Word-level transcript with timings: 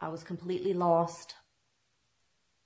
I 0.00 0.08
was 0.08 0.22
completely 0.22 0.74
lost. 0.74 1.34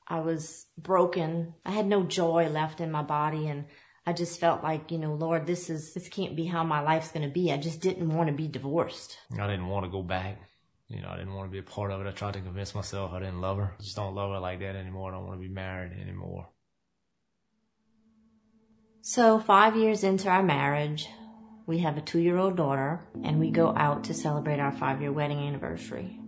I 0.06 0.20
was 0.20 0.66
broken. 0.76 1.54
I 1.64 1.70
had 1.70 1.86
no 1.86 2.02
joy 2.02 2.48
left 2.48 2.80
in 2.80 2.90
my 2.90 3.02
body 3.02 3.48
and 3.48 3.66
I 4.04 4.12
just 4.12 4.40
felt 4.40 4.62
like, 4.62 4.90
you 4.90 4.98
know, 4.98 5.14
Lord, 5.14 5.46
this 5.46 5.70
is, 5.70 5.94
this 5.94 6.08
can't 6.08 6.34
be 6.34 6.46
how 6.46 6.64
my 6.64 6.80
life's 6.80 7.12
going 7.12 7.26
to 7.26 7.32
be. 7.32 7.52
I 7.52 7.56
just 7.56 7.80
didn't 7.80 8.08
want 8.14 8.28
to 8.28 8.34
be 8.34 8.48
divorced. 8.48 9.16
I 9.32 9.46
didn't 9.46 9.68
want 9.68 9.84
to 9.84 9.90
go 9.90 10.02
back. 10.02 10.38
You 10.88 11.00
know, 11.00 11.08
I 11.08 11.16
didn't 11.16 11.34
want 11.34 11.48
to 11.48 11.52
be 11.52 11.58
a 11.58 11.62
part 11.62 11.90
of 11.90 12.00
it. 12.00 12.06
I 12.06 12.10
tried 12.10 12.34
to 12.34 12.40
convince 12.40 12.74
myself 12.74 13.12
I 13.12 13.20
didn't 13.20 13.40
love 13.40 13.58
her. 13.58 13.74
I 13.78 13.82
just 13.82 13.96
don't 13.96 14.14
love 14.14 14.30
her 14.30 14.40
like 14.40 14.58
that 14.60 14.76
anymore. 14.76 15.10
I 15.10 15.14
don't 15.14 15.26
want 15.26 15.40
to 15.40 15.48
be 15.48 15.54
married 15.54 15.92
anymore. 15.98 16.48
So, 19.00 19.40
five 19.40 19.74
years 19.74 20.04
into 20.04 20.28
our 20.28 20.42
marriage, 20.42 21.08
we 21.66 21.78
have 21.78 21.96
a 21.96 22.02
two 22.02 22.20
year 22.20 22.36
old 22.36 22.56
daughter, 22.56 23.00
and 23.24 23.40
we 23.40 23.50
go 23.50 23.74
out 23.74 24.04
to 24.04 24.14
celebrate 24.14 24.60
our 24.60 24.70
five 24.70 25.00
year 25.00 25.12
wedding 25.12 25.38
anniversary, 25.38 26.20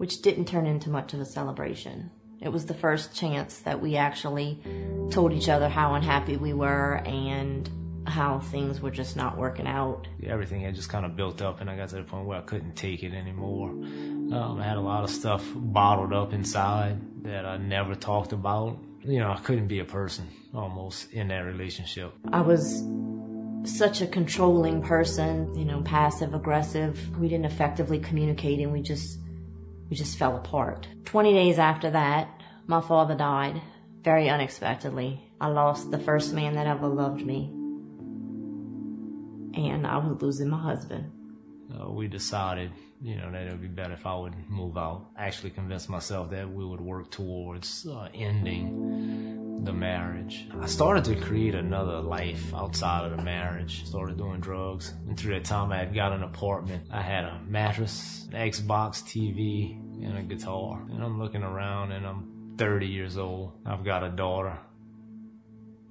which 0.00 0.22
didn't 0.22 0.46
turn 0.46 0.64
into 0.64 0.88
much 0.88 1.12
of 1.12 1.20
a 1.20 1.26
celebration. 1.26 2.10
It 2.40 2.48
was 2.48 2.64
the 2.64 2.72
first 2.72 3.14
chance 3.14 3.58
that 3.58 3.82
we 3.82 3.96
actually 3.96 4.58
told 5.10 5.34
each 5.34 5.50
other 5.50 5.68
how 5.68 5.92
unhappy 5.92 6.38
we 6.38 6.54
were 6.54 7.02
and 7.04 7.68
how 8.06 8.38
things 8.38 8.80
were 8.80 8.90
just 8.90 9.14
not 9.14 9.36
working 9.36 9.66
out. 9.66 10.08
Everything 10.24 10.62
had 10.62 10.74
just 10.74 10.88
kind 10.88 11.04
of 11.04 11.16
built 11.16 11.42
up, 11.42 11.60
and 11.60 11.68
I 11.68 11.76
got 11.76 11.90
to 11.90 11.96
the 11.96 12.02
point 12.02 12.24
where 12.24 12.38
I 12.38 12.40
couldn't 12.40 12.76
take 12.76 13.02
it 13.02 13.12
anymore. 13.12 13.68
Um, 13.68 14.56
I 14.58 14.64
had 14.64 14.78
a 14.78 14.80
lot 14.80 15.04
of 15.04 15.10
stuff 15.10 15.44
bottled 15.54 16.14
up 16.14 16.32
inside 16.32 16.96
that 17.24 17.44
I 17.44 17.58
never 17.58 17.94
talked 17.94 18.32
about. 18.32 18.78
You 19.02 19.18
know, 19.18 19.30
I 19.30 19.36
couldn't 19.40 19.68
be 19.68 19.80
a 19.80 19.84
person 19.84 20.28
almost 20.54 21.12
in 21.12 21.28
that 21.28 21.40
relationship. 21.40 22.14
I 22.32 22.40
was 22.40 22.84
such 23.64 24.00
a 24.00 24.06
controlling 24.06 24.80
person, 24.80 25.54
you 25.54 25.66
know, 25.66 25.82
passive 25.82 26.32
aggressive. 26.32 27.18
We 27.18 27.28
didn't 27.28 27.44
effectively 27.44 27.98
communicate 27.98 28.60
and 28.60 28.72
we 28.72 28.80
just 28.80 29.18
we 29.90 29.96
just 29.96 30.16
fell 30.16 30.36
apart. 30.36 30.88
20 31.04 31.32
days 31.34 31.58
after 31.58 31.90
that, 31.90 32.40
my 32.66 32.80
father 32.80 33.16
died 33.16 33.60
very 34.02 34.30
unexpectedly. 34.30 35.20
I 35.40 35.48
lost 35.48 35.90
the 35.90 35.98
first 35.98 36.32
man 36.32 36.54
that 36.54 36.68
ever 36.68 36.86
loved 36.86 37.26
me. 37.26 37.50
And 39.54 39.84
I 39.86 39.98
was 39.98 40.22
losing 40.22 40.48
my 40.48 40.62
husband. 40.62 41.10
Uh, 41.74 41.90
we 41.90 42.06
decided, 42.06 42.70
you 43.02 43.16
know, 43.16 43.30
that 43.32 43.46
it 43.46 43.50
would 43.50 43.62
be 43.62 43.68
better 43.68 43.94
if 43.94 44.06
I 44.06 44.14
would 44.16 44.34
move 44.48 44.78
out. 44.78 45.06
I 45.16 45.26
actually 45.26 45.50
convinced 45.50 45.88
myself 45.88 46.30
that 46.30 46.48
we 46.48 46.64
would 46.64 46.80
work 46.80 47.10
towards 47.10 47.86
uh, 47.86 48.08
ending 48.14 49.49
the 49.64 49.72
marriage. 49.72 50.46
I 50.60 50.66
started 50.66 51.04
to 51.04 51.14
create 51.16 51.54
another 51.54 52.00
life 52.00 52.54
outside 52.54 53.10
of 53.10 53.16
the 53.16 53.22
marriage. 53.22 53.86
Started 53.86 54.16
doing 54.16 54.40
drugs. 54.40 54.92
And 55.06 55.18
through 55.18 55.34
that 55.34 55.44
time, 55.44 55.72
I 55.72 55.78
had 55.78 55.94
got 55.94 56.12
an 56.12 56.22
apartment. 56.22 56.84
I 56.90 57.02
had 57.02 57.24
a 57.24 57.40
mattress, 57.46 58.26
an 58.32 58.50
Xbox 58.50 59.02
TV, 59.02 59.78
and 60.04 60.18
a 60.18 60.22
guitar. 60.22 60.82
And 60.90 61.02
I'm 61.02 61.18
looking 61.18 61.42
around 61.42 61.92
and 61.92 62.06
I'm 62.06 62.54
30 62.56 62.86
years 62.86 63.18
old. 63.18 63.52
I've 63.66 63.84
got 63.84 64.02
a 64.02 64.10
daughter. 64.10 64.58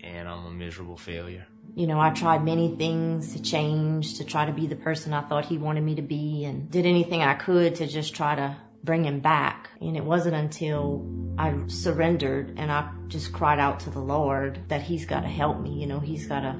And 0.01 0.27
I'm 0.27 0.45
a 0.45 0.51
miserable 0.51 0.97
failure. 0.97 1.45
You 1.75 1.85
know, 1.85 1.99
I 1.99 2.09
tried 2.11 2.43
many 2.43 2.75
things 2.75 3.33
to 3.33 3.41
change, 3.41 4.17
to 4.17 4.23
try 4.23 4.45
to 4.45 4.51
be 4.51 4.65
the 4.65 4.75
person 4.75 5.13
I 5.13 5.21
thought 5.21 5.45
he 5.45 5.57
wanted 5.57 5.83
me 5.83 5.95
to 5.95 6.01
be, 6.01 6.45
and 6.45 6.71
did 6.71 6.85
anything 6.85 7.21
I 7.21 7.35
could 7.35 7.75
to 7.75 7.87
just 7.87 8.15
try 8.15 8.35
to 8.35 8.57
bring 8.83 9.05
him 9.05 9.19
back. 9.19 9.69
And 9.79 9.95
it 9.95 10.03
wasn't 10.03 10.35
until 10.35 11.05
I 11.39 11.55
surrendered 11.67 12.55
and 12.57 12.69
I 12.69 12.91
just 13.07 13.31
cried 13.31 13.59
out 13.59 13.79
to 13.81 13.89
the 13.89 14.01
Lord 14.01 14.59
that 14.67 14.81
He's 14.81 15.05
got 15.05 15.21
to 15.21 15.29
help 15.29 15.61
me. 15.61 15.79
You 15.79 15.87
know, 15.87 16.01
He's 16.01 16.27
got 16.27 16.41
to, 16.41 16.59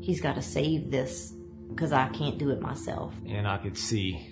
He's 0.00 0.20
got 0.20 0.34
to 0.34 0.42
save 0.42 0.90
this 0.90 1.32
because 1.68 1.92
I 1.92 2.08
can't 2.08 2.38
do 2.38 2.50
it 2.50 2.60
myself. 2.60 3.14
And 3.24 3.46
I 3.46 3.58
could 3.58 3.78
see, 3.78 4.28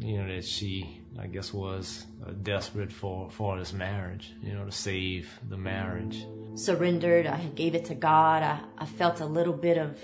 you 0.00 0.18
know, 0.18 0.28
that 0.28 0.44
she, 0.44 1.00
I 1.18 1.28
guess, 1.28 1.50
was 1.50 2.04
uh, 2.26 2.32
desperate 2.42 2.92
for 2.92 3.30
for 3.30 3.58
this 3.58 3.72
marriage. 3.72 4.34
You 4.42 4.52
know, 4.52 4.66
to 4.66 4.72
save 4.72 5.30
the 5.48 5.56
marriage. 5.56 6.26
Surrendered. 6.54 7.26
I 7.26 7.38
gave 7.54 7.74
it 7.74 7.86
to 7.86 7.94
God. 7.94 8.42
I, 8.42 8.60
I 8.76 8.84
felt 8.84 9.20
a 9.20 9.26
little 9.26 9.54
bit 9.54 9.78
of 9.78 9.98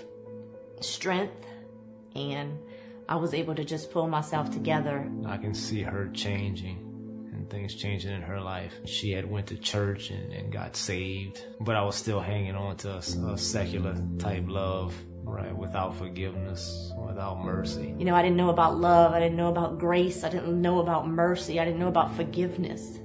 strength 0.79 1.45
and 2.15 2.57
I 3.07 3.17
was 3.17 3.35
able 3.35 3.53
to 3.53 3.63
just 3.63 3.91
pull 3.91 4.07
myself 4.07 4.49
together. 4.49 5.07
I 5.27 5.37
can 5.37 5.53
see 5.53 5.83
her 5.83 6.09
changing 6.13 6.90
things 7.51 7.75
changing 7.75 8.11
in 8.11 8.21
her 8.21 8.41
life. 8.41 8.73
She 8.85 9.11
had 9.11 9.29
went 9.29 9.47
to 9.47 9.57
church 9.57 10.09
and, 10.09 10.31
and 10.31 10.51
got 10.51 10.75
saved, 10.75 11.43
but 11.59 11.75
I 11.75 11.83
was 11.83 11.95
still 11.95 12.19
hanging 12.19 12.55
on 12.55 12.77
to 12.77 12.93
a, 12.93 12.97
a 12.97 13.37
secular 13.37 13.95
type 14.17 14.45
love 14.47 14.95
right 15.23 15.55
without 15.55 15.95
forgiveness 15.95 16.91
without 17.05 17.43
mercy. 17.43 17.93
You 17.97 18.05
know 18.05 18.15
i 18.15 18.21
didn't 18.21 18.37
know 18.37 18.49
about 18.49 18.77
love. 18.77 19.13
I 19.13 19.19
didn't 19.19 19.37
know 19.37 19.49
about 19.49 19.77
grace. 19.77 20.23
I 20.23 20.29
didn't 20.29 20.59
know 20.61 20.79
about 20.79 21.07
mercy. 21.07 21.59
I 21.59 21.65
didn't 21.65 21.79
know 21.79 21.87
about 21.87 22.15
forgiveness 22.15 22.97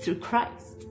through 0.00 0.20
christ. 0.20 0.86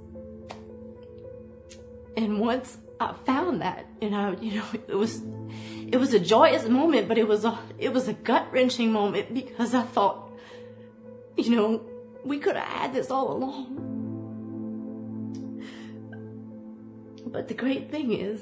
And 2.15 2.39
once 2.39 2.77
i 2.99 3.13
found 3.25 3.61
that 3.61 3.87
and 4.01 4.15
i 4.15 4.31
you 4.39 4.53
know 4.59 4.65
it 4.87 4.95
was 4.95 5.21
it 5.93 5.97
was 5.97 6.13
a 6.13 6.19
joyous 6.19 6.67
moment, 6.67 7.07
but 7.07 7.19
it 7.19 7.27
was 7.27 7.45
a 7.45 7.57
it 7.77 7.93
was 7.93 8.07
a 8.07 8.13
gut 8.13 8.47
wrenching 8.51 8.91
moment 8.91 9.31
because 9.33 9.75
I 9.75 9.83
thought, 9.83 10.31
you 11.37 11.55
know, 11.55 11.81
we 12.23 12.39
could 12.39 12.55
have 12.55 12.67
had 12.67 12.93
this 12.93 13.11
all 13.11 13.31
along. 13.31 13.79
But 17.25 17.47
the 17.47 17.53
great 17.53 17.89
thing 17.89 18.13
is, 18.13 18.41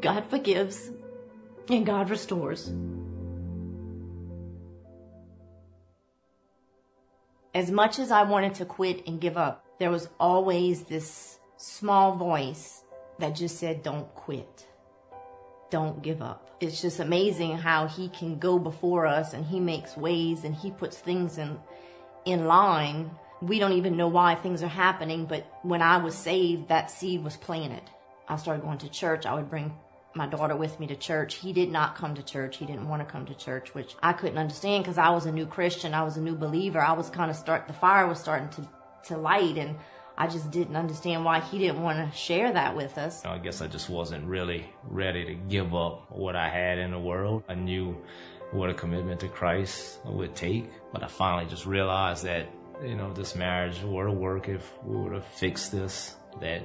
God 0.00 0.24
forgives 0.28 0.90
and 1.68 1.86
God 1.86 2.10
restores. 2.10 2.72
As 7.54 7.70
much 7.70 7.98
as 7.98 8.10
I 8.10 8.22
wanted 8.22 8.54
to 8.56 8.64
quit 8.64 9.06
and 9.06 9.20
give 9.20 9.36
up, 9.36 9.64
there 9.78 9.90
was 9.90 10.08
always 10.20 10.82
this 10.82 11.38
small 11.56 12.16
voice 12.16 12.84
that 13.18 13.30
just 13.30 13.58
said, 13.58 13.82
Don't 13.82 14.14
quit 14.14 14.68
don't 15.70 16.02
give 16.02 16.22
up. 16.22 16.50
It's 16.60 16.80
just 16.80 16.98
amazing 16.98 17.58
how 17.58 17.86
he 17.86 18.08
can 18.08 18.38
go 18.38 18.58
before 18.58 19.06
us 19.06 19.32
and 19.32 19.44
he 19.44 19.60
makes 19.60 19.96
ways 19.96 20.44
and 20.44 20.54
he 20.54 20.70
puts 20.70 20.96
things 20.96 21.38
in 21.38 21.58
in 22.30 22.46
line. 22.46 23.10
We 23.40 23.58
don't 23.58 23.72
even 23.72 23.96
know 23.96 24.08
why 24.08 24.34
things 24.34 24.62
are 24.62 24.68
happening, 24.68 25.26
but 25.26 25.46
when 25.62 25.82
I 25.82 25.98
was 25.98 26.14
saved, 26.14 26.68
that 26.68 26.90
seed 26.90 27.22
was 27.22 27.36
planted. 27.36 27.82
I 28.28 28.36
started 28.36 28.62
going 28.62 28.78
to 28.78 28.88
church. 28.88 29.26
I 29.26 29.34
would 29.34 29.48
bring 29.48 29.74
my 30.14 30.26
daughter 30.26 30.56
with 30.56 30.80
me 30.80 30.86
to 30.88 30.96
church. 30.96 31.34
He 31.36 31.52
did 31.52 31.70
not 31.70 31.94
come 31.96 32.14
to 32.16 32.22
church. 32.22 32.56
He 32.56 32.66
didn't 32.66 32.88
want 32.88 33.06
to 33.06 33.10
come 33.10 33.26
to 33.26 33.34
church, 33.34 33.74
which 33.74 33.94
I 34.02 34.12
couldn't 34.12 34.38
understand 34.38 34.84
because 34.84 34.98
I 34.98 35.10
was 35.10 35.26
a 35.26 35.32
new 35.32 35.46
Christian. 35.46 35.94
I 35.94 36.02
was 36.02 36.16
a 36.16 36.20
new 36.20 36.34
believer. 36.34 36.80
I 36.80 36.92
was 36.92 37.08
kind 37.10 37.30
of 37.30 37.36
start 37.36 37.66
the 37.66 37.72
fire 37.72 38.06
was 38.06 38.18
starting 38.18 38.48
to 38.50 38.68
to 39.04 39.16
light 39.16 39.56
and 39.56 39.76
I 40.20 40.26
just 40.26 40.50
didn't 40.50 40.74
understand 40.74 41.24
why 41.24 41.38
he 41.38 41.58
didn't 41.58 41.80
want 41.80 41.98
to 41.98 42.16
share 42.16 42.52
that 42.52 42.74
with 42.74 42.98
us. 42.98 43.24
I 43.24 43.38
guess 43.38 43.60
I 43.60 43.68
just 43.68 43.88
wasn't 43.88 44.26
really 44.26 44.66
ready 44.82 45.24
to 45.26 45.34
give 45.34 45.72
up 45.76 46.10
what 46.10 46.34
I 46.34 46.48
had 46.48 46.78
in 46.78 46.90
the 46.90 46.98
world. 46.98 47.44
I 47.48 47.54
knew 47.54 47.96
what 48.50 48.70
a 48.70 48.74
commitment 48.74 49.20
to 49.20 49.28
Christ 49.28 49.98
would 50.04 50.34
take, 50.34 50.70
but 50.92 51.02
I 51.02 51.06
finally 51.06 51.46
just 51.48 51.66
realized 51.66 52.24
that, 52.24 52.48
you 52.82 52.96
know, 52.96 53.12
this 53.12 53.34
marriage 53.34 53.82
would 53.82 54.08
work 54.10 54.48
if 54.48 54.72
we 54.84 54.96
were 54.96 55.10
to 55.10 55.20
fix 55.20 55.68
this, 55.68 56.16
that 56.40 56.62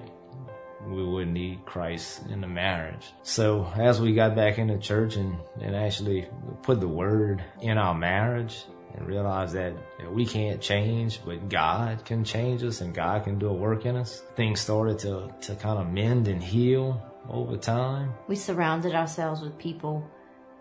we 0.87 1.03
would 1.03 1.27
need 1.27 1.65
Christ 1.65 2.21
in 2.29 2.41
the 2.41 2.47
marriage. 2.47 3.13
So 3.23 3.71
as 3.75 4.01
we 4.01 4.13
got 4.13 4.35
back 4.35 4.57
into 4.57 4.77
church 4.77 5.15
and, 5.15 5.37
and 5.61 5.75
actually 5.75 6.27
put 6.61 6.79
the 6.79 6.87
word 6.87 7.43
in 7.61 7.77
our 7.77 7.93
marriage, 7.93 8.65
and 8.95 9.07
realize 9.07 9.53
that 9.53 9.73
we 10.11 10.25
can't 10.25 10.61
change, 10.61 11.19
but 11.25 11.49
God 11.49 12.05
can 12.05 12.23
change 12.23 12.63
us 12.63 12.81
and 12.81 12.93
God 12.93 13.23
can 13.23 13.39
do 13.39 13.47
a 13.47 13.53
work 13.53 13.85
in 13.85 13.95
us. 13.95 14.21
Things 14.35 14.61
started 14.61 14.99
to, 14.99 15.33
to 15.41 15.55
kind 15.55 15.79
of 15.79 15.91
mend 15.91 16.27
and 16.27 16.43
heal 16.43 17.01
over 17.29 17.57
time. 17.57 18.13
We 18.27 18.35
surrounded 18.35 18.93
ourselves 18.93 19.41
with 19.41 19.57
people 19.57 20.07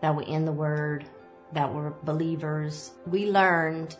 that 0.02 0.14
were 0.14 0.22
in 0.22 0.44
the 0.44 0.52
Word, 0.52 1.06
that 1.52 1.72
were 1.72 1.94
believers. 2.02 2.92
We 3.06 3.30
learned 3.30 3.96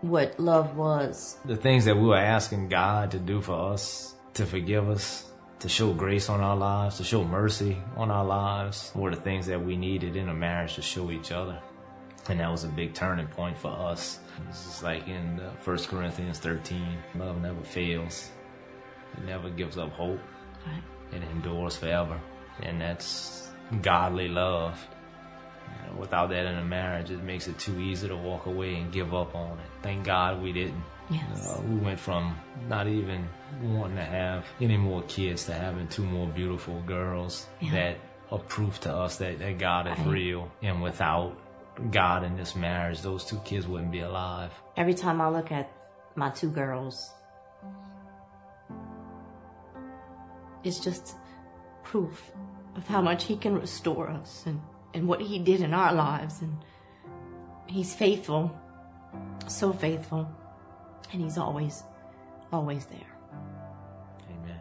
what 0.00 0.38
love 0.40 0.76
was. 0.76 1.38
The 1.44 1.56
things 1.56 1.84
that 1.84 1.96
we 1.96 2.08
were 2.08 2.16
asking 2.16 2.68
God 2.68 3.12
to 3.12 3.18
do 3.18 3.40
for 3.40 3.72
us, 3.72 4.16
to 4.34 4.44
forgive 4.44 4.88
us, 4.88 5.30
to 5.60 5.68
show 5.68 5.92
grace 5.92 6.28
on 6.28 6.40
our 6.40 6.56
lives, 6.56 6.96
to 6.96 7.04
show 7.04 7.22
mercy 7.22 7.76
on 7.96 8.10
our 8.10 8.24
lives, 8.24 8.90
were 8.96 9.10
the 9.10 9.20
things 9.20 9.46
that 9.46 9.64
we 9.64 9.76
needed 9.76 10.16
in 10.16 10.28
a 10.28 10.34
marriage 10.34 10.74
to 10.74 10.82
show 10.82 11.12
each 11.12 11.30
other 11.30 11.62
and 12.28 12.40
that 12.40 12.50
was 12.50 12.64
a 12.64 12.68
big 12.68 12.94
turning 12.94 13.26
point 13.26 13.56
for 13.56 13.70
us. 13.70 14.20
It's 14.48 14.64
just 14.64 14.82
like 14.82 15.08
in 15.08 15.40
uh, 15.40 15.52
Corinthians 15.64 16.38
13, 16.38 16.98
love 17.16 17.40
never 17.40 17.62
fails. 17.62 18.30
It 19.16 19.24
never 19.24 19.48
gives 19.50 19.78
up 19.78 19.90
hope. 19.92 20.20
Right. 20.66 20.82
It 21.12 21.22
endures 21.30 21.76
forever. 21.76 22.20
And 22.62 22.80
that's 22.80 23.50
godly 23.82 24.28
love. 24.28 24.86
You 25.86 25.92
know, 25.92 26.00
without 26.00 26.30
that 26.30 26.46
in 26.46 26.54
a 26.56 26.64
marriage, 26.64 27.10
it 27.10 27.22
makes 27.22 27.48
it 27.48 27.58
too 27.58 27.78
easy 27.80 28.08
to 28.08 28.16
walk 28.16 28.46
away 28.46 28.76
and 28.76 28.92
give 28.92 29.14
up 29.14 29.34
on 29.34 29.58
it. 29.58 29.66
Thank 29.82 30.04
God 30.04 30.42
we 30.42 30.52
didn't. 30.52 30.82
Yes. 31.10 31.48
Uh, 31.48 31.62
we 31.62 31.76
went 31.76 31.98
from 31.98 32.38
not 32.68 32.86
even 32.86 33.28
wanting 33.62 33.96
to 33.96 34.04
have 34.04 34.44
any 34.60 34.76
more 34.76 35.02
kids 35.02 35.46
to 35.46 35.54
having 35.54 35.88
two 35.88 36.04
more 36.04 36.26
beautiful 36.26 36.82
girls 36.82 37.46
yeah. 37.60 37.72
that 37.72 37.96
are 38.30 38.38
proof 38.38 38.80
to 38.80 38.92
us 38.92 39.16
that, 39.16 39.38
that 39.38 39.58
God 39.58 39.86
is 39.86 39.98
right. 39.98 40.08
real. 40.08 40.50
And 40.62 40.82
without 40.82 41.38
God 41.90 42.24
in 42.24 42.36
this 42.36 42.54
marriage, 42.54 43.00
those 43.00 43.24
two 43.24 43.38
kids 43.44 43.66
wouldn't 43.66 43.90
be 43.90 44.00
alive. 44.00 44.52
Every 44.76 44.94
time 44.94 45.20
I 45.20 45.28
look 45.30 45.50
at 45.50 45.70
my 46.14 46.30
two 46.30 46.50
girls, 46.50 47.10
it's 50.62 50.80
just 50.80 51.16
proof 51.84 52.32
of 52.76 52.86
how 52.86 53.00
much 53.00 53.24
He 53.24 53.36
can 53.36 53.54
restore 53.54 54.10
us 54.10 54.44
and, 54.46 54.60
and 54.98 55.06
what 55.06 55.20
He 55.20 55.38
did 55.38 55.60
in 55.60 55.72
our 55.72 55.94
lives. 55.94 56.42
And 56.42 56.58
He's 57.66 57.94
faithful, 57.94 58.54
so 59.46 59.72
faithful, 59.72 60.28
and 61.12 61.22
He's 61.22 61.38
always, 61.38 61.84
always 62.52 62.84
there. 62.86 62.98
Amen. 64.28 64.58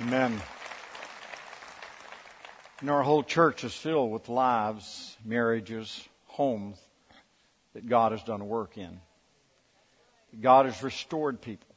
Amen. 0.00 0.28
Amen. 0.30 0.42
And 2.80 2.90
our 2.90 3.02
whole 3.02 3.22
church 3.22 3.64
is 3.64 3.72
filled 3.72 4.10
with 4.10 4.28
lives, 4.28 5.16
marriages, 5.24 6.06
homes 6.26 6.78
that 7.72 7.88
God 7.88 8.12
has 8.12 8.22
done 8.24 8.40
a 8.40 8.44
work 8.44 8.76
in. 8.76 9.00
God 10.40 10.66
has 10.66 10.82
restored 10.82 11.40
people, 11.40 11.74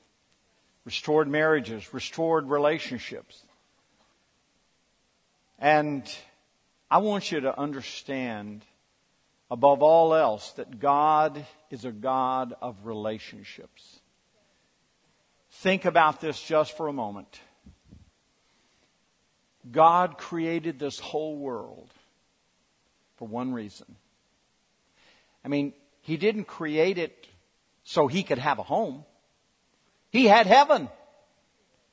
restored 0.85 1.27
marriages, 1.27 1.93
restored 1.93 2.47
relationships. 2.47 3.43
And 5.59 6.03
I 6.89 6.99
want 6.99 7.31
you 7.31 7.41
to 7.41 7.57
understand, 7.57 8.63
above 9.49 9.81
all 9.81 10.13
else, 10.13 10.51
that 10.53 10.79
God 10.79 11.45
is 11.69 11.85
a 11.85 11.91
God 11.91 12.55
of 12.61 12.85
relationships. 12.85 13.99
Think 15.51 15.85
about 15.85 16.21
this 16.21 16.41
just 16.41 16.77
for 16.77 16.87
a 16.87 16.93
moment. 16.93 17.39
God 19.71 20.17
created 20.17 20.77
this 20.77 20.99
whole 20.99 21.37
world 21.37 21.89
for 23.17 23.27
one 23.27 23.53
reason. 23.53 23.95
I 25.43 25.47
mean, 25.47 25.73
He 26.01 26.17
didn't 26.17 26.45
create 26.45 26.97
it 26.97 27.27
so 27.85 28.07
He 28.07 28.23
could 28.23 28.39
have 28.39 28.59
a 28.59 28.63
home. 28.63 29.05
He 30.09 30.25
had 30.25 30.47
heaven. 30.47 30.89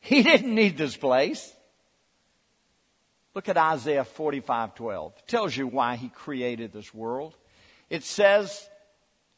He 0.00 0.22
didn't 0.24 0.54
need 0.54 0.76
this 0.76 0.96
place. 0.96 1.54
Look 3.34 3.48
at 3.48 3.56
Isaiah 3.56 4.04
45:12. 4.04 5.12
It 5.18 5.26
tells 5.26 5.56
you 5.56 5.66
why 5.66 5.96
he 5.96 6.08
created 6.08 6.72
this 6.72 6.92
world. 6.92 7.34
It 7.88 8.04
says, 8.04 8.68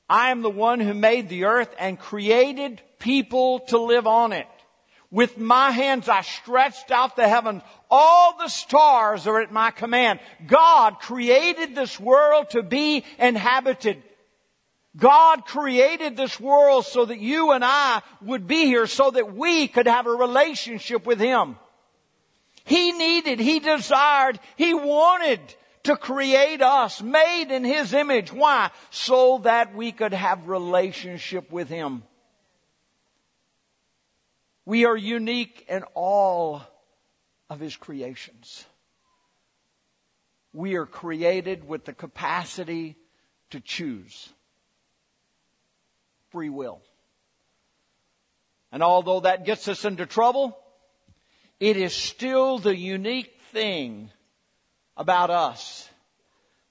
"I 0.09 0.31
am 0.31 0.43
the 0.43 0.51
one 0.51 0.81
who 0.81 0.95
made 0.95 1.29
the 1.29 1.45
earth 1.45 1.73
and 1.79 1.99
created 1.99 2.83
people 2.99 3.61
to 3.61 3.79
live 3.79 4.07
on 4.07 4.33
it. 4.33 4.49
With 5.11 5.39
my 5.39 5.71
hands 5.71 6.09
I 6.09 6.23
stretched 6.23 6.91
out 6.91 7.15
the 7.15 7.29
heavens. 7.29 7.63
All 7.89 8.37
the 8.37 8.49
stars 8.49 9.29
are 9.29 9.41
at 9.41 9.53
my 9.53 9.71
command. 9.71 10.19
God 10.47 10.99
created 10.99 11.77
this 11.77 12.01
world 12.01 12.51
to 12.51 12.63
be 12.63 13.05
inhabited. 13.19 14.03
God 14.97 15.45
created 15.45 16.17
this 16.17 16.39
world 16.39 16.87
so 16.87 17.05
that 17.05 17.19
you 17.19 17.51
and 17.51 17.65
I 17.65 18.03
would 18.23 18.47
be 18.47 18.67
here 18.67 18.87
so 18.87 19.11
that 19.11 19.35
we 19.35 19.67
could 19.67 19.87
have 19.87 20.07
a 20.07 20.11
relationship 20.11 21.05
with 21.05 21.19
Him. 21.19 21.57
He 22.65 22.93
needed, 22.93 23.41
He 23.41 23.59
desired, 23.59 24.39
He 24.57 24.73
wanted 24.73 25.41
to 25.85 25.97
create 25.97 26.63
us, 26.63 27.03
made 27.03 27.51
in 27.51 27.65
His 27.65 27.93
image. 27.93 28.33
Why? 28.33 28.71
So 28.91 29.39
that 29.39 29.75
we 29.75 29.91
could 29.91 30.15
have 30.15 30.49
relationship 30.49 31.51
with 31.51 31.69
Him. 31.69 32.05
We 34.65 34.87
are 34.87 34.97
unique 34.97 35.67
in 35.69 35.83
all 35.95 36.63
of 37.51 37.59
His 37.59 37.77
creations. 37.77 38.65
We 40.53 40.77
are 40.77 40.87
created 40.87 41.67
with 41.67 41.85
the 41.85 41.93
capacity 41.93 42.97
to 43.51 43.61
choose. 43.61 44.33
Free 46.35 46.49
will. 46.49 46.83
And 48.73 48.83
although 48.83 49.21
that 49.21 49.47
gets 49.47 49.69
us 49.69 49.85
into 49.85 50.05
trouble, 50.05 50.59
it 51.61 51.77
is 51.77 51.95
still 51.95 52.59
the 52.59 52.77
unique 52.77 53.39
thing 53.53 54.11
about 54.97 55.31
us 55.31 55.89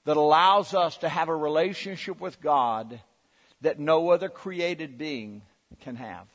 that 0.04 0.18
allows 0.18 0.74
us 0.74 0.98
to 0.98 1.08
have 1.08 1.30
a 1.30 1.36
relationship 1.36 2.20
with 2.20 2.42
God 2.42 3.00
that 3.62 3.80
no 3.80 4.10
other 4.10 4.28
created 4.28 4.98
being 4.98 5.44
can 5.80 5.96
have. 5.96 6.28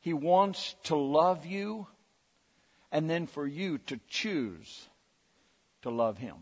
He 0.00 0.12
wants 0.12 0.74
to 0.86 0.96
love 0.96 1.46
you 1.46 1.86
and 2.90 3.08
then 3.08 3.28
for 3.28 3.46
you 3.46 3.78
to 3.78 4.00
choose 4.08 4.88
to 5.82 5.90
love 5.90 6.18
Him 6.18 6.34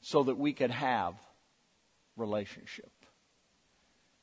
so 0.00 0.24
that 0.24 0.36
we 0.36 0.52
could 0.52 0.72
have 0.72 1.14
relationship. 2.16 2.90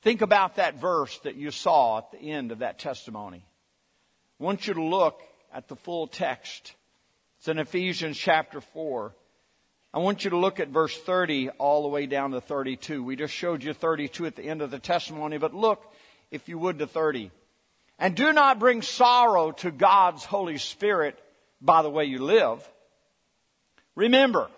Think 0.02 0.22
about 0.22 0.56
that 0.56 0.80
verse 0.80 1.18
that 1.20 1.36
you 1.36 1.52
saw 1.52 1.98
at 2.00 2.12
the 2.12 2.20
end 2.20 2.52
of 2.52 2.60
that 2.60 2.80
testimony. 2.80 3.44
I 4.40 4.44
want 4.44 4.68
you 4.68 4.76
to 4.76 4.84
look 4.84 5.22
at 5.54 5.68
the 5.68 5.76
full 5.76 6.08
text. 6.08 6.74
It's 7.40 7.48
in 7.48 7.60
Ephesians 7.60 8.18
chapter 8.18 8.62
4. 8.62 9.16
I 9.94 10.00
want 10.00 10.24
you 10.24 10.32
to 10.32 10.38
look 10.38 10.60
at 10.60 10.70
verse 10.70 10.96
30 10.96 11.50
all 11.50 11.82
the 11.82 11.88
way 11.88 12.06
down 12.06 12.32
to 12.32 12.42
32. 12.42 13.04
We 13.04 13.16
just 13.16 13.34
showed 13.34 13.64
you 13.64 13.74
32 13.74 14.28
at 14.28 14.36
the 14.36 14.44
end 14.44 14.62
of 14.62 14.70
the 14.70 14.80
testimony, 14.80 15.38
but 15.38 15.54
look, 15.54 15.92
if 16.30 16.48
you 16.48 16.60
would, 16.60 16.80
to 16.80 16.88
30. 16.88 17.32
And 17.98 18.16
do 18.16 18.32
not 18.32 18.60
bring 18.60 18.84
sorrow 18.84 19.52
to 19.54 19.72
God's 19.72 20.24
Holy 20.24 20.58
Spirit 20.58 21.18
by 21.60 21.82
the 21.82 21.90
way 21.90 22.06
you 22.06 22.20
live. 22.20 22.68
Remember, 23.96 24.50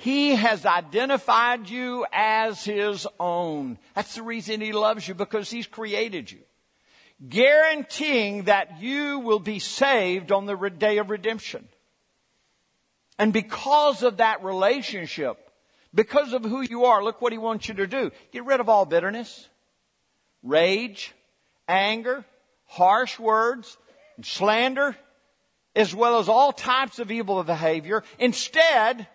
He 0.00 0.34
has 0.34 0.64
identified 0.64 1.68
you 1.68 2.06
as 2.10 2.64
His 2.64 3.06
own. 3.18 3.78
That's 3.94 4.14
the 4.14 4.22
reason 4.22 4.62
He 4.62 4.72
loves 4.72 5.06
you, 5.06 5.12
because 5.12 5.50
He's 5.50 5.66
created 5.66 6.32
you. 6.32 6.38
Guaranteeing 7.28 8.44
that 8.44 8.80
you 8.80 9.18
will 9.18 9.40
be 9.40 9.58
saved 9.58 10.32
on 10.32 10.46
the 10.46 10.56
day 10.70 10.96
of 10.96 11.10
redemption. 11.10 11.68
And 13.18 13.30
because 13.30 14.02
of 14.02 14.16
that 14.16 14.42
relationship, 14.42 15.36
because 15.94 16.32
of 16.32 16.44
who 16.44 16.62
you 16.62 16.86
are, 16.86 17.04
look 17.04 17.20
what 17.20 17.32
He 17.32 17.38
wants 17.38 17.68
you 17.68 17.74
to 17.74 17.86
do. 17.86 18.10
Get 18.32 18.46
rid 18.46 18.60
of 18.60 18.70
all 18.70 18.86
bitterness, 18.86 19.50
rage, 20.42 21.12
anger, 21.68 22.24
harsh 22.64 23.18
words, 23.18 23.76
and 24.16 24.24
slander, 24.24 24.96
as 25.76 25.94
well 25.94 26.20
as 26.20 26.30
all 26.30 26.52
types 26.52 27.00
of 27.00 27.10
evil 27.10 27.44
behavior. 27.44 28.02
Instead, 28.18 29.06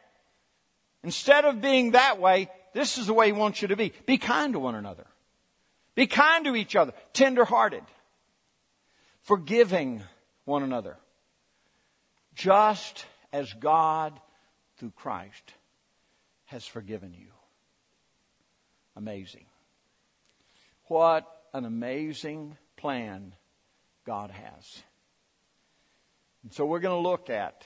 instead 1.06 1.46
of 1.46 1.62
being 1.62 1.92
that 1.92 2.20
way, 2.20 2.50
this 2.74 2.98
is 2.98 3.06
the 3.08 3.14
way 3.14 3.28
he 3.28 3.32
wants 3.32 3.62
you 3.62 3.70
to 3.70 3.76
be. 3.76 3.94
Be 4.06 4.18
kind 4.18 4.54
to 4.54 4.60
one 4.60 4.76
another. 4.76 5.06
Be 5.94 6.08
kind 6.08 6.44
to 6.46 6.56
each 6.56 6.76
other. 6.76 6.94
Tenderhearted. 7.14 7.84
Forgiving 9.22 10.02
one 10.44 10.64
another. 10.64 10.98
Just 12.34 13.06
as 13.32 13.54
God, 13.54 14.20
through 14.78 14.92
Christ, 14.96 15.54
has 16.46 16.66
forgiven 16.66 17.14
you. 17.14 17.28
Amazing. 18.96 19.46
What 20.88 21.26
an 21.54 21.66
amazing 21.66 22.58
plan 22.78 23.34
God 24.06 24.32
has. 24.32 24.84
And 26.44 26.52
so 26.52 26.66
we're 26.66 26.80
going 26.80 27.02
to 27.02 27.10
look 27.10 27.30
at 27.30 27.64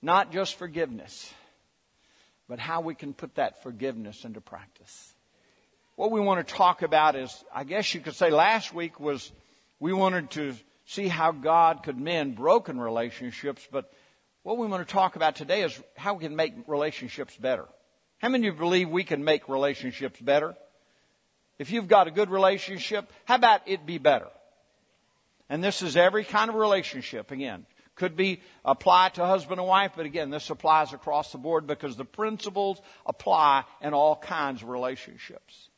not 0.00 0.32
just 0.32 0.54
forgiveness, 0.54 1.32
but 2.48 2.58
how 2.58 2.80
we 2.80 2.94
can 2.94 3.12
put 3.12 3.34
that 3.34 3.62
forgiveness 3.62 4.24
into 4.24 4.40
practice. 4.40 5.14
What 5.96 6.10
we 6.10 6.20
want 6.20 6.46
to 6.46 6.54
talk 6.54 6.82
about 6.82 7.16
is, 7.16 7.44
I 7.54 7.64
guess 7.64 7.92
you 7.94 8.00
could 8.00 8.14
say 8.14 8.30
last 8.30 8.72
week 8.72 9.00
was 9.00 9.32
we 9.80 9.92
wanted 9.92 10.30
to 10.32 10.54
see 10.86 11.08
how 11.08 11.32
God 11.32 11.82
could 11.82 11.98
mend 11.98 12.36
broken 12.36 12.80
relationships, 12.80 13.66
but 13.70 13.92
what 14.42 14.56
we 14.56 14.66
want 14.66 14.86
to 14.86 14.92
talk 14.92 15.16
about 15.16 15.36
today 15.36 15.62
is 15.62 15.78
how 15.96 16.14
we 16.14 16.24
can 16.24 16.34
make 16.34 16.54
relationships 16.66 17.36
better. 17.36 17.66
How 18.18 18.28
many 18.28 18.48
of 18.48 18.54
you 18.54 18.60
believe 18.60 18.88
we 18.88 19.04
can 19.04 19.22
make 19.22 19.48
relationships 19.48 20.20
better? 20.20 20.56
If 21.58 21.70
you've 21.70 21.88
got 21.88 22.08
a 22.08 22.10
good 22.10 22.30
relationship, 22.30 23.12
how 23.24 23.34
about 23.34 23.62
it 23.66 23.84
be 23.84 23.98
better? 23.98 24.28
And 25.50 25.62
this 25.62 25.82
is 25.82 25.96
every 25.96 26.24
kind 26.24 26.48
of 26.48 26.56
relationship 26.56 27.30
again. 27.30 27.66
Could 27.98 28.14
be 28.14 28.40
applied 28.64 29.14
to 29.14 29.26
husband 29.26 29.58
and 29.58 29.68
wife, 29.68 29.94
but 29.96 30.06
again, 30.06 30.30
this 30.30 30.50
applies 30.50 30.92
across 30.92 31.32
the 31.32 31.38
board 31.38 31.66
because 31.66 31.96
the 31.96 32.04
principles 32.04 32.80
apply 33.04 33.64
in 33.80 33.92
all 33.92 34.14
kinds 34.14 34.62
of 34.62 34.68
relationships. 34.68 35.68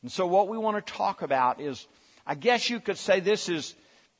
And 0.00 0.10
so 0.10 0.26
what 0.26 0.48
we 0.48 0.56
want 0.56 0.84
to 0.84 0.92
talk 0.92 1.20
about 1.20 1.60
is, 1.60 1.86
I 2.26 2.36
guess 2.36 2.70
you 2.70 2.80
could 2.80 2.96
say 2.96 3.20
this 3.20 3.50
is 3.50 3.74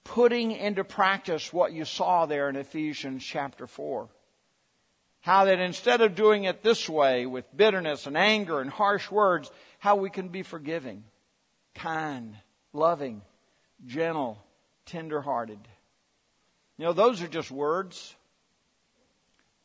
putting 0.05 0.53
into 0.53 0.85
practice 0.85 1.55
what 1.55 1.73
you 1.73 1.87
saw 1.87 2.27
there 2.27 2.51
in 2.51 2.57
Ephesians 2.57 3.25
chapter 3.25 3.67
4. 3.67 4.11
How 5.23 5.47
that 5.47 5.59
instead 5.59 6.03
of 6.03 6.15
doing 6.15 6.45
it 6.45 6.63
this 6.63 6.87
way 6.87 7.25
with 7.25 7.57
bitterness 7.57 8.07
and 8.07 8.15
anger 8.15 8.61
and 8.61 8.69
harsh 8.69 9.11
words, 9.11 9.51
how 9.79 9.97
we 9.97 10.11
can 10.11 10.29
be 10.29 10.43
forgiving, 10.43 11.05
kind, 11.75 12.37
loving, 12.75 13.23
gentle, 13.87 14.37
tender-hearted. 14.85 15.61
You 16.79 16.87
know, 16.87 16.93
those 16.93 17.23
are 17.23 17.29
just 17.29 17.51
words, 17.51 18.15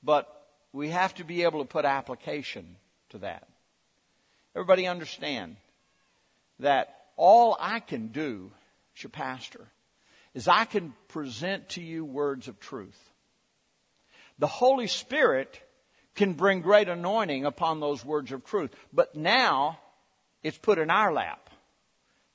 but 0.03 0.27
we 0.73 0.89
have 0.89 1.13
to 1.15 1.23
be 1.23 1.43
able 1.43 1.61
to 1.61 1.67
put 1.67 1.85
application 1.85 2.75
to 3.09 3.19
that. 3.19 3.47
Everybody 4.55 4.87
understand 4.87 5.55
that 6.59 6.95
all 7.15 7.57
I 7.59 7.79
can 7.79 8.07
do 8.07 8.51
as 8.95 9.03
your 9.03 9.09
pastor 9.09 9.67
is 10.33 10.47
I 10.47 10.65
can 10.65 10.93
present 11.07 11.69
to 11.69 11.81
you 11.81 12.05
words 12.05 12.47
of 12.47 12.59
truth. 12.59 12.97
The 14.39 14.47
Holy 14.47 14.87
Spirit 14.87 15.59
can 16.17 16.33
bring 16.33 16.61
great 16.61 16.89
anointing 16.89 17.45
upon 17.45 17.79
those 17.79 18.03
words 18.03 18.31
of 18.31 18.43
truth. 18.43 18.71
But 18.91 19.15
now 19.15 19.79
it's 20.43 20.57
put 20.57 20.79
in 20.79 20.89
our 20.89 21.13
lap. 21.13 21.49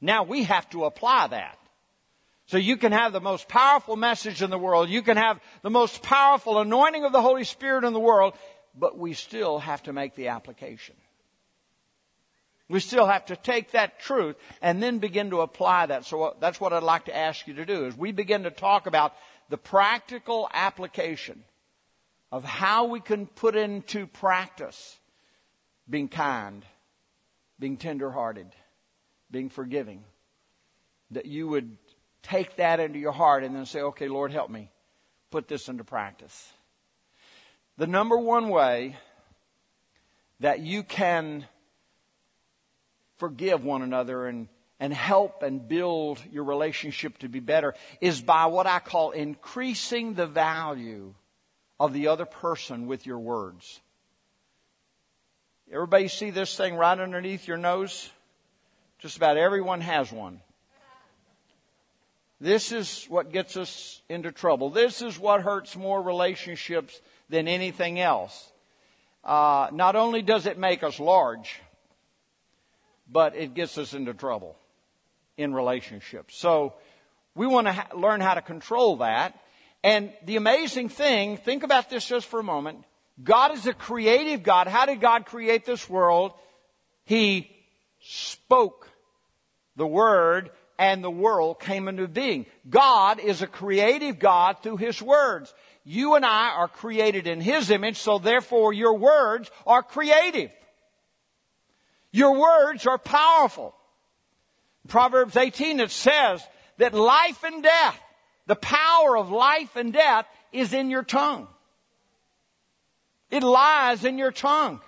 Now 0.01 0.23
we 0.23 0.45
have 0.45 0.69
to 0.71 0.85
apply 0.85 1.29
that. 1.29 1.59
So 2.47 2.57
you 2.59 2.77
can 2.77 2.93
have 2.93 3.13
the 3.13 3.21
most 3.21 3.49
powerful 3.49 3.97
message 3.97 4.43
in 4.43 4.51
the 4.51 4.59
world. 4.59 4.89
You 4.89 5.03
can 5.03 5.17
have 5.17 5.41
the 5.63 5.71
most 5.71 6.03
powerful 6.03 6.59
anointing 6.59 7.05
of 7.05 7.13
the 7.13 7.23
Holy 7.23 7.45
Spirit 7.45 7.85
in 7.85 7.93
the 7.93 8.01
world, 8.01 8.35
but 8.77 8.99
we 8.99 9.15
still 9.15 9.59
have 9.59 9.83
to 9.85 9.93
make 9.93 10.15
the 10.15 10.29
application. 10.29 10.97
We 12.69 12.81
still 12.81 13.07
have 13.07 13.27
to 13.27 13.37
take 13.37 13.73
that 13.73 14.01
truth 14.01 14.37
and 14.63 14.83
then 14.83 14.99
begin 14.99 15.31
to 15.31 15.41
apply 15.43 15.87
that. 15.87 16.07
So 16.07 16.37
that's 16.41 16.61
what 16.61 16.73
I'd 16.73 16.83
like 16.83 17.05
to 17.05 17.17
ask 17.17 17.47
you 17.47 17.55
to 17.55 17.67
do 17.67 17.87
is 17.87 17.97
we 17.97 18.13
begin 18.13 18.45
to 18.45 18.51
talk 18.51 18.87
about 18.87 19.15
the 19.51 19.59
practical 19.59 20.49
application 20.53 21.45
of 22.31 22.45
how 22.45 22.87
we 22.87 23.01
can 23.01 23.27
put 23.27 23.57
into 23.57 24.07
practice 24.07 24.99
being 25.89 26.09
kind, 26.09 26.65
being 27.59 27.77
tenderhearted, 27.77 28.47
being 29.31 29.51
forgiving. 29.51 30.05
That 31.11 31.27
you 31.27 31.49
would 31.49 31.77
take 32.23 32.57
that 32.57 32.81
into 32.81 32.99
your 32.99 33.13
heart 33.13 33.45
and 33.45 33.55
then 33.55 33.67
say, 33.67 33.81
okay, 33.81 34.09
Lord, 34.09 34.33
help 34.33 34.51
me 34.51 34.71
put 35.31 35.49
this 35.49 35.69
into 35.69 35.85
practice. 35.85 36.53
The 37.79 37.87
number 37.87 38.17
one 38.17 38.49
way 38.49 38.97
that 40.41 40.61
you 40.61 40.83
can 40.83 41.47
forgive 43.17 43.65
one 43.65 43.83
another 43.83 44.27
and, 44.27 44.49
and 44.79 44.93
help 44.93 45.43
and 45.43 45.67
build 45.67 46.21
your 46.31 46.45
relationship 46.45 47.19
to 47.19 47.29
be 47.29 47.41
better 47.41 47.75
is 48.01 48.21
by 48.21 48.47
what 48.47 48.67
I 48.67 48.79
call 48.79 49.13
increasing 49.13 50.15
the 50.15 50.27
value 50.27 51.15
of 51.79 51.93
the 51.93 52.09
other 52.09 52.27
person 52.27 52.87
with 52.87 53.07
your 53.07 53.19
words. 53.19 53.81
Everybody 55.73 56.09
see 56.09 56.31
this 56.31 56.57
thing 56.57 56.75
right 56.75 56.99
underneath 56.99 57.49
your 57.49 57.57
nose? 57.57 58.11
Just 58.99 59.17
about 59.17 59.37
everyone 59.37 59.81
has 59.81 60.13
one. 60.13 60.41
This 62.43 62.73
is 62.73 63.07
what 63.09 63.31
gets 63.31 63.57
us 63.57 64.03
into 64.09 64.33
trouble. 64.33 64.69
This 64.69 65.01
is 65.01 65.17
what 65.17 65.43
hurts 65.43 65.77
more 65.77 66.03
relationships 66.03 67.01
than 67.29 67.47
anything 67.47 68.01
else. 68.01 68.51
Uh, 69.23 69.69
not 69.73 69.95
only 69.95 70.23
does 70.23 70.47
it 70.47 70.59
make 70.59 70.83
us 70.83 70.99
large, 70.99 71.61
but 73.09 73.37
it 73.37 73.55
gets 73.55 73.79
us 73.79 73.95
into 73.95 74.13
trouble 74.13 74.57
in 75.37 75.55
relationships. 75.55 76.37
So 76.37 76.75
we 77.37 77.47
want 77.47 77.69
to 77.69 77.75
ha- 77.75 77.91
learn 77.95 78.21
how 78.21 78.35
to 78.35 78.43
control 78.43 78.97
that. 78.97 79.39
And 79.85 80.13
the 80.25 80.35
amazing 80.35 80.89
thing, 80.89 81.37
think 81.37 81.63
about 81.63 81.91
this 81.91 82.05
just 82.05 82.27
for 82.27 82.41
a 82.41 82.45
moment. 82.45 82.83
God 83.23 83.55
is 83.55 83.69
a 83.69 83.73
creative 83.73 84.43
God. 84.43 84.67
How 84.67 84.85
did 84.87 85.01
God 85.01 85.27
create 85.27 85.65
this 85.65 85.89
world? 85.89 86.33
He 87.05 87.49
spoke 88.01 88.91
the 89.77 89.87
word 89.87 90.51
and 90.79 91.03
the 91.03 91.11
world 91.11 91.61
came 91.61 91.89
into 91.89 92.09
being. 92.09 92.47
God 92.69 93.21
is 93.21 93.43
a 93.43 93.47
creative 93.47 94.19
God 94.19 94.57
through 94.63 94.79
His 94.79 95.01
words. 95.01 95.53
You 95.85 96.15
and 96.15 96.25
I 96.25 96.51
are 96.51 96.69
created 96.69 97.27
in 97.27 97.41
His 97.41 97.71
image, 97.71 97.99
so 97.99 98.19
therefore 98.19 98.73
your 98.73 98.95
words 98.95 99.51
are 99.67 99.83
creative. 99.83 100.51
Your 102.13 102.39
words 102.39 102.87
are 102.87 102.99
powerful. 102.99 103.75
Proverbs 104.89 105.37
18 105.37 105.81
it 105.81 105.91
says 105.91 106.43
that 106.79 106.95
life 106.95 107.43
and 107.45 107.63
death, 107.63 108.01
the 108.47 108.57
power 108.57 109.17
of 109.17 109.31
life 109.31 109.77
and 109.77 109.93
death 109.93 110.27
is 110.53 110.73
in 110.73 110.91
your 110.91 111.05
tongue. 111.05 111.49
It 113.31 113.43
lies 113.43 114.05
in 114.05 114.19
your 114.19 114.33
tongue. 114.33 114.81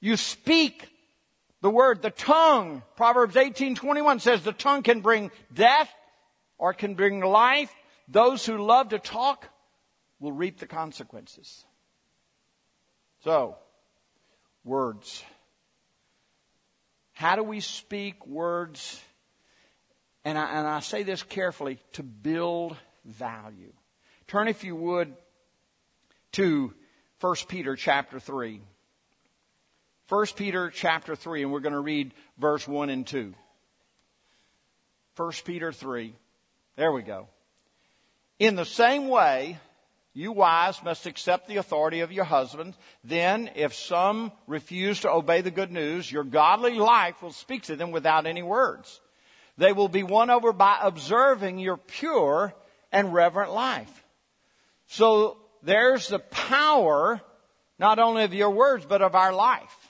You 0.00 0.16
speak 0.16 0.88
the 1.62 1.70
word, 1.70 2.02
the 2.02 2.10
tongue. 2.10 2.82
Proverbs 2.96 3.34
18:21 3.34 4.20
says 4.20 4.42
the 4.42 4.52
tongue 4.52 4.82
can 4.82 5.00
bring 5.00 5.30
death 5.52 5.92
or 6.58 6.72
can 6.72 6.94
bring 6.94 7.20
life. 7.20 7.74
Those 8.08 8.46
who 8.46 8.58
love 8.58 8.90
to 8.90 8.98
talk 8.98 9.48
will 10.20 10.32
reap 10.32 10.58
the 10.58 10.66
consequences. 10.66 11.64
So, 13.24 13.56
words. 14.64 15.24
How 17.12 17.34
do 17.34 17.42
we 17.42 17.60
speak 17.60 18.26
words? 18.26 19.02
And 20.24 20.36
I, 20.36 20.58
and 20.58 20.66
I 20.66 20.80
say 20.80 21.02
this 21.02 21.22
carefully 21.22 21.78
to 21.92 22.02
build 22.02 22.76
value. 23.04 23.72
Turn, 24.26 24.48
if 24.48 24.64
you 24.64 24.76
would, 24.76 25.14
to 26.32 26.74
1 27.20 27.34
Peter 27.48 27.76
chapter 27.76 28.20
3. 28.20 28.60
1 30.08 30.26
Peter 30.36 30.70
chapter 30.70 31.16
3, 31.16 31.42
and 31.42 31.52
we're 31.52 31.60
going 31.60 31.72
to 31.72 31.80
read 31.80 32.14
verse 32.38 32.66
1 32.66 32.90
and 32.90 33.06
2. 33.06 33.34
1 35.16 35.32
Peter 35.44 35.72
3. 35.72 36.14
There 36.76 36.92
we 36.92 37.02
go. 37.02 37.26
In 38.38 38.54
the 38.54 38.64
same 38.64 39.08
way, 39.08 39.58
you 40.12 40.30
wives 40.30 40.80
must 40.84 41.06
accept 41.06 41.48
the 41.48 41.56
authority 41.56 42.00
of 42.00 42.12
your 42.12 42.24
husbands. 42.24 42.76
Then, 43.02 43.50
if 43.56 43.74
some 43.74 44.30
refuse 44.46 45.00
to 45.00 45.10
obey 45.10 45.40
the 45.40 45.50
good 45.50 45.72
news, 45.72 46.10
your 46.10 46.24
godly 46.24 46.74
life 46.74 47.20
will 47.20 47.32
speak 47.32 47.64
to 47.64 47.76
them 47.76 47.90
without 47.90 48.26
any 48.26 48.42
words. 48.42 49.00
They 49.58 49.72
will 49.72 49.88
be 49.88 50.04
won 50.04 50.30
over 50.30 50.52
by 50.52 50.78
observing 50.82 51.58
your 51.58 51.78
pure 51.78 52.54
and 52.92 53.12
reverent 53.12 53.52
life. 53.52 54.04
So 54.86 55.38
there's 55.62 56.08
the 56.08 56.20
power 56.20 57.20
not 57.78 57.98
only 57.98 58.24
of 58.24 58.32
your 58.32 58.50
words, 58.50 58.86
but 58.86 59.02
of 59.02 59.14
our 59.14 59.32
life. 59.32 59.85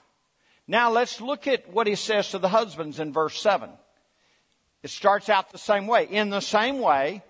Now 0.68 0.90
let's 0.90 1.20
look 1.20 1.46
at 1.46 1.72
what 1.72 1.86
he 1.86 1.94
says 1.94 2.30
to 2.30 2.38
the 2.38 2.48
husbands 2.48 2.98
in 2.98 3.12
verse 3.12 3.40
7. 3.40 3.70
It 4.82 4.90
starts 4.90 5.28
out 5.28 5.50
the 5.50 5.58
same 5.58 5.86
way. 5.86 6.06
In 6.06 6.30
the 6.30 6.40
same 6.40 6.80
way, 6.80 7.22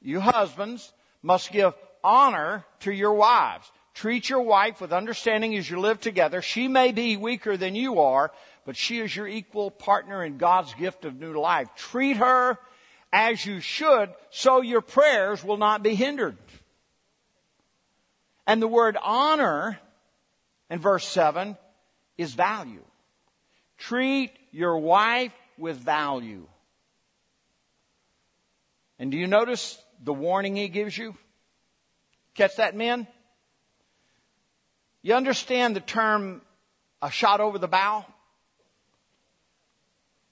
you 0.00 0.20
husbands 0.20 0.92
must 1.22 1.50
give 1.50 1.74
honor 2.02 2.64
to 2.80 2.92
your 2.92 3.14
wives. 3.14 3.70
Treat 3.94 4.28
your 4.28 4.42
wife 4.42 4.80
with 4.80 4.92
understanding 4.92 5.56
as 5.56 5.68
you 5.68 5.80
live 5.80 6.00
together. 6.00 6.42
She 6.42 6.68
may 6.68 6.92
be 6.92 7.16
weaker 7.16 7.56
than 7.56 7.74
you 7.74 8.00
are, 8.00 8.32
but 8.66 8.76
she 8.76 8.98
is 8.98 9.14
your 9.14 9.28
equal 9.28 9.70
partner 9.70 10.22
in 10.24 10.36
God's 10.36 10.74
gift 10.74 11.04
of 11.04 11.18
new 11.18 11.38
life. 11.38 11.68
Treat 11.76 12.16
her 12.18 12.58
as 13.12 13.46
you 13.46 13.60
should 13.60 14.12
so 14.30 14.60
your 14.60 14.80
prayers 14.80 15.44
will 15.44 15.56
not 15.56 15.82
be 15.82 15.94
hindered. 15.94 16.36
And 18.46 18.60
the 18.60 18.68
word 18.68 18.98
honor 19.02 19.78
in 20.68 20.80
verse 20.80 21.06
7 21.06 21.56
is 22.16 22.34
value. 22.34 22.84
Treat 23.78 24.32
your 24.52 24.78
wife 24.78 25.34
with 25.58 25.76
value. 25.76 26.46
And 28.98 29.10
do 29.10 29.16
you 29.16 29.26
notice 29.26 29.78
the 30.02 30.12
warning 30.12 30.56
he 30.56 30.68
gives 30.68 30.96
you? 30.96 31.16
Catch 32.34 32.56
that, 32.56 32.76
men? 32.76 33.06
You 35.02 35.14
understand 35.14 35.76
the 35.76 35.80
term 35.80 36.40
a 37.02 37.10
shot 37.10 37.40
over 37.40 37.58
the 37.58 37.68
bow? 37.68 38.06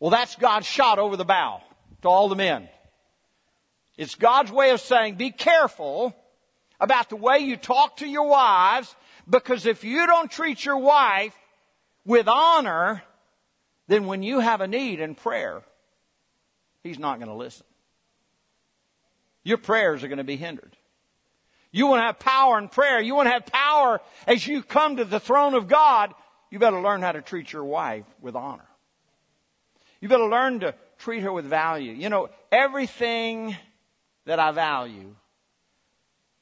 Well, 0.01 0.11
that's 0.11 0.35
God's 0.37 0.67
shot 0.67 0.99
over 0.99 1.17
the 1.17 1.25
bow 1.25 1.61
to 2.03 2.09
all 2.09 2.29
the 2.29 2.37
men. 2.37 2.69
It's 3.97 4.15
God's 4.15 4.51
way 4.51 4.71
of 4.71 4.81
saying, 4.81 5.17
be 5.17 5.31
careful 5.31 6.17
about 6.81 7.11
the 7.11 7.17
way 7.17 7.39
you 7.39 7.57
talk 7.57 7.99
to 7.99 8.07
your 8.07 8.27
wives, 8.27 8.95
because 9.29 9.67
if 9.67 9.85
you 9.85 10.07
don't 10.07 10.31
treat 10.31 10.65
your 10.65 10.79
wife 10.79 11.37
with 12.05 12.29
honor, 12.29 13.03
then 13.89 14.07
when 14.07 14.23
you 14.23 14.41
have 14.41 14.61
a 14.61 14.69
need 14.69 15.01
in 15.01 15.15
prayer, 15.15 15.63
He's 16.83 16.99
not 16.99 17.19
going 17.19 17.29
to 17.29 17.35
listen. 17.35 17.67
Your 19.45 19.59
prayers 19.59 20.03
are 20.03 20.09
going 20.09 20.19
to 20.19 20.25
be 20.25 20.37
hindered. 20.37 20.77
You 21.71 21.87
want 21.87 22.01
to 22.01 22.05
have 22.05 22.19
power 22.19 22.59
in 22.59 22.69
prayer. 22.69 23.01
You 23.01 23.15
want 23.15 23.27
to 23.27 23.33
have 23.33 23.47
power 23.47 24.01
as 24.27 24.47
you 24.47 24.63
come 24.63 24.97
to 24.97 25.05
the 25.05 25.19
throne 25.19 25.55
of 25.55 25.69
God. 25.69 26.13
You 26.51 26.59
better 26.59 26.81
learn 26.81 27.01
how 27.01 27.13
to 27.13 27.23
treat 27.23 27.53
your 27.53 27.65
wife 27.65 28.05
with 28.21 28.37
honor. 28.37 28.67
You 30.01 30.09
better 30.09 30.29
learn 30.29 30.61
to 30.61 30.75
treat 30.99 31.23
her 31.23 31.33
with 31.33 31.47
value. 31.47 31.93
You 31.93 32.11
know, 32.11 32.29
everything 32.51 33.57
that 34.27 34.39
I 34.39 34.51
value, 34.53 35.15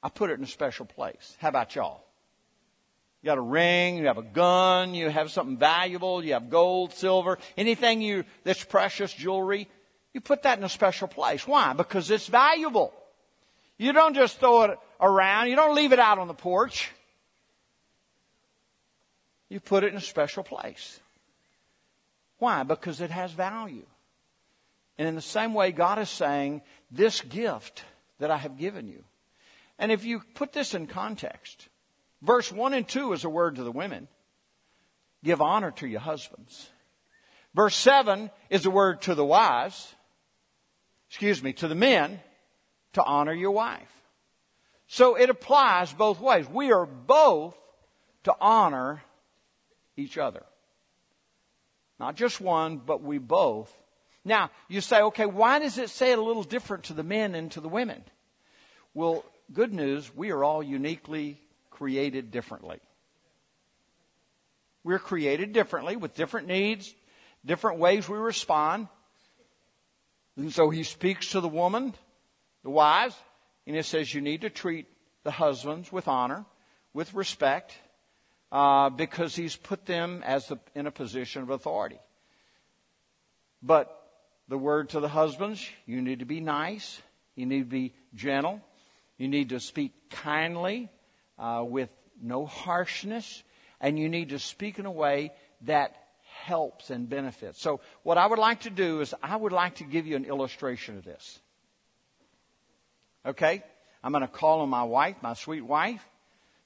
I 0.03 0.09
put 0.09 0.31
it 0.31 0.39
in 0.39 0.45
a 0.45 0.49
special 0.49 0.85
place. 0.85 1.37
How 1.39 1.49
about 1.49 1.75
y'all? 1.75 2.05
You 3.23 3.27
got 3.27 3.39
a 3.39 3.43
ring, 3.43 3.99
you 3.99 4.07
have 4.07 4.19
a 4.19 4.23
gun, 4.23 4.95
you 4.95 5.11
have 5.11 5.31
something 5.31 5.59
valuable, 5.59 6.25
you 6.25 6.33
have 6.33 6.49
gold, 6.49 6.95
silver, 6.95 7.39
anything 7.57 8.01
you, 8.01 8.25
that's 8.45 8.65
precious, 8.65 9.13
jewelry, 9.13 9.69
you 10.15 10.21
put 10.21 10.43
that 10.45 10.59
in 10.59 10.65
a 10.65 10.69
special 10.69 11.07
place. 11.07 11.47
Why? 11.47 11.73
Because 11.75 12.11
it's 12.11 12.27
valuable. 12.27 12.95
You 13.77 13.93
don't 13.93 14.15
just 14.15 14.41
throw 14.41 14.63
it 14.63 14.79
around, 15.01 15.49
you 15.49 15.57
don't 15.57 15.75
leave 15.75 15.93
it 15.93 15.99
out 15.99 16.19
on 16.19 16.29
the 16.29 16.35
porch. 16.35 16.91
You 19.51 19.61
put 19.61 19.85
it 19.85 19.93
in 19.93 19.97
a 19.97 20.01
special 20.01 20.45
place. 20.45 21.01
Why? 22.39 22.63
Because 22.63 23.01
it 23.01 23.11
has 23.11 23.33
value. 23.33 23.87
And 24.97 25.09
in 25.09 25.15
the 25.15 25.21
same 25.21 25.55
way, 25.55 25.73
God 25.73 25.99
is 25.99 26.09
saying, 26.09 26.63
this 26.91 27.21
gift 27.21 27.85
that 28.19 28.31
I 28.31 28.37
have 28.37 28.59
given 28.59 28.87
you. 28.87 29.05
And 29.79 29.91
if 29.91 30.05
you 30.05 30.23
put 30.35 30.53
this 30.53 30.75
in 30.75 30.87
context, 30.87 31.69
verse 32.23 32.51
1 32.51 32.75
and 32.75 32.89
2 32.89 33.13
is 33.13 33.25
a 33.25 33.31
word 33.31 33.57
to 33.57 33.65
the 33.65 33.73
women. 33.73 34.09
Give 35.23 35.41
honor 35.41 35.71
to 35.73 35.87
your 35.87 36.01
husbands. 36.01 36.71
Verse 37.55 37.75
7 37.77 38.31
is 38.49 38.65
a 38.65 38.71
word 38.71 39.03
to 39.03 39.15
the 39.15 39.25
wives, 39.25 39.95
excuse 41.09 41.43
me, 41.43 41.53
to 41.55 41.69
the 41.69 41.75
men, 41.75 42.21
to 42.95 43.05
honor 43.05 43.33
your 43.33 43.51
wife. 43.51 43.93
So 44.87 45.15
it 45.17 45.31
applies 45.31 45.93
both 45.93 46.21
ways. 46.21 46.49
We 46.49 46.73
are 46.73 46.87
both 46.87 47.57
to 48.25 48.35
honor 48.41 49.03
each 49.97 50.19
other. 50.19 50.43
Not 51.99 52.17
just 52.17 52.41
one, 52.41 52.79
but 52.79 53.03
we 53.03 53.19
both. 53.19 53.73
Now, 54.25 54.51
you 54.69 54.81
say, 54.81 55.01
okay, 55.03 55.27
why 55.27 55.59
does 55.59 55.79
it 55.79 55.91
say 55.91 56.13
it 56.13 56.19
a 56.19 56.23
little 56.23 56.43
different 56.43 56.85
to 56.85 56.95
the 56.95 57.03
men 57.03 57.35
and 57.35 57.51
to 57.53 57.61
the 57.61 57.69
women? 57.69 58.03
Well, 58.95 59.25
good 59.53 59.73
news, 59.73 60.11
we 60.15 60.31
are 60.31 60.43
all 60.43 60.63
uniquely 60.63 61.41
created 61.81 62.31
differently. 62.31 62.79
We're 64.85 64.99
created 64.99 65.55
differently 65.55 65.97
with 65.97 66.15
different 66.15 66.47
needs, 66.47 66.95
different 67.43 67.79
ways 67.79 68.07
we 68.07 68.19
respond. 68.19 68.89
And 70.37 70.53
so 70.53 70.69
he 70.69 70.83
speaks 70.83 71.31
to 71.31 71.41
the 71.41 71.49
woman, 71.49 71.95
the 72.65 72.71
wives, 72.71 73.17
and 73.67 73.75
he 73.75 73.81
says 73.81 74.13
you 74.13 74.21
need 74.21 74.43
to 74.43 74.51
treat 74.51 74.89
the 75.25 75.31
husbands 75.31 75.91
with 75.91 76.07
honor, 76.07 76.45
with 76.93 77.15
respect, 77.15 77.73
uh, 78.53 78.91
because 78.91 79.35
he's 79.35 79.57
put 79.57 79.87
them 79.87 80.23
as 80.27 80.49
the, 80.49 80.59
in 80.75 80.87
a 80.87 80.91
position 80.91 81.41
of 81.41 81.49
authority. 81.49 81.99
But 83.63 83.89
the 84.49 84.59
word 84.59 84.91
to 84.91 85.01
the 85.01 85.09
husbands, 85.09 85.67
you 85.87 86.03
need 86.03 86.19
to 86.19 86.27
be 86.27 86.41
nice, 86.41 87.01
you 87.37 87.47
need 87.47 87.61
to 87.61 87.65
be 87.65 87.95
gentle, 88.15 88.61
you 89.17 89.29
need 89.29 89.49
to 89.49 89.61
speak 89.61 90.11
kindly, 90.11 90.91
uh, 91.41 91.65
with 91.67 91.89
no 92.23 92.47
harshness, 92.47 93.43
and 93.81 93.99
you 93.99 94.09
need 94.09 94.29
to 94.29 94.39
speak 94.39 94.79
in 94.79 94.87
a 94.87 94.93
way 94.93 95.33
that 95.63 95.97
helps 96.45 96.91
and 96.91 97.09
benefits. 97.09 97.61
So, 97.61 97.81
what 98.03 98.19
I 98.19 98.27
would 98.27 98.39
like 98.39 98.61
to 98.61 98.71
do 98.71 99.01
is, 99.01 99.15
I 99.23 99.35
would 99.37 99.53
like 99.53 99.77
to 99.77 99.85
give 99.85 100.07
you 100.07 100.17
an 100.17 100.25
illustration 100.25 100.99
of 100.99 101.05
this. 101.05 101.41
Okay? 103.25 103.63
I'm 104.03 104.13
going 104.13 104.23
to 104.23 104.29
call 104.29 104.61
on 104.61 104.69
my 104.69 104.85
wife, 104.85 105.17
my 105.23 105.35
sweet 105.35 105.63
wife, 105.63 106.03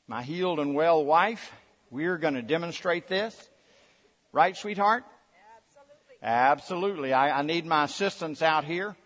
my 0.07 0.23
healed 0.23 0.61
and 0.61 0.75
well 0.75 1.05
wife. 1.05 1.53
We're 1.91 2.19
going 2.19 2.35
to 2.35 2.43
demonstrate 2.43 3.09
this. 3.09 3.37
Right, 4.33 4.57
sweetheart? 4.57 5.05
Absolutely. 6.23 6.23
Absolutely. 6.23 7.13
I, 7.13 7.39
I 7.39 7.43
need 7.43 7.67
my 7.67 7.85
assistants 7.85 8.43
out 8.43 8.65
here. 8.65 8.97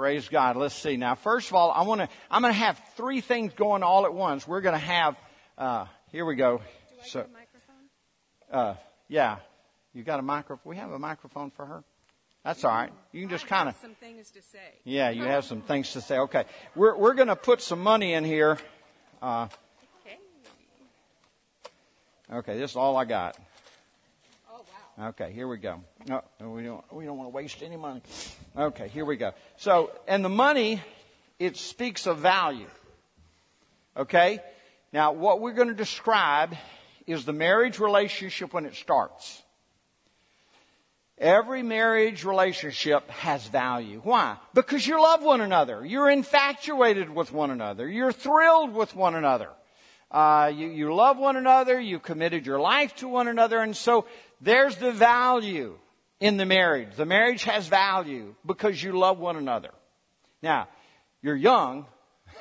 Praise 0.00 0.30
God. 0.30 0.56
Let's 0.56 0.74
see. 0.74 0.96
Now, 0.96 1.14
first 1.14 1.48
of 1.48 1.54
all, 1.54 1.70
I 1.70 1.82
want 1.82 2.00
to, 2.00 2.08
I'm 2.30 2.40
going 2.40 2.54
to 2.54 2.58
have 2.58 2.80
three 2.96 3.20
things 3.20 3.52
going 3.52 3.82
all 3.82 4.06
at 4.06 4.14
once. 4.14 4.48
We're 4.48 4.62
going 4.62 4.72
to 4.72 4.78
have, 4.78 5.14
uh, 5.58 5.84
here 6.10 6.24
we 6.24 6.36
go. 6.36 6.56
Do 6.56 6.64
I 7.02 7.06
so, 7.06 7.20
get 7.20 7.28
a 7.28 7.32
microphone? 7.34 8.50
uh, 8.50 8.74
yeah. 9.08 9.36
You 9.92 10.02
got 10.02 10.18
a 10.18 10.22
microphone? 10.22 10.70
We 10.70 10.76
have 10.78 10.90
a 10.90 10.98
microphone 10.98 11.50
for 11.50 11.66
her? 11.66 11.84
That's 12.42 12.64
all 12.64 12.70
right. 12.70 12.90
You 13.12 13.20
can 13.20 13.28
just 13.28 13.46
kind 13.46 13.68
of. 13.68 13.76
some 13.76 13.94
things 13.94 14.30
to 14.30 14.40
say. 14.40 14.78
Yeah, 14.84 15.10
you 15.10 15.24
have 15.24 15.44
some 15.44 15.60
things 15.60 15.92
to 15.92 16.00
say. 16.00 16.16
Okay. 16.16 16.44
We're, 16.74 16.96
we're 16.96 17.12
going 17.12 17.28
to 17.28 17.36
put 17.36 17.60
some 17.60 17.80
money 17.80 18.14
in 18.14 18.24
here. 18.24 18.56
Uh, 19.20 19.48
Okay. 20.06 20.16
okay, 22.32 22.58
this 22.58 22.70
is 22.70 22.76
all 22.78 22.96
I 22.96 23.04
got. 23.04 23.36
Okay, 25.00 25.32
here 25.32 25.48
we 25.48 25.56
go. 25.56 25.80
No, 26.06 26.22
we 26.40 26.62
don't, 26.62 26.84
we 26.92 27.06
don't 27.06 27.16
want 27.16 27.30
to 27.30 27.34
waste 27.34 27.62
any 27.62 27.78
money. 27.78 28.02
Okay, 28.54 28.88
here 28.88 29.06
we 29.06 29.16
go. 29.16 29.32
So, 29.56 29.92
and 30.06 30.22
the 30.22 30.28
money, 30.28 30.82
it 31.38 31.56
speaks 31.56 32.06
of 32.06 32.18
value. 32.18 32.66
Okay? 33.96 34.40
Now, 34.92 35.12
what 35.12 35.40
we're 35.40 35.54
going 35.54 35.68
to 35.68 35.74
describe 35.74 36.54
is 37.06 37.24
the 37.24 37.32
marriage 37.32 37.78
relationship 37.78 38.52
when 38.52 38.66
it 38.66 38.74
starts. 38.74 39.42
Every 41.16 41.62
marriage 41.62 42.24
relationship 42.24 43.08
has 43.10 43.46
value. 43.46 44.00
Why? 44.04 44.36
Because 44.54 44.86
you 44.86 45.00
love 45.00 45.22
one 45.22 45.40
another. 45.40 45.84
You're 45.84 46.10
infatuated 46.10 47.08
with 47.08 47.32
one 47.32 47.50
another. 47.50 47.88
You're 47.88 48.12
thrilled 48.12 48.74
with 48.74 48.94
one 48.94 49.14
another. 49.14 49.48
Uh, 50.10 50.50
you, 50.54 50.68
you 50.68 50.94
love 50.94 51.18
one 51.18 51.36
another. 51.36 51.80
You 51.80 51.98
committed 51.98 52.46
your 52.46 52.60
life 52.60 52.94
to 52.96 53.08
one 53.08 53.28
another. 53.28 53.60
And 53.60 53.76
so 53.76 54.06
there's 54.40 54.76
the 54.76 54.92
value 54.92 55.78
in 56.18 56.36
the 56.36 56.46
marriage. 56.46 56.96
The 56.96 57.06
marriage 57.06 57.44
has 57.44 57.68
value 57.68 58.34
because 58.44 58.82
you 58.82 58.98
love 58.98 59.18
one 59.18 59.36
another. 59.36 59.70
Now, 60.42 60.68
you're 61.22 61.36
young, 61.36 61.86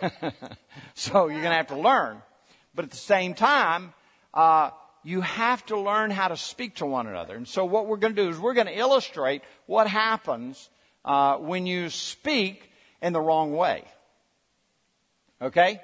so 0.94 1.28
you're 1.28 1.42
going 1.42 1.52
to 1.52 1.58
have 1.58 1.68
to 1.68 1.80
learn. 1.80 2.22
But 2.74 2.86
at 2.86 2.92
the 2.92 2.98
same 2.98 3.34
time, 3.34 3.94
uh, 4.34 4.72
you 5.04 5.22
have 5.22 5.66
to 5.68 5.80
learn 5.80 6.12
how 6.12 6.28
to 6.28 6.38
speak 6.38 6.76
to 6.76 6.86
one 6.86 7.08
another. 7.08 7.36
And 7.36 7.48
so 7.48 7.66
what 7.66 7.88
we're 7.88 7.98
going 7.98 8.16
to 8.16 8.24
do 8.24 8.30
is 8.30 8.38
we're 8.38 8.54
going 8.54 8.68
to 8.68 8.78
illustrate 8.78 9.42
what 9.66 9.88
happens 9.88 10.70
uh, 11.06 11.38
when 11.38 11.66
you 11.66 11.90
speak 11.90 12.70
in 13.02 13.14
the 13.14 13.22
wrong 13.22 13.56
way. 13.56 13.84
Okay? 15.42 15.82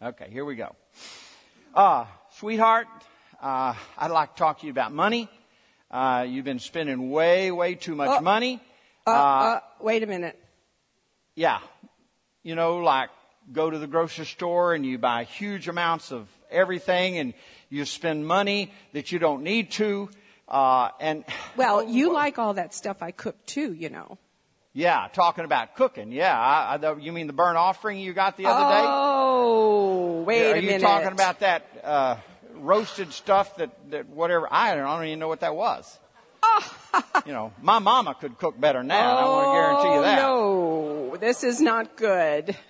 Okay, 0.00 0.28
here 0.30 0.44
we 0.44 0.54
go. 0.54 0.74
Uh, 1.74 2.06
sweetheart, 2.32 2.86
uh, 3.40 3.74
I'd 3.96 4.10
like 4.10 4.34
to 4.34 4.38
talk 4.38 4.60
to 4.60 4.66
you 4.66 4.72
about 4.72 4.92
money. 4.92 5.28
Uh, 5.90 6.26
you've 6.28 6.44
been 6.44 6.58
spending 6.58 7.10
way, 7.10 7.50
way 7.50 7.74
too 7.74 7.94
much 7.94 8.10
Oh. 8.10 8.20
money. 8.20 8.60
Uh, 9.06 9.10
uh, 9.10 9.60
wait 9.80 10.02
a 10.02 10.06
minute. 10.06 10.38
Yeah. 11.34 11.60
You 12.42 12.54
know, 12.54 12.78
like 12.78 13.10
go 13.52 13.70
to 13.70 13.78
the 13.78 13.86
grocery 13.86 14.26
store 14.26 14.74
and 14.74 14.84
you 14.84 14.98
buy 14.98 15.24
huge 15.24 15.68
amounts 15.68 16.10
of 16.12 16.28
everything 16.50 17.16
and 17.18 17.32
you 17.70 17.84
spend 17.84 18.26
money 18.26 18.72
that 18.92 19.12
you 19.12 19.18
don't 19.18 19.42
need 19.42 19.70
to. 19.72 20.10
Uh, 20.48 20.90
and 21.00 21.24
Well, 21.56 21.82
you 21.88 22.12
like 22.12 22.38
all 22.38 22.54
that 22.54 22.74
stuff 22.74 23.02
I 23.02 23.10
cook 23.12 23.46
too, 23.46 23.72
you 23.72 23.88
know. 23.88 24.18
Yeah, 24.78 25.08
talking 25.12 25.44
about 25.44 25.74
cooking. 25.74 26.12
Yeah. 26.12 26.38
I, 26.38 26.76
I, 26.76 26.96
you 26.98 27.10
mean 27.10 27.26
the 27.26 27.32
burnt 27.32 27.56
offering 27.56 27.98
you 27.98 28.12
got 28.12 28.36
the 28.36 28.46
other 28.46 28.74
day? 28.74 28.84
Oh, 28.86 30.22
wait 30.22 30.52
Are 30.52 30.54
a 30.54 30.60
you 30.60 30.66
minute. 30.68 30.82
talking 30.82 31.10
about 31.10 31.40
that, 31.40 31.64
uh, 31.82 32.16
roasted 32.54 33.12
stuff 33.12 33.56
that, 33.56 33.70
that 33.90 34.08
whatever? 34.08 34.46
I 34.48 34.76
don't, 34.76 34.84
I 34.84 34.96
don't 34.96 35.06
even 35.06 35.18
know 35.18 35.26
what 35.26 35.40
that 35.40 35.56
was. 35.56 35.98
you 37.26 37.32
know, 37.32 37.52
my 37.60 37.80
mama 37.80 38.14
could 38.14 38.38
cook 38.38 38.58
better 38.60 38.78
than 38.78 38.88
that. 38.88 39.04
I 39.04 39.24
want 39.24 39.46
to 39.48 39.52
guarantee 39.52 39.94
you 39.96 40.02
that. 40.02 40.22
Oh, 40.24 41.08
no, 41.10 41.16
this 41.16 41.42
is 41.42 41.60
not 41.60 41.96
good. 41.96 42.56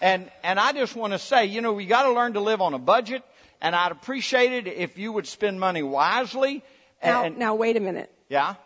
And 0.00 0.30
and 0.42 0.58
I 0.60 0.72
just 0.72 0.96
want 0.96 1.12
to 1.14 1.18
say, 1.18 1.46
you 1.46 1.62
know, 1.62 1.72
we 1.72 1.86
got 1.86 2.02
to 2.02 2.12
learn 2.12 2.34
to 2.34 2.40
live 2.40 2.60
on 2.60 2.74
a 2.74 2.78
budget. 2.78 3.22
And 3.62 3.74
I'd 3.74 3.92
appreciate 3.92 4.52
it 4.52 4.66
if 4.66 4.98
you 4.98 5.12
would 5.12 5.26
spend 5.26 5.58
money 5.58 5.82
wisely. 5.82 6.62
And, 7.00 7.12
Now, 7.12 7.24
and- 7.24 7.38
now 7.38 7.54
wait 7.54 7.76
a 7.76 7.80
minute. 7.80 8.10
yeah. 8.28 8.56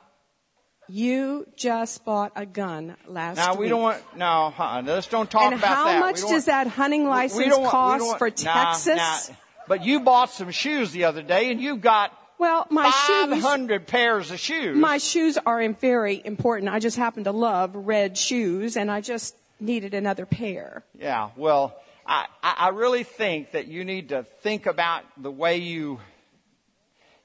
You 0.90 1.46
just 1.56 2.04
bought 2.04 2.32
a 2.34 2.46
gun 2.46 2.96
last 3.06 3.36
Now 3.36 3.54
we 3.54 3.60
week. 3.60 3.68
don't 3.70 3.82
want. 3.82 4.16
No, 4.16 4.54
uh, 4.58 4.82
let's 4.84 5.06
don't 5.08 5.30
talk 5.30 5.42
and 5.42 5.54
about 5.54 5.68
how 5.76 5.84
that. 5.84 5.94
We 5.96 6.00
much 6.00 6.20
does 6.22 6.46
that 6.46 6.66
hunting 6.66 7.02
we 7.04 7.08
license 7.10 7.56
we 7.58 7.64
cost 7.66 8.04
want- 8.04 8.18
for 8.18 8.30
nah, 8.44 8.72
Texas? 8.72 8.96
nah. 8.96 9.34
But 9.68 9.84
you 9.84 10.00
bought 10.00 10.30
some 10.30 10.50
shoes 10.50 10.92
the 10.92 11.04
other 11.04 11.20
day, 11.22 11.50
and 11.50 11.60
you've 11.60 11.82
got 11.82 12.10
Well, 12.38 12.66
my 12.70 12.90
five 12.90 13.34
shoes, 13.34 13.42
hundred 13.44 13.86
pairs 13.86 14.30
of 14.30 14.38
shoes. 14.40 14.76
my 14.78 14.96
shoes 14.96 15.36
are 15.44 15.68
very 15.74 16.22
important. 16.24 16.70
I 16.72 16.78
just 16.78 16.96
happen 16.96 17.24
to 17.24 17.32
love 17.32 17.74
red 17.76 18.16
shoes, 18.16 18.78
and 18.78 18.90
I 18.90 19.02
just 19.02 19.36
needed 19.60 19.92
another 19.92 20.24
pair. 20.24 20.84
Yeah, 20.98 21.30
well, 21.36 21.76
I, 22.06 22.26
I 22.42 22.54
I 22.58 22.68
really 22.70 23.02
think 23.02 23.50
that 23.52 23.66
you 23.66 23.84
need 23.84 24.08
to 24.08 24.22
think 24.40 24.64
about 24.64 25.02
the 25.18 25.30
way 25.30 25.58
you, 25.58 26.00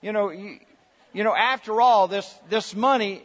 you 0.02 0.12
know, 0.12 0.32
you, 0.32 0.60
you 1.14 1.24
know, 1.24 1.34
after 1.34 1.80
all, 1.80 2.10
this, 2.10 2.30
this 2.50 2.76
money 2.76 3.24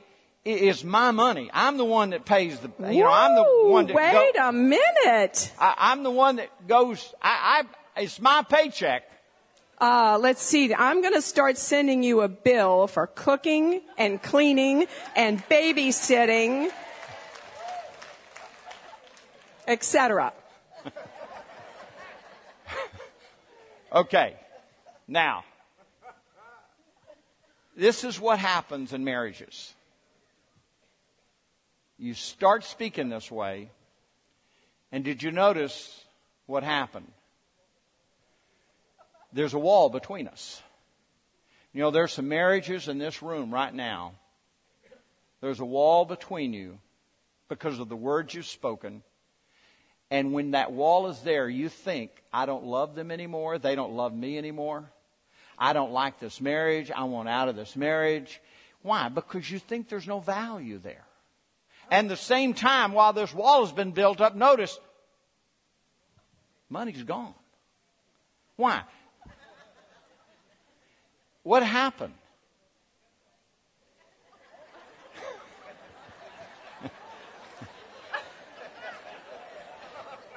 i- 0.48 0.50
is 0.50 0.82
my 0.84 1.10
money. 1.10 1.50
I'm 1.52 1.76
the 1.76 1.84
one 1.84 2.10
that 2.10 2.24
pays 2.24 2.58
the, 2.58 2.70
you 2.92 3.04
know, 3.04 3.10
I'm 3.10 3.34
the 3.34 3.70
one 3.70 3.86
that 3.86 3.94
wait 3.96 4.34
go, 4.34 4.48
a 4.48 4.52
minute. 4.52 5.52
I, 5.58 5.74
I'm 5.78 6.02
the 6.02 6.10
one 6.10 6.36
that 6.36 6.48
goes, 6.66 7.14
I, 7.20 7.64
I, 7.96 8.02
it's 8.02 8.18
my 8.20 8.42
paycheck. 8.48 9.04
Uh, 9.80 10.18
let's 10.20 10.42
see. 10.42 10.74
I'm 10.74 11.02
going 11.02 11.14
to 11.14 11.22
start 11.22 11.56
sending 11.56 12.02
you 12.02 12.22
a 12.22 12.28
bill 12.28 12.88
for 12.88 13.06
cooking 13.06 13.80
and 13.96 14.20
cleaning 14.20 14.86
and 15.14 15.38
babysitting, 15.48 16.70
etc. 19.68 20.32
Okay. 23.92 24.36
Now, 25.06 25.44
this 27.76 28.02
is 28.04 28.18
what 28.20 28.38
happens 28.40 28.92
in 28.92 29.04
marriages. 29.04 29.74
You 31.98 32.14
start 32.14 32.62
speaking 32.62 33.08
this 33.08 33.30
way, 33.30 33.70
and 34.92 35.04
did 35.04 35.22
you 35.22 35.32
notice 35.32 36.04
what 36.46 36.62
happened? 36.62 37.10
There's 39.32 39.54
a 39.54 39.58
wall 39.58 39.90
between 39.90 40.28
us. 40.28 40.62
You 41.72 41.82
know, 41.82 41.90
there's 41.90 42.12
some 42.12 42.28
marriages 42.28 42.88
in 42.88 42.98
this 42.98 43.20
room 43.20 43.52
right 43.52 43.74
now. 43.74 44.12
There's 45.40 45.60
a 45.60 45.64
wall 45.64 46.04
between 46.04 46.52
you 46.52 46.78
because 47.48 47.78
of 47.78 47.88
the 47.88 47.96
words 47.96 48.32
you've 48.32 48.46
spoken. 48.46 49.02
And 50.10 50.32
when 50.32 50.52
that 50.52 50.72
wall 50.72 51.08
is 51.08 51.20
there, 51.20 51.48
you 51.48 51.68
think, 51.68 52.10
I 52.32 52.46
don't 52.46 52.64
love 52.64 52.94
them 52.94 53.10
anymore. 53.10 53.58
They 53.58 53.74
don't 53.74 53.92
love 53.92 54.14
me 54.14 54.38
anymore. 54.38 54.90
I 55.58 55.72
don't 55.72 55.92
like 55.92 56.20
this 56.20 56.40
marriage. 56.40 56.90
I 56.90 57.04
want 57.04 57.28
out 57.28 57.48
of 57.48 57.56
this 57.56 57.76
marriage. 57.76 58.40
Why? 58.82 59.08
Because 59.08 59.50
you 59.50 59.58
think 59.58 59.88
there's 59.88 60.06
no 60.06 60.20
value 60.20 60.78
there. 60.78 61.04
And 61.90 62.10
the 62.10 62.16
same 62.16 62.54
time, 62.54 62.92
while 62.92 63.12
this 63.12 63.32
wall 63.32 63.64
has 63.64 63.72
been 63.72 63.92
built 63.92 64.20
up, 64.20 64.34
notice, 64.36 64.78
money's 66.68 67.02
gone. 67.02 67.34
Why? 68.56 68.82
What 71.42 71.62
happened? 71.62 72.12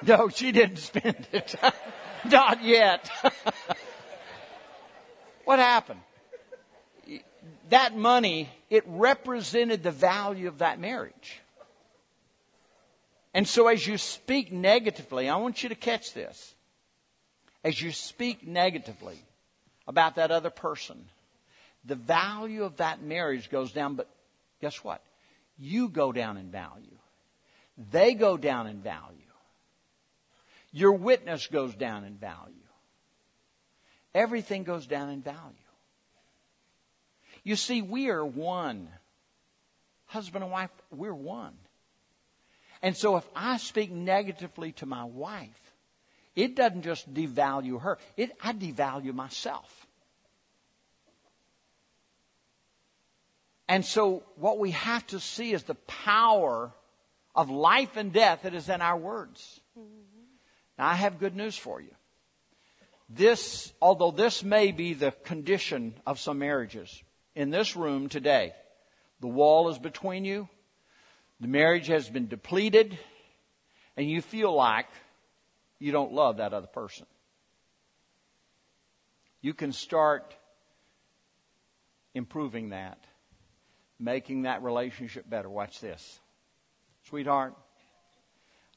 no, 0.06 0.30
she 0.30 0.52
didn't 0.52 0.78
spend 0.78 1.28
it. 1.32 1.54
Not 2.24 2.62
yet. 2.62 3.10
what 5.44 5.58
happened? 5.58 6.00
That 7.72 7.96
money, 7.96 8.50
it 8.68 8.84
represented 8.86 9.82
the 9.82 9.90
value 9.90 10.46
of 10.46 10.58
that 10.58 10.78
marriage. 10.78 11.40
And 13.32 13.48
so 13.48 13.66
as 13.68 13.86
you 13.86 13.96
speak 13.96 14.52
negatively, 14.52 15.26
I 15.26 15.36
want 15.36 15.62
you 15.62 15.70
to 15.70 15.74
catch 15.74 16.12
this. 16.12 16.54
As 17.64 17.80
you 17.80 17.90
speak 17.90 18.46
negatively, 18.46 19.16
about 19.88 20.16
that 20.16 20.30
other 20.30 20.50
person, 20.50 21.02
the 21.82 21.94
value 21.94 22.64
of 22.64 22.76
that 22.76 23.02
marriage 23.02 23.48
goes 23.48 23.72
down. 23.72 23.94
But 23.94 24.10
guess 24.60 24.84
what? 24.84 25.02
You 25.56 25.88
go 25.88 26.12
down 26.12 26.36
in 26.36 26.50
value. 26.50 26.98
They 27.90 28.12
go 28.12 28.36
down 28.36 28.66
in 28.66 28.82
value. 28.82 29.16
Your 30.72 30.92
witness 30.92 31.46
goes 31.46 31.74
down 31.74 32.04
in 32.04 32.16
value. 32.16 32.52
Everything 34.14 34.62
goes 34.62 34.86
down 34.86 35.08
in 35.08 35.22
value. 35.22 35.56
You 37.44 37.56
see, 37.56 37.82
we 37.82 38.08
are 38.08 38.24
one. 38.24 38.88
Husband 40.06 40.44
and 40.44 40.52
wife, 40.52 40.70
we're 40.90 41.14
one. 41.14 41.54
And 42.82 42.96
so 42.96 43.16
if 43.16 43.26
I 43.34 43.56
speak 43.56 43.90
negatively 43.90 44.72
to 44.72 44.86
my 44.86 45.04
wife, 45.04 45.72
it 46.34 46.56
doesn't 46.56 46.82
just 46.82 47.12
devalue 47.12 47.80
her, 47.82 47.98
it, 48.16 48.32
I 48.42 48.52
devalue 48.52 49.14
myself. 49.14 49.86
And 53.68 53.86
so, 53.86 54.24
what 54.36 54.58
we 54.58 54.72
have 54.72 55.06
to 55.08 55.20
see 55.20 55.54
is 55.54 55.62
the 55.62 55.76
power 55.76 56.72
of 57.34 57.48
life 57.48 57.96
and 57.96 58.12
death 58.12 58.42
that 58.42 58.52
is 58.52 58.68
in 58.68 58.82
our 58.82 58.98
words. 58.98 59.60
Now, 60.78 60.88
I 60.88 60.94
have 60.94 61.18
good 61.18 61.34
news 61.34 61.56
for 61.56 61.80
you. 61.80 61.94
This, 63.08 63.72
although 63.80 64.10
this 64.10 64.42
may 64.42 64.72
be 64.72 64.92
the 64.94 65.12
condition 65.12 65.94
of 66.06 66.18
some 66.18 66.38
marriages, 66.38 67.02
in 67.34 67.50
this 67.50 67.76
room 67.76 68.08
today, 68.08 68.52
the 69.20 69.28
wall 69.28 69.68
is 69.68 69.78
between 69.78 70.24
you, 70.24 70.48
the 71.40 71.48
marriage 71.48 71.86
has 71.88 72.08
been 72.08 72.28
depleted, 72.28 72.98
and 73.96 74.08
you 74.08 74.20
feel 74.20 74.54
like 74.54 74.88
you 75.78 75.92
don't 75.92 76.12
love 76.12 76.36
that 76.36 76.52
other 76.52 76.66
person. 76.66 77.06
You 79.40 79.54
can 79.54 79.72
start 79.72 80.36
improving 82.14 82.70
that, 82.70 82.98
making 83.98 84.42
that 84.42 84.62
relationship 84.62 85.28
better. 85.28 85.50
Watch 85.50 85.80
this. 85.80 86.20
Sweetheart, 87.08 87.54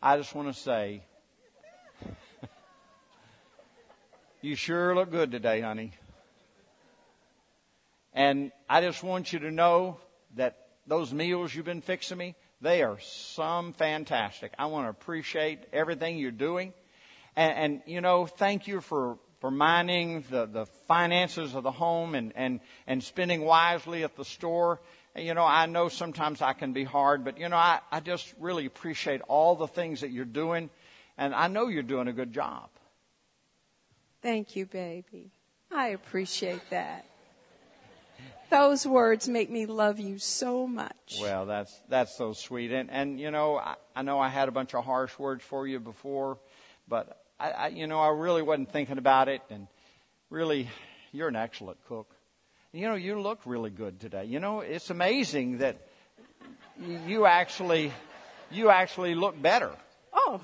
I 0.01 0.17
just 0.17 0.33
want 0.33 0.47
to 0.53 0.59
say, 0.59 1.03
you 4.41 4.55
sure 4.55 4.95
look 4.95 5.11
good 5.11 5.31
today, 5.31 5.61
honey. 5.61 5.93
And 8.15 8.54
I 8.69 8.80
just 8.80 9.04
want 9.04 9.34
you 9.34 9.39
to 9.39 9.51
know 9.51 9.99
that 10.36 10.58
those 10.88 11.13
meals 11.13 11.54
you've 11.54 11.65
been 11.65 11.82
fixing 11.82 12.17
me, 12.17 12.36
they 12.62 12.82
are 12.82 12.97
some 12.99 13.73
fantastic. 13.73 14.54
I 14.58 14.67
want 14.67 14.86
to 14.86 14.89
appreciate 14.89 15.60
everything 15.73 16.17
you're 16.17 16.32
doing. 16.32 16.73
And, 17.36 17.54
and 17.58 17.82
you 17.86 17.99
know, 17.99 18.25
thank 18.25 18.67
you 18.67 18.80
for, 18.80 19.17
for 19.41 19.51
minding 19.51 20.23
the, 20.30 20.45
the 20.45 20.65
finances 20.88 21.56
of 21.56 21.63
the 21.63 21.71
home 21.71 22.15
and, 22.15 22.32
and, 22.38 22.62
and 22.88 23.04
spending 23.04 23.41
wisely 23.41 24.06
at 24.06 24.15
the 24.15 24.23
store. 24.23 24.80
You 25.13 25.34
know, 25.34 25.45
I 25.45 25.65
know 25.65 25.89
sometimes 25.89 26.41
I 26.41 26.54
can 26.54 26.71
be 26.71 26.86
hard, 26.86 27.25
but 27.25 27.38
you 27.38 27.49
know, 27.49 27.58
I, 27.58 27.80
I 27.91 27.99
just 27.99 28.34
really 28.39 28.65
appreciate 28.65 29.21
all 29.28 29.56
the 29.56 29.67
things 29.67 30.01
that 30.01 30.12
you're 30.12 30.23
doing. 30.23 30.69
And 31.17 31.36
I 31.36 31.49
know 31.49 31.67
you're 31.67 31.84
doing 31.84 32.08
a 32.08 32.13
good 32.13 32.32
job. 32.32 32.69
Thank 34.21 34.56
you, 34.56 34.65
baby. 34.65 35.32
I 35.69 35.89
appreciate 35.89 36.69
that. 36.69 37.06
Those 38.49 38.86
words 38.86 39.27
make 39.27 39.49
me 39.49 39.65
love 39.65 39.99
you 39.99 40.19
so 40.19 40.67
much. 40.67 41.17
Well, 41.19 41.45
that's 41.45 41.81
that's 41.89 42.15
so 42.15 42.34
sweet. 42.34 42.71
And 42.71 42.89
and 42.91 43.19
you 43.19 43.31
know, 43.31 43.58
I, 43.58 43.75
I 43.95 44.01
know 44.01 44.19
I 44.19 44.29
had 44.29 44.47
a 44.47 44.51
bunch 44.51 44.73
of 44.73 44.86
harsh 44.86 45.17
words 45.17 45.43
for 45.43 45.67
you 45.67 45.79
before, 45.79 46.38
but 46.88 47.21
I, 47.39 47.51
I, 47.51 47.67
you 47.67 47.88
know, 47.88 47.99
I 47.99 48.10
really 48.10 48.41
wasn't 48.41 48.71
thinking 48.71 48.97
about 48.97 49.27
it, 49.29 49.41
and 49.49 49.67
really, 50.29 50.69
you're 51.12 51.27
an 51.27 51.36
excellent 51.36 51.84
cook. 51.88 52.13
You 52.71 52.88
know, 52.88 52.95
you 52.95 53.19
look 53.19 53.39
really 53.45 53.69
good 53.69 53.99
today. 53.99 54.25
You 54.25 54.39
know, 54.39 54.60
it's 54.60 54.89
amazing 54.89 55.60
that 55.60 55.77
you 57.08 57.25
actually, 57.25 57.91
you 58.51 58.69
actually 58.69 59.15
look 59.15 59.41
better. 59.41 59.71
Oh, 60.13 60.41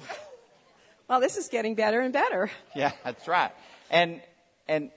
well, 1.08 1.20
this 1.20 1.38
is 1.38 1.50
getting 1.50 1.76
better 1.76 2.02
and 2.02 2.14
better. 2.14 2.50
Yeah, 2.76 2.94
that's 3.04 3.28
right. 3.28 3.52
And 3.90 4.22
and 4.68 4.92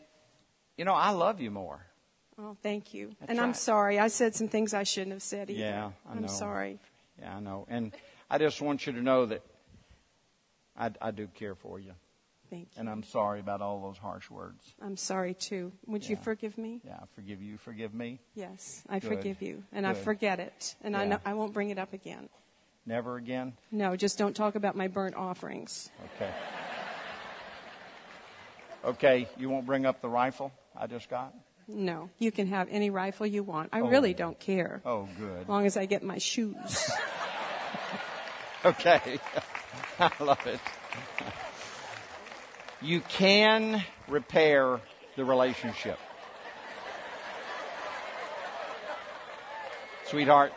you 0.77 0.85
know, 0.85 0.95
I 0.95 1.11
love 1.11 1.41
you 1.41 1.51
more. 1.51 1.85
Oh, 2.39 2.57
thank 2.63 2.95
you. 2.95 3.13
That's 3.21 3.31
and 3.31 3.41
I'm 3.41 3.55
sorry. 3.55 3.99
I 3.99 4.09
said 4.09 4.35
some 4.35 4.49
things 4.49 4.75
I 4.75 4.83
shouldn't 4.83 5.13
have 5.13 5.23
said 5.23 5.51
either. 5.51 5.61
Yeah, 5.61 5.91
I 6.09 6.15
know. 6.15 6.21
I'm 6.23 6.29
sorry. 6.29 6.79
Yeah, 7.21 7.37
I 7.37 7.41
know. 7.41 7.67
And 7.69 7.93
I 8.31 8.39
just 8.39 8.61
want 8.61 8.87
you 8.87 8.93
to 8.95 9.03
know 9.03 9.27
that 9.27 9.43
I, 10.77 10.91
I 11.01 11.11
do 11.11 11.29
care 11.29 11.55
for 11.55 11.79
you. 11.79 11.93
Thank 12.51 12.69
you. 12.75 12.81
And 12.81 12.89
I'm 12.89 13.03
sorry 13.03 13.41
about 13.41 13.61
all 13.63 13.81
those 13.83 13.99
harsh 13.99 14.31
words. 14.31 14.75
I'm 14.83 14.97
sorry 14.97 15.35
too. 15.35 15.73
Would 15.87 16.09
you 16.09 16.17
forgive 16.17 16.59
me? 16.59 16.81
Yeah, 16.85 16.97
I 17.01 17.07
forgive 17.15 17.41
you. 17.43 17.57
Forgive 17.57 17.95
me. 17.95 18.21
Yes, 18.35 18.83
I 18.89 18.99
Good. 18.99 19.09
forgive 19.09 19.43
you, 19.43 19.63
and 19.73 19.87
I 19.87 19.95
forget 19.95 20.41
it, 20.41 20.77
and 20.83 20.97
I 20.97 21.05
know 21.07 21.19
I 21.25 21.35
won't 21.35 21.53
bring 21.53 21.71
it 21.71 21.79
up 21.79 21.93
again. 21.93 22.29
Never 22.87 23.17
again. 23.17 23.55
No, 23.73 23.97
just 23.97 24.19
don't 24.19 24.37
talk 24.37 24.57
about 24.57 24.77
my 24.77 24.89
burnt 24.89 25.17
offerings. 25.17 25.91
Okay. 26.17 26.31
Okay, 28.85 29.29
you 29.39 29.49
won't 29.49 29.65
bring 29.65 29.87
up 29.87 30.03
the 30.03 30.09
rifle 30.11 30.53
I 30.77 30.87
just 30.87 31.09
got? 31.09 31.35
No, 31.67 32.11
you 32.19 32.31
can 32.31 32.47
have 32.49 32.69
any 32.71 32.91
rifle 32.91 33.27
you 33.27 33.43
want. 33.43 33.71
I 33.73 33.81
Oh. 33.81 33.89
really 33.89 34.13
don't 34.15 34.39
care, 34.39 34.83
Oh, 34.85 35.09
good. 35.19 35.43
as 35.43 35.49
long 35.49 35.67
as 35.67 35.77
I 35.77 35.87
get 35.87 36.03
my 36.03 36.19
shoes. 36.19 36.91
Okay. 38.67 39.19
I 40.01 40.11
love 40.21 40.47
it. 40.47 40.59
You 42.81 43.01
can 43.03 43.85
repair 44.09 44.81
the 45.17 45.25
relationship. 45.27 45.99
Sweetheart, 50.07 50.53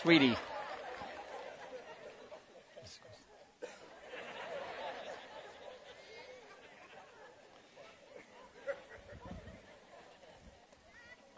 sweetie. 0.00 0.36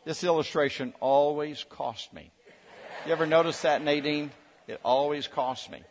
This 0.07 0.23
illustration 0.23 0.95
always 1.01 1.64
cost 1.69 2.14
me. 2.14 2.31
You 3.07 3.12
ever 3.12 3.27
notice 3.27 3.62
that, 3.62 3.83
Nadine? 3.83 4.31
It 4.69 4.79
always 4.85 5.27
costs 5.27 5.69
me. 5.69 5.83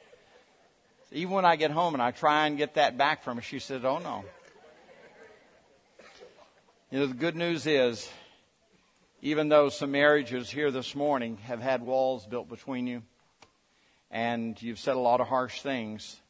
Even 1.11 1.33
when 1.33 1.43
I 1.43 1.57
get 1.57 1.69
home 1.69 1.93
and 1.93 2.01
I 2.01 2.11
try 2.11 2.47
and 2.47 2.57
get 2.57 2.75
that 2.75 2.97
back 2.97 3.25
from 3.25 3.35
her, 3.35 3.43
she 3.43 3.59
says, 3.59 3.83
Oh 3.83 3.99
no. 3.99 4.23
You 6.89 6.99
know, 6.99 7.07
the 7.07 7.13
good 7.13 7.35
news 7.35 7.67
is, 7.67 8.09
even 9.21 9.49
though 9.49 9.67
some 9.67 9.91
marriages 9.91 10.49
here 10.49 10.71
this 10.71 10.95
morning 10.95 11.35
have 11.43 11.59
had 11.59 11.81
walls 11.81 12.25
built 12.25 12.47
between 12.47 12.87
you, 12.87 13.03
and 14.09 14.61
you've 14.61 14.79
said 14.79 14.95
a 14.95 14.99
lot 14.99 15.19
of 15.19 15.27
harsh 15.27 15.59
things, 15.59 16.21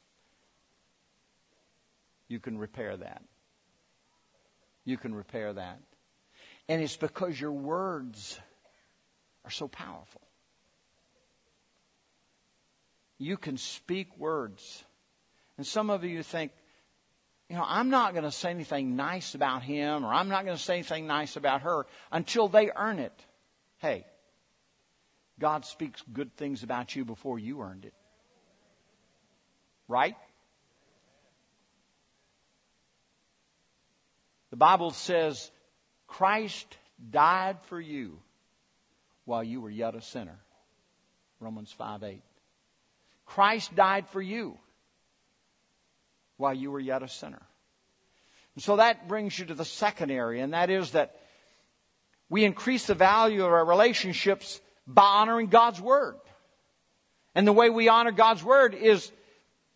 you 2.27 2.39
can 2.39 2.57
repair 2.57 2.97
that. 2.97 3.21
you 4.85 4.97
can 4.97 5.13
repair 5.13 5.53
that. 5.53 5.79
And 6.67 6.81
it's 6.81 6.97
because 6.97 7.39
your 7.39 7.51
words 7.51 8.39
are 9.43 9.51
so 9.51 9.67
powerful. 9.67 10.21
You 13.17 13.37
can 13.37 13.57
speak 13.57 14.17
words. 14.17 14.83
And 15.57 15.65
some 15.65 15.89
of 15.89 16.03
you 16.03 16.23
think, 16.23 16.51
you 17.49 17.55
know, 17.55 17.63
I'm 17.65 17.89
not 17.89 18.13
going 18.13 18.23
to 18.23 18.31
say 18.31 18.49
anything 18.49 18.95
nice 18.95 19.35
about 19.35 19.61
him 19.61 20.03
or 20.03 20.13
I'm 20.13 20.27
not 20.27 20.45
going 20.45 20.57
to 20.57 20.63
say 20.63 20.75
anything 20.75 21.05
nice 21.07 21.35
about 21.35 21.61
her 21.61 21.85
until 22.11 22.47
they 22.47 22.71
earn 22.75 22.99
it. 22.99 23.13
Hey, 23.77 24.05
God 25.39 25.65
speaks 25.65 26.01
good 26.11 26.35
things 26.35 26.63
about 26.63 26.95
you 26.95 27.05
before 27.05 27.37
you 27.37 27.61
earned 27.61 27.85
it. 27.85 27.93
Right? 29.87 30.15
The 34.49 34.57
Bible 34.57 34.91
says 34.91 35.51
Christ 36.15 36.77
died 37.11 37.57
for 37.63 37.79
you 37.79 38.19
while 39.25 39.43
you 39.43 39.59
were 39.59 39.69
yet 39.69 39.95
a 39.95 40.01
sinner. 40.01 40.39
Romans 41.41 41.73
5 41.73 42.03
8. 42.03 42.21
Christ 43.25 43.75
died 43.75 44.07
for 44.07 44.21
you 44.21 44.57
while 46.37 46.53
you 46.53 46.71
were 46.71 46.79
yet 46.79 47.03
a 47.03 47.09
sinner. 47.09 47.41
And 48.55 48.63
so 48.63 48.77
that 48.77 49.09
brings 49.09 49.37
you 49.37 49.43
to 49.47 49.55
the 49.55 49.65
second 49.65 50.09
area, 50.09 50.41
and 50.41 50.53
that 50.53 50.69
is 50.69 50.91
that 50.91 51.19
we 52.29 52.45
increase 52.45 52.87
the 52.87 52.95
value 52.95 53.43
of 53.43 53.51
our 53.51 53.65
relationships 53.65 54.61
by 54.87 55.03
honoring 55.03 55.47
God's 55.47 55.81
Word. 55.81 56.15
And 57.33 57.45
the 57.45 57.51
way 57.51 57.69
we 57.69 57.89
honor 57.89 58.11
God's 58.11 58.41
Word 58.41 58.73
is 58.73 59.11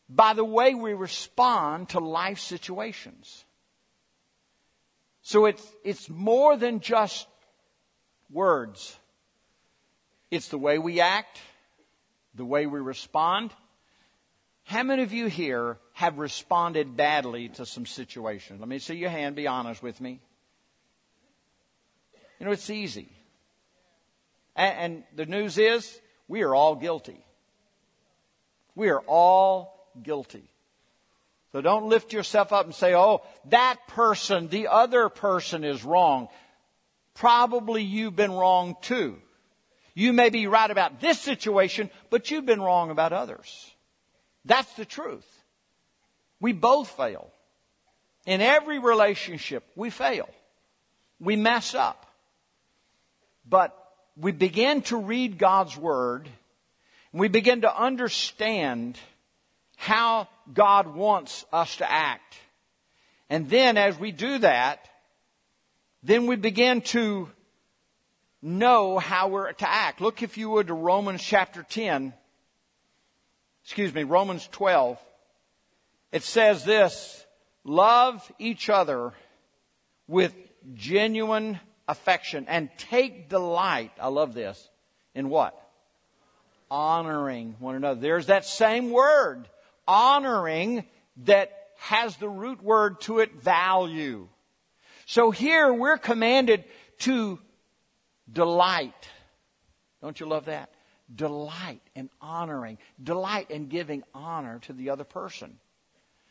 by 0.08 0.32
the 0.32 0.46
way 0.46 0.74
we 0.74 0.94
respond 0.94 1.90
to 1.90 2.00
life 2.00 2.40
situations. 2.40 3.44
So 5.22 5.46
it's, 5.46 5.66
it's 5.84 6.10
more 6.10 6.58
than 6.58 6.80
just 6.80 7.28
words. 8.32 8.98
It's 10.32 10.50
the 10.50 10.58
way 10.58 10.78
we 10.78 11.02
act, 11.02 11.40
the 12.36 12.46
way 12.46 12.66
we 12.66 12.80
respond. 12.80 13.52
How 14.64 14.84
many 14.84 15.04
of 15.04 15.12
you 15.12 15.28
here 15.28 15.78
have 15.94 16.20
responded 16.20 16.96
badly 16.96 17.50
to 17.50 17.66
some 17.66 17.86
situation? 17.86 18.60
Let 18.60 18.70
me 18.70 18.80
see 18.80 18.96
your 18.96 19.10
hand, 19.10 19.36
be 19.36 19.48
honest 19.48 19.82
with 19.82 20.00
me. 20.00 20.20
You 22.40 22.46
know, 22.46 22.52
it's 22.52 22.70
easy. 22.70 23.12
And, 24.56 24.78
and 24.78 25.04
the 25.16 25.26
news 25.26 25.58
is, 25.58 26.00
we 26.28 26.44
are 26.44 26.54
all 26.54 26.76
guilty. 26.76 27.26
We 28.76 28.90
are 28.90 29.02
all 29.08 29.90
guilty. 30.02 30.50
So 31.52 31.62
don't 31.62 31.90
lift 31.90 32.14
yourself 32.14 32.54
up 32.54 32.66
and 32.66 32.76
say, 32.76 32.94
oh, 32.96 33.22
that 33.46 33.78
person, 33.88 34.50
the 34.50 34.68
other 34.68 35.10
person 35.10 35.64
is 35.64 35.84
wrong. 35.84 36.28
Probably 37.16 37.84
you've 37.84 38.16
been 38.16 38.32
wrong 38.32 38.76
too. 38.82 39.18
You 39.96 40.14
may 40.14 40.30
be 40.30 40.48
right 40.48 40.70
about 40.70 41.02
this 41.02 41.20
situation, 41.20 41.90
but 42.10 42.30
you've 42.30 42.46
been 42.46 42.62
wrong 42.62 42.92
about 42.92 43.14
others. 43.14 43.72
That's 44.46 44.72
the 44.74 44.86
truth. 44.86 45.28
We 46.40 46.54
both 46.54 46.90
fail. 46.90 47.32
In 48.26 48.42
every 48.42 48.80
relationship, 48.80 49.64
we 49.76 49.90
fail. 49.90 50.30
We 51.20 51.36
mess 51.36 51.74
up. 51.74 52.06
But 53.48 53.76
we 54.16 54.32
begin 54.32 54.84
to 54.84 54.98
read 54.98 55.38
God's 55.38 55.76
Word, 55.76 56.30
and 57.12 57.20
we 57.20 57.28
begin 57.28 57.62
to 57.62 57.76
understand 57.76 58.98
how 59.80 60.28
God 60.54 60.94
wants 60.94 61.46
us 61.54 61.78
to 61.78 61.90
act. 61.90 62.36
And 63.30 63.50
then 63.50 63.78
as 63.78 63.98
we 63.98 64.12
do 64.12 64.40
that, 64.40 64.90
then 66.04 66.28
we 66.28 66.36
begin 66.36 66.82
to 66.82 67.30
know 68.42 69.00
how 69.00 69.30
we're 69.30 69.54
to 69.54 69.70
act. 69.70 70.02
Look, 70.02 70.22
if 70.22 70.38
you 70.38 70.50
would, 70.50 70.68
to 70.68 70.74
Romans 70.74 71.24
chapter 71.24 71.64
10. 71.64 72.14
Excuse 73.64 73.94
me, 73.94 74.04
Romans 74.04 74.50
12. 74.52 75.00
It 76.12 76.24
says 76.24 76.66
this, 76.66 77.26
love 77.64 78.30
each 78.38 78.70
other 78.70 79.14
with 80.10 80.36
genuine 80.74 81.58
affection 81.88 82.48
and 82.50 82.70
take 82.78 83.30
delight, 83.30 83.92
I 83.98 84.10
love 84.10 84.34
this, 84.34 84.70
in 85.16 85.30
what? 85.30 85.56
Honoring 86.70 87.56
one 87.60 87.76
another. 87.76 88.02
There's 88.02 88.26
that 88.26 88.44
same 88.44 88.92
word, 88.92 89.48
honoring, 89.90 90.86
that 91.26 91.52
has 91.80 92.16
the 92.18 92.30
root 92.30 92.62
word 92.62 93.02
to 93.02 93.20
it, 93.20 93.34
value. 93.42 94.28
So 95.06 95.32
here 95.32 95.74
we're 95.74 95.98
commanded 95.98 96.64
to 97.00 97.40
delight. 98.32 99.10
Don't 100.02 100.20
you 100.20 100.28
love 100.28 100.46
that? 100.46 100.70
Delight 101.14 101.82
in 101.96 102.12
honoring, 102.22 102.78
delight 103.02 103.50
in 103.50 103.68
giving 103.68 104.04
honor 104.14 104.60
to 104.60 104.74
the 104.74 104.92
other 104.92 105.04
person. 105.04 105.58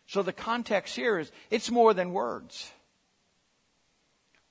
So 0.07 0.23
the 0.23 0.33
context 0.33 0.95
here 0.95 1.19
is 1.19 1.33
it's 1.51 1.71
more 1.71 1.93
than 1.93 2.13
words. 2.13 2.71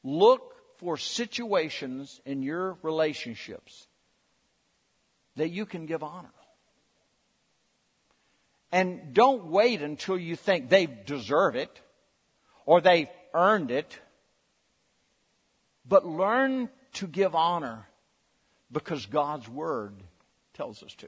Look 0.04 0.54
for 0.78 0.98
situations 0.98 2.20
in 2.26 2.44
your 2.44 2.78
relationships 2.82 3.88
that 5.38 5.50
you 5.50 5.66
can 5.66 5.86
give 5.86 6.04
honor. 6.04 6.30
And 8.72 9.14
don't 9.14 9.46
wait 9.46 9.82
until 9.82 10.18
you 10.18 10.36
think 10.36 10.70
they 10.70 10.86
deserve 10.86 11.56
it 11.56 11.82
or 12.66 12.82
they've 12.82 13.10
earned 13.34 13.72
it. 13.72 14.00
But 15.88 16.06
learn 16.06 16.70
to 16.94 17.08
give 17.08 17.34
honor 17.34 17.88
because 18.72 19.06
God's 19.06 19.48
Word 19.48 19.94
tells 20.54 20.84
us 20.84 20.94
to. 20.96 21.08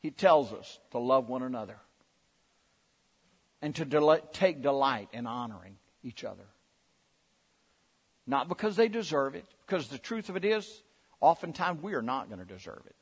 He 0.00 0.10
tells 0.10 0.52
us 0.52 0.78
to 0.92 0.98
love 0.98 1.28
one 1.28 1.42
another 1.42 1.76
and 3.60 3.74
to 3.76 3.84
del- 3.84 4.20
take 4.32 4.62
delight 4.62 5.08
in 5.12 5.26
honoring 5.26 5.76
each 6.04 6.24
other. 6.24 6.46
Not 8.26 8.48
because 8.48 8.76
they 8.76 8.88
deserve 8.88 9.34
it, 9.34 9.46
because 9.66 9.88
the 9.88 9.98
truth 9.98 10.28
of 10.28 10.36
it 10.36 10.44
is, 10.44 10.82
oftentimes 11.20 11.82
we 11.82 11.94
are 11.94 12.02
not 12.02 12.28
going 12.28 12.38
to 12.38 12.44
deserve 12.44 12.82
it. 12.86 12.97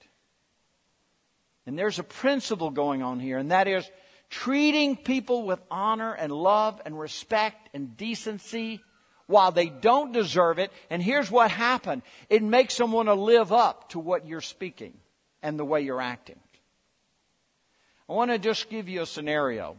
And 1.67 1.79
there's 1.79 1.99
a 1.99 2.05
principle 2.05 2.71
going 2.71 3.03
on 3.03 3.19
here, 3.19 3.39
and 3.39 3.51
that 3.51 3.67
is 3.67 3.89
treating 4.31 4.97
people 4.97 5.45
with 5.45 5.61
honor 5.71 6.13
and 6.13 6.33
love 6.33 6.81
and 6.85 6.99
respect 6.99 7.69
and 7.75 7.97
decency 7.97 8.81
while 9.27 9.51
they 9.51 9.69
don't 9.69 10.13
deserve 10.13 10.59
it. 10.59 10.73
And 10.91 11.03
here's 11.03 11.31
what 11.31 11.51
happened 11.51 12.03
it 12.31 12.43
makes 12.43 12.77
them 12.77 12.93
want 12.93 13.09
to 13.09 13.15
live 13.15 13.53
up 13.53 13.91
to 13.91 13.99
what 13.99 14.27
you're 14.27 14.41
speaking 14.41 14.95
and 15.43 15.59
the 15.59 15.65
way 15.65 15.83
you're 15.83 16.01
acting. 16.01 16.39
I 18.09 18.13
want 18.13 18.31
to 18.31 18.39
just 18.39 18.71
give 18.71 18.89
you 18.89 19.03
a 19.03 19.07
scenario. 19.07 19.77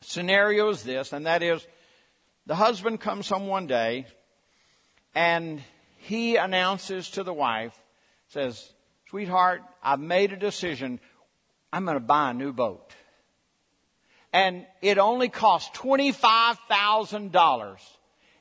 Scenario 0.00 0.70
is 0.70 0.82
this, 0.82 1.12
and 1.12 1.26
that 1.26 1.42
is 1.42 1.66
the 2.46 2.54
husband 2.54 3.00
comes 3.00 3.28
home 3.28 3.46
one 3.46 3.66
day 3.66 4.06
and 5.14 5.62
he 5.96 6.36
announces 6.36 7.10
to 7.10 7.24
the 7.24 7.32
wife, 7.32 7.76
says, 8.28 8.72
Sweetheart, 9.16 9.62
I've 9.82 9.98
made 9.98 10.34
a 10.34 10.36
decision. 10.36 11.00
I'm 11.72 11.86
going 11.86 11.96
to 11.96 12.00
buy 12.00 12.32
a 12.32 12.34
new 12.34 12.52
boat. 12.52 12.92
And 14.30 14.66
it 14.82 14.98
only 14.98 15.30
costs 15.30 15.74
$25,000. 15.78 17.76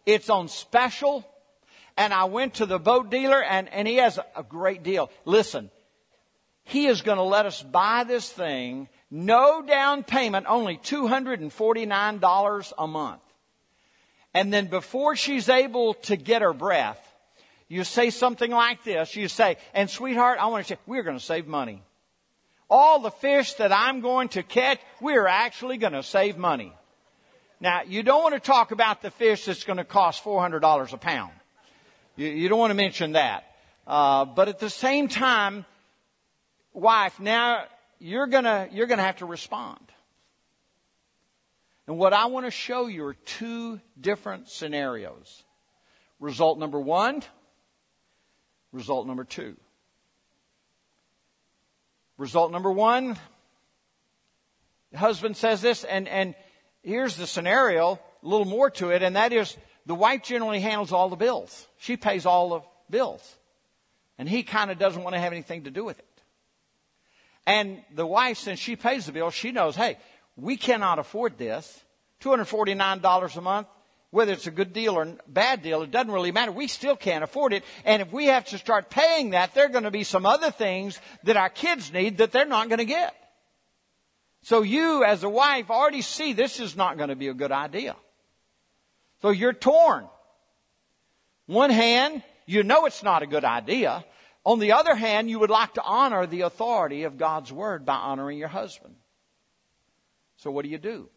It's 0.05 0.29
on 0.29 0.49
special. 0.49 1.25
And 1.95 2.13
I 2.13 2.25
went 2.25 2.55
to 2.55 2.65
the 2.65 2.77
boat 2.77 3.09
dealer 3.09 3.41
and, 3.41 3.69
and 3.69 3.87
he 3.87 3.95
has 3.95 4.19
a 4.35 4.43
great 4.43 4.83
deal. 4.83 5.09
Listen, 5.23 5.71
he 6.65 6.87
is 6.87 7.01
going 7.01 7.19
to 7.19 7.23
let 7.23 7.45
us 7.45 7.63
buy 7.63 8.03
this 8.03 8.29
thing, 8.29 8.89
no 9.09 9.61
down 9.61 10.03
payment, 10.03 10.45
only 10.49 10.75
$249 10.75 12.73
a 12.77 12.87
month. 12.87 13.21
And 14.33 14.51
then 14.51 14.67
before 14.67 15.15
she's 15.15 15.47
able 15.47 15.93
to 15.93 16.17
get 16.17 16.41
her 16.41 16.51
breath, 16.51 17.14
you 17.67 17.83
say 17.83 18.09
something 18.09 18.51
like 18.51 18.83
this. 18.83 19.15
You 19.15 19.27
say, 19.27 19.57
and 19.73 19.89
sweetheart, 19.89 20.37
I 20.39 20.47
want 20.47 20.65
to 20.65 20.73
say, 20.73 20.79
we're 20.85 21.03
going 21.03 21.17
to 21.17 21.23
save 21.23 21.47
money. 21.47 21.81
All 22.69 22.99
the 22.99 23.11
fish 23.11 23.53
that 23.55 23.71
I'm 23.71 24.01
going 24.01 24.29
to 24.29 24.43
catch, 24.43 24.79
we're 25.01 25.27
actually 25.27 25.77
going 25.77 25.93
to 25.93 26.03
save 26.03 26.37
money. 26.37 26.73
Now, 27.59 27.81
you 27.83 28.03
don't 28.03 28.21
want 28.21 28.35
to 28.35 28.39
talk 28.39 28.71
about 28.71 29.01
the 29.01 29.11
fish 29.11 29.45
that's 29.45 29.63
going 29.63 29.77
to 29.77 29.83
cost 29.83 30.23
$400 30.23 30.93
a 30.93 30.97
pound. 30.97 31.33
You, 32.15 32.27
you 32.27 32.49
don't 32.49 32.59
want 32.59 32.71
to 32.71 32.75
mention 32.75 33.13
that. 33.13 33.45
Uh, 33.87 34.25
but 34.25 34.47
at 34.47 34.59
the 34.59 34.69
same 34.69 35.07
time, 35.07 35.65
wife, 36.73 37.19
now 37.19 37.65
you're 37.99 38.27
gonna, 38.27 38.67
you're 38.71 38.87
gonna 38.87 39.03
have 39.03 39.17
to 39.17 39.25
respond. 39.25 39.79
And 41.87 41.97
what 41.97 42.13
I 42.13 42.25
want 42.25 42.45
to 42.45 42.51
show 42.51 42.87
you 42.87 43.05
are 43.05 43.13
two 43.13 43.79
different 43.99 44.49
scenarios. 44.49 45.43
Result 46.19 46.57
number 46.57 46.79
one, 46.79 47.21
result 48.75 49.07
number 49.07 49.23
two. 49.23 49.55
Result 52.17 52.51
number 52.51 52.71
one, 52.71 53.17
the 54.91 54.97
husband 54.97 55.35
says 55.35 55.61
this, 55.61 55.83
and, 55.83 56.07
and 56.07 56.35
here's 56.83 57.15
the 57.15 57.27
scenario, 57.27 57.99
a 58.23 58.27
little 58.27 58.45
more 58.45 58.69
to 58.71 58.91
it, 58.91 59.01
and 59.01 59.15
that 59.15 59.33
is 59.33 59.55
the 59.85 59.95
wife 59.95 60.23
generally 60.23 60.59
handles 60.59 60.91
all 60.91 61.09
the 61.09 61.15
bills. 61.15 61.67
She 61.77 61.97
pays 61.97 62.25
all 62.25 62.49
the 62.49 62.61
bills. 62.89 63.35
And 64.17 64.29
he 64.29 64.43
kind 64.43 64.71
of 64.71 64.79
doesn't 64.79 65.03
want 65.03 65.15
to 65.15 65.19
have 65.19 65.33
anything 65.33 65.63
to 65.63 65.71
do 65.71 65.83
with 65.83 65.99
it. 65.99 66.05
And 67.45 67.81
the 67.93 68.05
wife, 68.05 68.37
since 68.37 68.59
she 68.59 68.75
pays 68.75 69.05
the 69.05 69.11
bill, 69.11 69.29
she 69.29 69.51
knows, 69.51 69.75
hey, 69.75 69.97
we 70.35 70.57
cannot 70.57 70.99
afford 70.99 71.37
this. 71.37 71.83
$249 72.21 73.37
a 73.37 73.41
month, 73.41 73.67
whether 74.11 74.31
it's 74.31 74.47
a 74.47 74.51
good 74.51 74.71
deal 74.71 74.97
or 74.97 75.17
bad 75.27 75.61
deal, 75.61 75.81
it 75.81 75.91
doesn't 75.91 76.11
really 76.11 76.31
matter. 76.31 76.51
We 76.51 76.67
still 76.67 76.95
can't 76.95 77.23
afford 77.23 77.53
it. 77.53 77.63
And 77.83 78.01
if 78.01 78.11
we 78.11 78.27
have 78.27 78.45
to 78.45 78.57
start 78.57 78.89
paying 78.89 79.31
that, 79.31 79.53
there 79.53 79.65
are 79.65 79.69
going 79.69 79.83
to 79.83 79.91
be 79.91 80.03
some 80.03 80.25
other 80.25 80.51
things 80.51 80.99
that 81.23 81.37
our 81.37 81.49
kids 81.49 81.91
need 81.91 82.17
that 82.19 82.31
they're 82.31 82.45
not 82.45 82.69
going 82.69 82.79
to 82.79 82.85
get. 82.85 83.13
So 84.43 84.61
you, 84.61 85.03
as 85.03 85.23
a 85.23 85.29
wife, 85.29 85.69
already 85.69 86.01
see 86.01 86.33
this 86.33 86.59
is 86.59 86.75
not 86.75 86.97
going 86.97 87.09
to 87.09 87.15
be 87.15 87.29
a 87.29 87.33
good 87.33 87.51
idea. 87.51 87.95
So 89.21 89.31
you're 89.31 89.53
torn. 89.53 90.07
One 91.47 91.71
hand, 91.71 92.21
you 92.45 92.63
know 92.63 92.85
it's 92.85 93.03
not 93.03 93.23
a 93.23 93.27
good 93.27 93.43
idea. 93.43 94.05
On 94.45 94.59
the 94.59 94.73
other 94.73 94.95
hand, 94.95 95.29
you 95.29 95.39
would 95.39 95.49
like 95.49 95.73
to 95.73 95.83
honor 95.83 96.27
the 96.27 96.41
authority 96.41 97.03
of 97.03 97.17
God's 97.17 97.51
Word 97.51 97.85
by 97.85 97.95
honoring 97.95 98.37
your 98.37 98.47
husband. 98.47 98.95
So 100.37 100.51
what 100.51 100.63
do 100.63 100.69
you 100.69 100.77
do? 100.77 101.09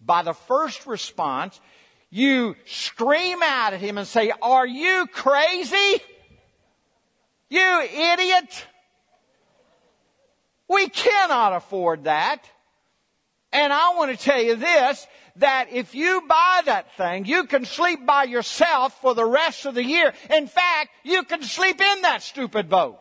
By 0.00 0.22
the 0.22 0.34
first 0.34 0.86
response, 0.86 1.60
you 2.10 2.56
scream 2.66 3.42
out 3.42 3.74
at 3.74 3.80
him 3.80 3.98
and 3.98 4.06
say, 4.06 4.32
Are 4.40 4.66
you 4.66 5.06
crazy? 5.12 6.02
You 7.50 7.80
idiot! 7.80 8.66
We 10.68 10.88
cannot 10.88 11.54
afford 11.54 12.04
that. 12.04 12.42
And 13.52 13.72
I 13.72 13.94
want 13.94 14.10
to 14.10 14.22
tell 14.22 14.40
you 14.40 14.56
this, 14.56 15.06
that 15.36 15.68
if 15.72 15.94
you 15.94 16.22
buy 16.28 16.62
that 16.66 16.94
thing, 16.96 17.24
you 17.24 17.44
can 17.44 17.64
sleep 17.64 18.04
by 18.04 18.24
yourself 18.24 19.00
for 19.00 19.14
the 19.14 19.24
rest 19.24 19.64
of 19.64 19.74
the 19.74 19.84
year. 19.84 20.12
In 20.30 20.46
fact, 20.46 20.90
you 21.04 21.22
can 21.22 21.42
sleep 21.42 21.80
in 21.80 22.02
that 22.02 22.22
stupid 22.22 22.68
boat. 22.68 22.98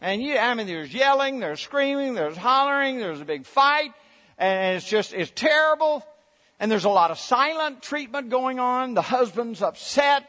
And 0.00 0.20
you, 0.22 0.36
I 0.36 0.54
mean, 0.54 0.66
there's 0.66 0.92
yelling, 0.92 1.38
there's 1.38 1.60
screaming, 1.60 2.14
there's 2.14 2.36
hollering, 2.36 2.98
there's 2.98 3.20
a 3.20 3.24
big 3.24 3.46
fight, 3.46 3.92
and 4.36 4.76
it's 4.76 4.88
just, 4.88 5.14
it's 5.14 5.32
terrible. 5.34 6.04
And 6.58 6.70
there's 6.70 6.84
a 6.84 6.90
lot 6.90 7.10
of 7.10 7.18
silent 7.18 7.82
treatment 7.82 8.30
going 8.30 8.58
on. 8.58 8.94
The 8.94 9.02
husband's 9.02 9.62
upset. 9.62 10.28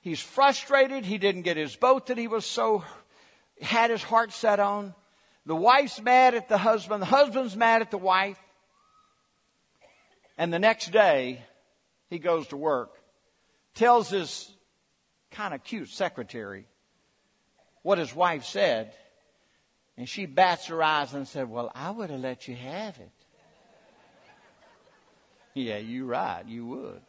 He's 0.00 0.20
frustrated. 0.20 1.04
He 1.04 1.18
didn't 1.18 1.42
get 1.42 1.56
his 1.56 1.76
boat 1.76 2.06
that 2.06 2.18
he 2.18 2.26
was 2.26 2.44
so, 2.44 2.84
had 3.60 3.90
his 3.90 4.02
heart 4.02 4.32
set 4.32 4.58
on. 4.58 4.94
The 5.46 5.56
wife's 5.56 6.00
mad 6.00 6.34
at 6.34 6.48
the 6.48 6.58
husband. 6.58 7.02
The 7.02 7.06
husband's 7.06 7.56
mad 7.56 7.80
at 7.80 7.90
the 7.90 7.98
wife. 7.98 8.38
And 10.36 10.52
the 10.52 10.58
next 10.58 10.92
day, 10.92 11.42
he 12.10 12.18
goes 12.18 12.48
to 12.48 12.56
work, 12.56 12.90
tells 13.74 14.10
his 14.10 14.50
kind 15.30 15.54
of 15.54 15.64
cute 15.64 15.88
secretary 15.88 16.66
what 17.82 17.98
his 17.98 18.14
wife 18.14 18.44
said. 18.44 18.92
And 19.96 20.08
she 20.08 20.26
bats 20.26 20.66
her 20.66 20.82
eyes 20.82 21.12
and 21.12 21.26
said, 21.26 21.50
Well, 21.50 21.72
I 21.74 21.90
would 21.90 22.10
have 22.10 22.20
let 22.20 22.46
you 22.46 22.54
have 22.54 22.98
it. 22.98 23.17
Yeah, 25.58 25.78
you're 25.78 26.06
right. 26.06 26.44
You 26.46 26.66
would. 26.66 27.00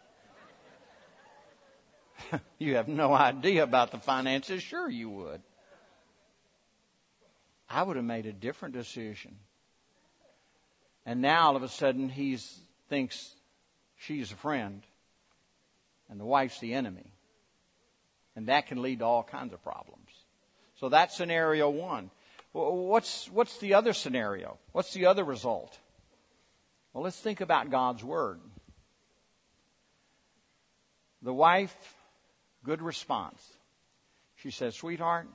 you 2.58 2.76
have 2.76 2.88
no 2.88 3.14
idea 3.14 3.62
about 3.64 3.92
the 3.92 4.00
finances. 4.00 4.64
Sure, 4.64 4.90
you 4.90 5.10
would. 5.10 5.42
I 7.70 7.84
would 7.84 7.96
have 7.96 8.06
made 8.06 8.26
a 8.26 8.34
different 8.34 8.74
decision. 8.74 9.36
And 11.06 11.22
now 11.22 11.48
all 11.48 11.56
of 11.56 11.62
a 11.62 11.70
sudden 11.70 12.10
he 12.10 12.40
thinks 12.90 13.36
she's 13.98 14.32
a 14.32 14.36
friend 14.36 14.82
and 16.10 16.20
the 16.20 16.26
wife's 16.26 16.60
the 16.60 16.74
enemy. 16.74 17.14
And 18.36 18.48
that 18.48 18.66
can 18.66 18.82
lead 18.82 19.00
to 19.00 19.06
all 19.06 19.24
kinds 19.24 19.54
of 19.54 19.64
problems. 19.64 20.10
So 20.80 20.90
that's 20.90 21.16
scenario 21.16 21.70
one. 21.70 22.10
What's, 22.52 23.30
what's 23.30 23.60
the 23.60 23.76
other 23.76 23.94
scenario? 23.94 24.58
What's 24.72 24.94
the 24.94 25.06
other 25.06 25.24
result? 25.24 25.78
Well, 26.94 27.04
let's 27.04 27.20
think 27.20 27.42
about 27.42 27.70
God's 27.70 28.04
Word. 28.04 28.40
The 31.22 31.34
wife, 31.34 31.76
good 32.64 32.82
response. 32.82 33.46
She 34.38 34.52
says, 34.52 34.76
Sweetheart, 34.76 35.28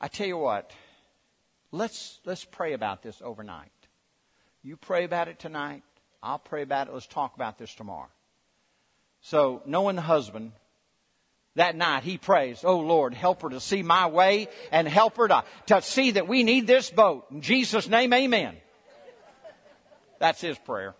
I 0.00 0.08
tell 0.08 0.26
you 0.26 0.38
what, 0.38 0.70
let's, 1.70 2.20
let's 2.24 2.44
pray 2.44 2.72
about 2.72 3.02
this 3.02 3.20
overnight. 3.22 3.70
You 4.62 4.76
pray 4.76 5.04
about 5.04 5.28
it 5.28 5.38
tonight. 5.38 5.82
I'll 6.22 6.38
pray 6.38 6.62
about 6.62 6.88
it. 6.88 6.94
Let's 6.94 7.06
talk 7.06 7.36
about 7.36 7.58
this 7.58 7.74
tomorrow. 7.74 8.08
So, 9.20 9.62
knowing 9.66 9.96
the 9.96 10.02
husband, 10.02 10.52
that 11.56 11.76
night 11.76 12.02
he 12.02 12.18
prays, 12.18 12.64
Oh 12.64 12.80
Lord, 12.80 13.14
help 13.14 13.42
her 13.42 13.50
to 13.50 13.60
see 13.60 13.82
my 13.82 14.06
way 14.06 14.48
and 14.72 14.88
help 14.88 15.16
her 15.18 15.28
to, 15.28 15.44
to 15.66 15.82
see 15.82 16.12
that 16.12 16.28
we 16.28 16.42
need 16.42 16.66
this 16.66 16.90
boat. 16.90 17.26
In 17.30 17.42
Jesus' 17.42 17.88
name, 17.88 18.12
amen. 18.12 18.56
That's 20.18 20.40
his 20.40 20.58
prayer. 20.58 20.94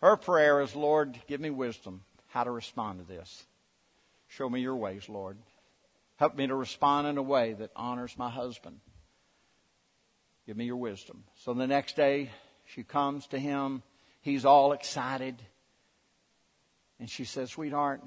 Her 0.00 0.16
prayer 0.16 0.60
is, 0.60 0.74
Lord, 0.76 1.18
give 1.26 1.40
me 1.40 1.50
wisdom 1.50 2.02
how 2.28 2.44
to 2.44 2.50
respond 2.50 3.00
to 3.00 3.04
this. 3.04 3.46
Show 4.28 4.48
me 4.48 4.60
your 4.60 4.76
ways, 4.76 5.08
Lord. 5.08 5.38
Help 6.16 6.36
me 6.36 6.46
to 6.46 6.54
respond 6.54 7.06
in 7.06 7.16
a 7.16 7.22
way 7.22 7.54
that 7.54 7.70
honors 7.74 8.14
my 8.16 8.28
husband. 8.28 8.80
Give 10.46 10.56
me 10.56 10.64
your 10.64 10.76
wisdom. 10.76 11.24
So 11.36 11.54
the 11.54 11.66
next 11.66 11.96
day, 11.96 12.30
she 12.66 12.82
comes 12.82 13.26
to 13.28 13.38
him. 13.38 13.82
He's 14.20 14.44
all 14.44 14.72
excited. 14.72 15.36
And 17.00 17.08
she 17.08 17.24
says, 17.24 17.50
Sweetheart, 17.50 18.02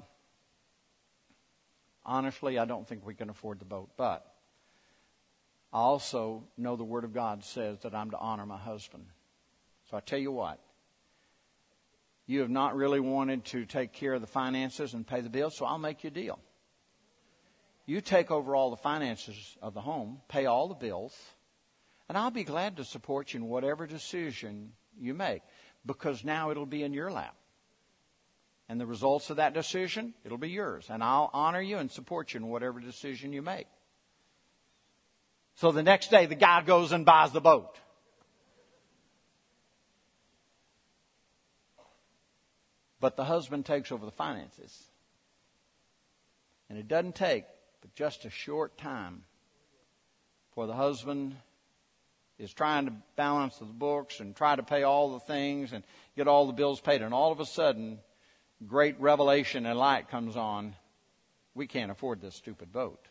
honestly, 2.04 2.58
I 2.58 2.64
don't 2.64 2.86
think 2.86 3.06
we 3.06 3.14
can 3.14 3.30
afford 3.30 3.58
the 3.58 3.64
boat, 3.64 3.90
but 3.96 4.26
I 5.72 5.78
also 5.78 6.44
know 6.56 6.76
the 6.76 6.84
Word 6.84 7.04
of 7.04 7.14
God 7.14 7.44
says 7.44 7.78
that 7.80 7.94
I'm 7.94 8.10
to 8.10 8.18
honor 8.18 8.44
my 8.44 8.58
husband. 8.58 9.06
So 9.92 9.98
I 9.98 10.00
tell 10.00 10.18
you 10.18 10.32
what, 10.32 10.58
you 12.26 12.40
have 12.40 12.48
not 12.48 12.74
really 12.74 12.98
wanted 12.98 13.44
to 13.46 13.66
take 13.66 13.92
care 13.92 14.14
of 14.14 14.22
the 14.22 14.26
finances 14.26 14.94
and 14.94 15.06
pay 15.06 15.20
the 15.20 15.28
bills, 15.28 15.54
so 15.54 15.66
I'll 15.66 15.76
make 15.76 16.02
you 16.02 16.08
a 16.08 16.10
deal. 16.10 16.38
You 17.84 18.00
take 18.00 18.30
over 18.30 18.56
all 18.56 18.70
the 18.70 18.78
finances 18.78 19.36
of 19.60 19.74
the 19.74 19.82
home, 19.82 20.22
pay 20.28 20.46
all 20.46 20.68
the 20.68 20.74
bills, 20.74 21.14
and 22.08 22.16
I'll 22.16 22.30
be 22.30 22.42
glad 22.42 22.78
to 22.78 22.84
support 22.84 23.34
you 23.34 23.40
in 23.40 23.48
whatever 23.48 23.86
decision 23.86 24.72
you 24.98 25.12
make 25.12 25.42
because 25.84 26.24
now 26.24 26.50
it'll 26.50 26.64
be 26.64 26.84
in 26.84 26.94
your 26.94 27.12
lap. 27.12 27.36
And 28.70 28.80
the 28.80 28.86
results 28.86 29.28
of 29.28 29.36
that 29.36 29.52
decision, 29.52 30.14
it'll 30.24 30.38
be 30.38 30.48
yours. 30.48 30.86
And 30.88 31.04
I'll 31.04 31.28
honor 31.34 31.60
you 31.60 31.76
and 31.76 31.90
support 31.90 32.32
you 32.32 32.40
in 32.40 32.46
whatever 32.46 32.80
decision 32.80 33.34
you 33.34 33.42
make. 33.42 33.66
So 35.56 35.70
the 35.70 35.82
next 35.82 36.10
day, 36.10 36.24
the 36.24 36.34
guy 36.34 36.62
goes 36.62 36.92
and 36.92 37.04
buys 37.04 37.32
the 37.32 37.42
boat. 37.42 37.78
But 43.02 43.16
the 43.16 43.24
husband 43.24 43.66
takes 43.66 43.90
over 43.90 44.06
the 44.06 44.12
finances. 44.12 44.88
And 46.70 46.78
it 46.78 46.86
doesn't 46.86 47.16
take 47.16 47.44
but 47.80 47.92
just 47.96 48.24
a 48.24 48.30
short 48.30 48.78
time 48.78 49.24
for 50.54 50.68
the 50.68 50.72
husband 50.72 51.34
is 52.38 52.52
trying 52.52 52.86
to 52.86 52.92
balance 53.16 53.58
the 53.58 53.64
books 53.64 54.20
and 54.20 54.36
try 54.36 54.54
to 54.54 54.62
pay 54.62 54.84
all 54.84 55.14
the 55.14 55.18
things 55.18 55.72
and 55.72 55.82
get 56.16 56.28
all 56.28 56.46
the 56.46 56.52
bills 56.52 56.80
paid. 56.80 57.02
And 57.02 57.12
all 57.12 57.32
of 57.32 57.40
a 57.40 57.44
sudden, 57.44 57.98
great 58.68 59.00
revelation 59.00 59.66
and 59.66 59.76
light 59.76 60.08
comes 60.08 60.36
on. 60.36 60.76
We 61.56 61.66
can't 61.66 61.90
afford 61.90 62.20
this 62.20 62.36
stupid 62.36 62.72
boat. 62.72 63.04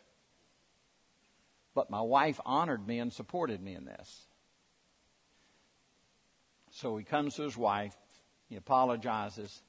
But 1.74 1.90
my 1.90 2.00
wife 2.00 2.40
honored 2.46 2.88
me 2.88 2.98
and 2.98 3.12
supported 3.12 3.62
me 3.62 3.74
in 3.74 3.84
this. 3.84 4.26
So 6.70 6.96
he 6.96 7.04
comes 7.04 7.34
to 7.34 7.42
his 7.42 7.58
wife. 7.58 7.94
He 8.48 8.56
apologizes 8.56 9.62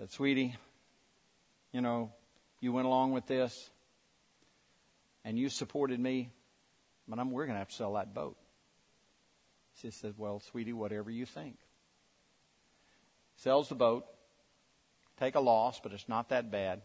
said, 0.00 0.10
Sweetie, 0.12 0.56
you 1.72 1.82
know, 1.82 2.10
you 2.58 2.72
went 2.72 2.86
along 2.86 3.12
with 3.12 3.26
this 3.26 3.68
and 5.26 5.38
you 5.38 5.50
supported 5.50 6.00
me, 6.00 6.30
but 7.06 7.18
I'm, 7.18 7.30
we're 7.30 7.44
going 7.44 7.56
to 7.56 7.58
have 7.58 7.68
to 7.68 7.74
sell 7.74 7.92
that 7.94 8.14
boat. 8.14 8.38
She 9.82 9.90
said, 9.90 10.14
Well, 10.16 10.40
sweetie, 10.40 10.72
whatever 10.72 11.10
you 11.10 11.26
think. 11.26 11.56
Sells 13.36 13.68
the 13.68 13.74
boat, 13.74 14.06
take 15.18 15.34
a 15.34 15.40
loss, 15.40 15.80
but 15.82 15.92
it's 15.92 16.08
not 16.08 16.30
that 16.30 16.50
bad. 16.50 16.80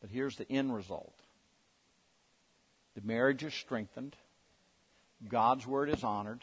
But 0.00 0.10
here's 0.10 0.36
the 0.36 0.50
end 0.50 0.74
result 0.74 1.14
the 2.96 3.02
marriage 3.06 3.44
is 3.44 3.54
strengthened, 3.54 4.16
God's 5.28 5.68
word 5.68 5.88
is 5.88 6.02
honored, 6.02 6.42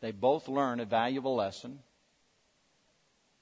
they 0.00 0.10
both 0.10 0.48
learn 0.48 0.80
a 0.80 0.84
valuable 0.84 1.36
lesson. 1.36 1.78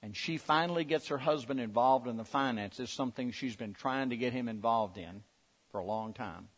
And 0.02 0.16
she 0.16 0.36
finally 0.36 0.84
gets 0.84 1.08
her 1.08 1.18
husband 1.18 1.60
involved 1.60 2.06
in 2.06 2.16
the 2.16 2.24
finances, 2.24 2.90
something 2.90 3.32
she's 3.32 3.56
been 3.56 3.74
trying 3.74 4.10
to 4.10 4.16
get 4.16 4.32
him 4.32 4.48
involved 4.48 4.96
in 4.96 5.22
for 5.70 5.78
a 5.78 5.84
long 5.84 6.12
time. 6.12 6.48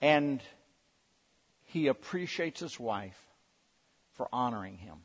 And 0.00 0.42
he 1.64 1.86
appreciates 1.86 2.60
his 2.60 2.80
wife 2.80 3.18
for 4.14 4.28
honoring 4.32 4.78
him. 4.78 4.96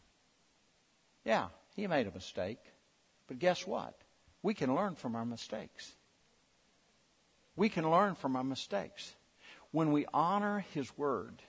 Yeah, 1.23 1.47
he 1.75 1.87
made 1.87 2.07
a 2.07 2.11
mistake. 2.11 2.59
But 3.27 3.39
guess 3.39 3.65
what? 3.67 3.95
We 4.41 4.53
can 4.53 4.73
learn 4.75 4.95
from 4.95 5.15
our 5.15 5.25
mistakes. 5.25 5.93
We 7.55 7.69
can 7.69 7.89
learn 7.89 8.15
from 8.15 8.35
our 8.35 8.43
mistakes. 8.43 9.13
When 9.71 9.91
we 9.91 10.05
honor 10.13 10.65
his 10.73 10.95
word 10.97 11.41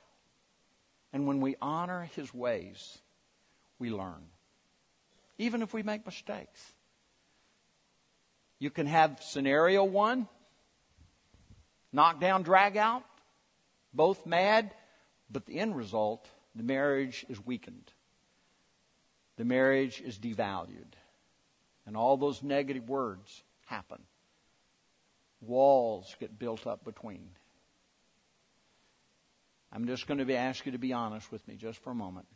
and 1.13 1.27
when 1.27 1.41
we 1.41 1.57
honor 1.61 2.09
his 2.15 2.33
ways, 2.35 2.99
we 3.79 3.91
learn. 3.91 4.23
Even 5.39 5.63
if 5.63 5.75
we 5.75 5.83
make 5.83 6.05
mistakes. 6.07 6.73
You 8.59 8.71
can 8.71 8.87
have 8.87 9.23
scenario 9.23 9.85
one, 9.85 10.29
knockdown, 11.93 12.43
drag 12.43 12.77
out, 12.77 13.05
both 13.93 14.25
mad, 14.27 14.73
but 15.31 15.47
the 15.47 15.59
end 15.59 15.77
result, 15.77 16.27
the 16.55 16.63
marriage 16.63 17.27
is 17.29 17.45
weakened. 17.45 17.93
The 19.37 19.45
marriage 19.45 20.01
is 20.01 20.19
devalued. 20.19 20.95
And 21.87 21.97
all 21.97 22.17
those 22.17 22.43
negative 22.43 22.89
words 22.89 23.43
happen. 23.67 24.03
Walls 25.41 26.17
get 26.19 26.39
built 26.39 26.67
up 26.67 26.85
between. 26.85 27.29
I'm 29.73 29.87
just 29.87 30.07
going 30.07 30.19
to 30.19 30.25
be, 30.25 30.37
ask 30.37 30.65
you 30.65 30.73
to 30.73 30.79
be 30.79 30.93
honest 30.95 31.31
with 31.31 31.47
me 31.47 31.57
just 31.57 31.79
for 31.81 31.91
a 31.91 31.95
moment. 31.95 32.27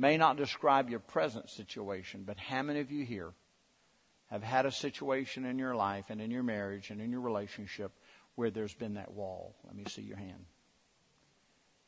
May 0.00 0.16
not 0.16 0.38
describe 0.38 0.88
your 0.88 0.98
present 0.98 1.50
situation, 1.50 2.22
but 2.24 2.38
how 2.38 2.62
many 2.62 2.80
of 2.80 2.90
you 2.90 3.04
here 3.04 3.34
have 4.30 4.42
had 4.42 4.64
a 4.64 4.72
situation 4.72 5.44
in 5.44 5.58
your 5.58 5.74
life 5.74 6.06
and 6.08 6.22
in 6.22 6.30
your 6.30 6.42
marriage 6.42 6.88
and 6.88 7.02
in 7.02 7.10
your 7.10 7.20
relationship 7.20 7.92
where 8.34 8.50
there's 8.50 8.72
been 8.72 8.94
that 8.94 9.12
wall? 9.12 9.54
Let 9.66 9.76
me 9.76 9.84
see 9.90 10.00
your 10.00 10.16
hand. 10.16 10.46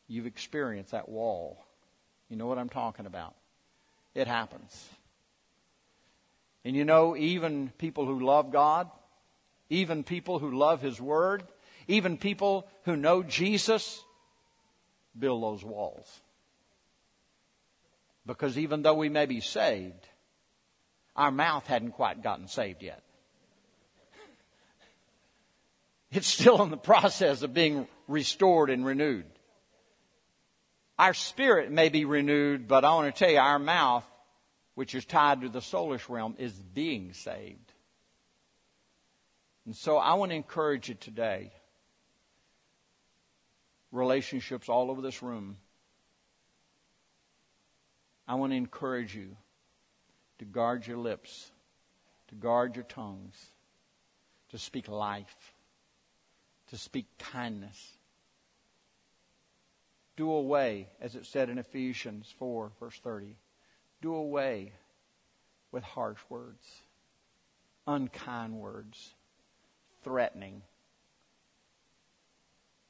You've 0.09 0.27
experienced 0.27 0.91
that 0.91 1.09
wall. 1.09 1.65
You 2.29 2.37
know 2.37 2.45
what 2.45 2.59
I'm 2.59 2.69
talking 2.69 3.07
about. 3.07 3.35
It 4.15 4.27
happens. 4.27 4.91
And 6.67 6.77
you 6.77 6.85
know, 6.85 7.17
even 7.17 7.73
people 7.79 8.05
who 8.05 8.21
love 8.21 8.53
God, 8.53 8.91
even 9.71 10.05
people 10.05 10.39
who 10.39 10.51
love 10.51 10.83
His 10.83 11.01
Word, 11.01 11.45
even 11.89 12.19
people 12.19 12.69
who 12.85 12.95
know 12.95 13.23
Jesus, 13.23 14.05
build 15.19 15.43
those 15.43 15.65
walls. 15.65 16.21
Because 18.27 18.57
even 18.59 18.83
though 18.83 18.95
we 18.95 19.09
may 19.09 19.27
be 19.27 19.41
saved, 19.41 20.07
our 21.16 21.31
mouth 21.31 21.66
hadn't 21.66 21.93
quite 21.93 22.23
gotten 22.23 22.49
saved 22.49 22.83
yet. 22.83 23.03
It's 26.12 26.27
still 26.27 26.62
in 26.62 26.70
the 26.70 26.77
process 26.77 27.43
of 27.43 27.55
being 27.55 27.89
restored 28.07 28.70
and 28.70 28.85
renewed. 28.85 29.25
Our 30.99 31.14
spirit 31.14 31.70
may 31.70 31.89
be 31.89 32.05
renewed, 32.05 32.68
but 32.68 32.85
I 32.85 32.95
want 32.95 33.14
to 33.14 33.18
tell 33.18 33.33
you, 33.33 33.39
our 33.39 33.59
mouth, 33.59 34.05
which 34.75 34.95
is 34.95 35.05
tied 35.05 35.41
to 35.41 35.49
the 35.49 35.61
soulish 35.61 36.09
realm, 36.09 36.37
is 36.39 36.53
being 36.53 37.12
saved. 37.14 37.73
And 39.64 39.75
so 39.75 39.97
I 39.97 40.14
want 40.14 40.31
to 40.33 40.37
encourage 40.37 40.89
you 40.89 40.95
today, 40.95 41.53
relationships 43.91 44.68
all 44.68 44.91
over 44.91 45.01
this 45.01 45.23
room. 45.23 45.57
I 48.33 48.35
want 48.35 48.53
to 48.53 48.57
encourage 48.57 49.14
you 49.14 49.37
to 50.39 50.47
guard 50.47 50.87
your 50.87 50.97
lips, 50.97 51.51
to 52.28 52.35
guard 52.35 52.76
your 52.76 52.87
tongues, 52.87 53.37
to 54.49 54.57
speak 54.57 54.89
life, 54.89 55.53
to 56.68 56.78
speak 56.78 57.05
kindness. 57.18 57.99
Do 60.16 60.33
away, 60.33 60.89
as 60.99 61.14
it 61.14 61.26
said 61.26 61.51
in 61.51 61.59
Ephesians 61.59 62.33
4, 62.39 62.72
verse 62.80 62.99
30, 63.05 63.37
do 64.01 64.14
away 64.14 64.72
with 65.70 65.85
harsh 65.85 66.20
words, 66.30 66.64
unkind 67.87 68.55
words, 68.55 69.12
threatening. 70.05 70.62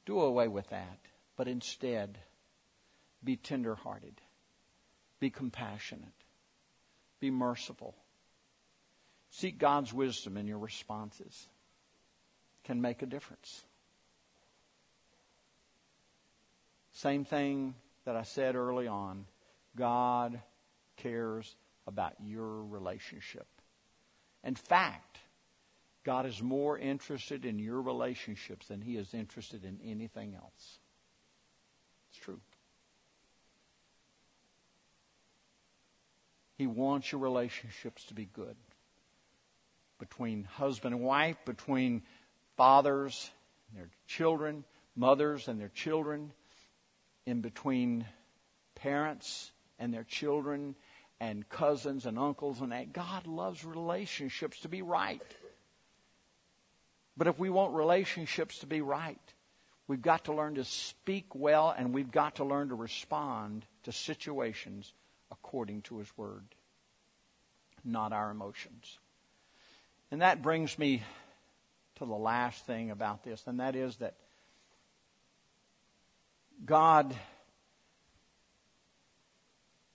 Do 0.05 0.21
away 0.21 0.47
with 0.47 0.69
that, 0.69 0.99
but 1.35 1.49
instead 1.49 2.19
be 3.21 3.35
tenderhearted, 3.35 4.21
be 5.23 5.29
compassionate, 5.29 6.25
be 7.21 7.31
merciful. 7.31 7.95
Seek 9.29 9.57
God's 9.57 9.93
wisdom 9.93 10.35
in 10.35 10.47
your 10.47 10.57
responses. 10.57 11.47
Can 12.65 12.81
make 12.81 13.01
a 13.01 13.05
difference. 13.05 13.63
Same 16.91 17.23
thing 17.23 17.73
that 18.03 18.17
I 18.17 18.23
said 18.23 18.57
early 18.57 18.85
on. 18.89 19.25
God 19.77 20.41
cares 20.97 21.55
about 21.87 22.15
your 22.21 22.61
relationship. 22.65 23.47
In 24.43 24.55
fact, 24.55 25.19
God 26.03 26.25
is 26.25 26.41
more 26.41 26.77
interested 26.77 27.45
in 27.45 27.59
your 27.59 27.81
relationships 27.81 28.67
than 28.67 28.81
he 28.81 28.97
is 28.97 29.13
interested 29.13 29.63
in 29.63 29.79
anything 29.85 30.35
else. 30.35 30.79
It's 32.11 32.19
true. 32.19 32.41
He 36.57 36.67
wants 36.67 37.11
your 37.11 37.21
relationships 37.21 38.03
to 38.05 38.13
be 38.13 38.25
good 38.25 38.55
between 39.99 40.43
husband 40.43 40.93
and 40.93 41.03
wife, 41.03 41.37
between 41.45 42.01
fathers 42.57 43.31
and 43.69 43.79
their 43.79 43.89
children, 44.07 44.63
mothers 44.95 45.47
and 45.47 45.59
their 45.59 45.69
children, 45.69 46.31
in 47.25 47.41
between 47.41 48.05
parents 48.75 49.51
and 49.79 49.93
their 49.93 50.03
children, 50.03 50.75
and 51.19 51.47
cousins 51.47 52.05
and 52.05 52.19
uncles 52.19 52.59
and 52.59 52.73
that. 52.73 52.91
God 52.91 53.27
loves 53.27 53.63
relationships 53.63 54.59
to 54.59 54.67
be 54.67 54.81
right. 54.81 55.21
But 57.15 57.27
if 57.27 57.39
we 57.39 57.49
want 57.49 57.73
relationships 57.73 58.59
to 58.59 58.67
be 58.67 58.81
right, 58.81 59.33
we've 59.87 60.01
got 60.01 60.25
to 60.25 60.33
learn 60.33 60.55
to 60.55 60.65
speak 60.65 61.33
well 61.33 61.73
and 61.75 61.93
we've 61.93 62.11
got 62.11 62.35
to 62.35 62.43
learn 62.43 62.69
to 62.69 62.75
respond 62.75 63.65
to 63.83 63.91
situations 63.93 64.93
according 65.33 65.81
to 65.81 65.97
His 65.97 66.07
Word, 66.15 66.45
not 67.83 68.13
our 68.13 68.31
emotions. 68.31 68.99
And 70.11 70.21
that 70.21 70.41
brings 70.41 70.79
me 70.79 71.03
to 71.95 72.05
the 72.05 72.13
last 72.13 72.65
thing 72.65 72.91
about 72.91 73.23
this, 73.23 73.43
and 73.47 73.59
that 73.59 73.75
is 73.75 73.97
that 73.97 74.15
God 76.65 77.13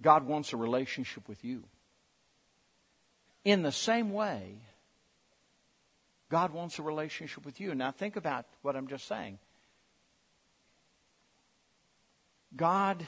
God 0.01 0.27
wants 0.27 0.53
a 0.53 0.57
relationship 0.57 1.29
with 1.29 1.45
you. 1.45 1.65
In 3.45 3.63
the 3.63 3.73
same 3.73 4.13
way, 4.13 4.61
God 6.31 6.53
wants 6.53 6.79
a 6.79 6.83
relationship 6.83 7.45
with 7.45 7.61
you. 7.61 7.75
Now 7.75 7.91
think 7.91 8.17
about 8.17 8.47
what 8.63 8.77
I'm 8.77 8.87
just 8.87 9.09
saying. 9.09 9.39
God 12.55 13.07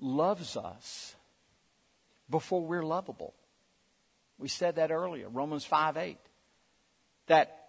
loves 0.00 0.56
us 0.56 1.14
before 2.28 2.64
we're 2.64 2.84
lovable. 2.84 3.34
We 4.38 4.48
said 4.48 4.76
that 4.76 4.90
earlier, 4.90 5.28
Romans 5.28 5.64
5 5.64 5.96
8. 5.96 6.18
That 7.26 7.64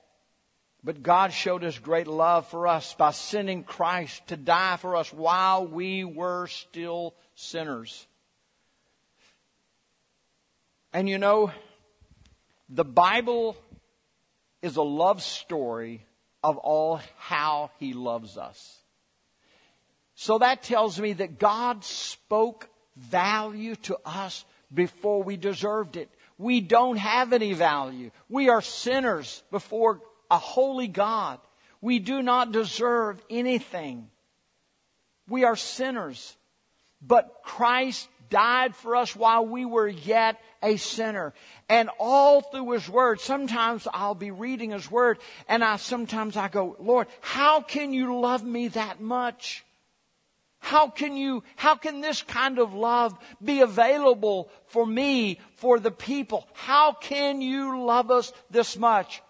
but 0.85 1.01
God 1.01 1.33
showed 1.33 1.63
us 1.63 1.79
great 1.79 2.05
love 2.05 2.47
for 2.47 2.67
us 2.67 2.93
by 2.93 3.09
sending 3.09 3.63
Christ 3.63 4.27
to 4.27 4.37
die 4.37 4.77
for 4.77 4.95
us 4.95 5.11
while 5.11 5.65
we 5.65 6.03
were 6.03 6.45
still 6.45 7.15
sinners. 7.33 8.05
And 10.93 11.09
you 11.09 11.17
know, 11.17 11.51
the 12.69 12.85
Bible 12.85 13.57
is 14.61 14.75
a 14.75 14.83
love 14.83 15.23
story 15.23 16.05
of 16.43 16.57
all 16.57 17.01
how 17.17 17.71
He 17.79 17.93
loves 17.93 18.37
us. 18.37 18.79
So 20.15 20.39
that 20.39 20.63
tells 20.63 20.99
me 20.99 21.13
that 21.13 21.37
God 21.37 21.83
spoke 21.83 22.69
value 22.95 23.75
to 23.75 23.97
us 24.05 24.45
before 24.73 25.21
we 25.21 25.37
deserved 25.37 25.97
it. 25.97 26.09
We 26.37 26.61
don't 26.61 26.97
have 26.97 27.33
any 27.33 27.53
value. 27.53 28.11
We 28.29 28.49
are 28.49 28.61
sinners 28.61 29.43
before 29.51 30.01
a 30.31 30.37
holy 30.37 30.87
God. 30.87 31.39
We 31.81 31.99
do 31.99 32.21
not 32.21 32.51
deserve 32.51 33.21
anything. 33.29 34.09
We 35.29 35.43
are 35.43 35.55
sinners. 35.55 36.35
But 37.01 37.41
Christ 37.43 38.09
died 38.29 38.75
for 38.75 38.95
us 38.95 39.15
while 39.15 39.45
we 39.45 39.65
were 39.65 39.87
yet 39.87 40.41
a 40.63 40.77
sinner. 40.77 41.33
And 41.69 41.89
all 41.99 42.41
through 42.41 42.71
His 42.71 42.89
Word, 42.89 43.19
sometimes 43.19 43.87
I'll 43.93 44.15
be 44.15 44.31
reading 44.31 44.71
His 44.71 44.89
Word 44.89 45.19
and 45.47 45.63
I 45.63 45.75
sometimes 45.77 46.37
I 46.37 46.47
go, 46.47 46.75
Lord, 46.79 47.07
how 47.21 47.61
can 47.61 47.93
you 47.93 48.19
love 48.19 48.43
me 48.43 48.69
that 48.69 48.99
much? 48.99 49.63
How 50.65 50.87
can 50.87 51.15
you, 51.15 51.43
how 51.57 51.75
can 51.75 52.01
this 52.01 52.23
kind 52.23 52.57
of 52.57 52.73
love 52.73 53.15
be 53.39 53.61
available 53.61 54.49
for 54.65 54.83
me, 54.83 55.39
for 55.57 55.79
the 55.79 55.91
people? 55.91 56.47
How 56.53 56.91
can 56.91 57.39
you 57.39 57.85
love 57.85 58.09
us 58.09 58.33
this 58.49 58.75
much? 58.75 59.21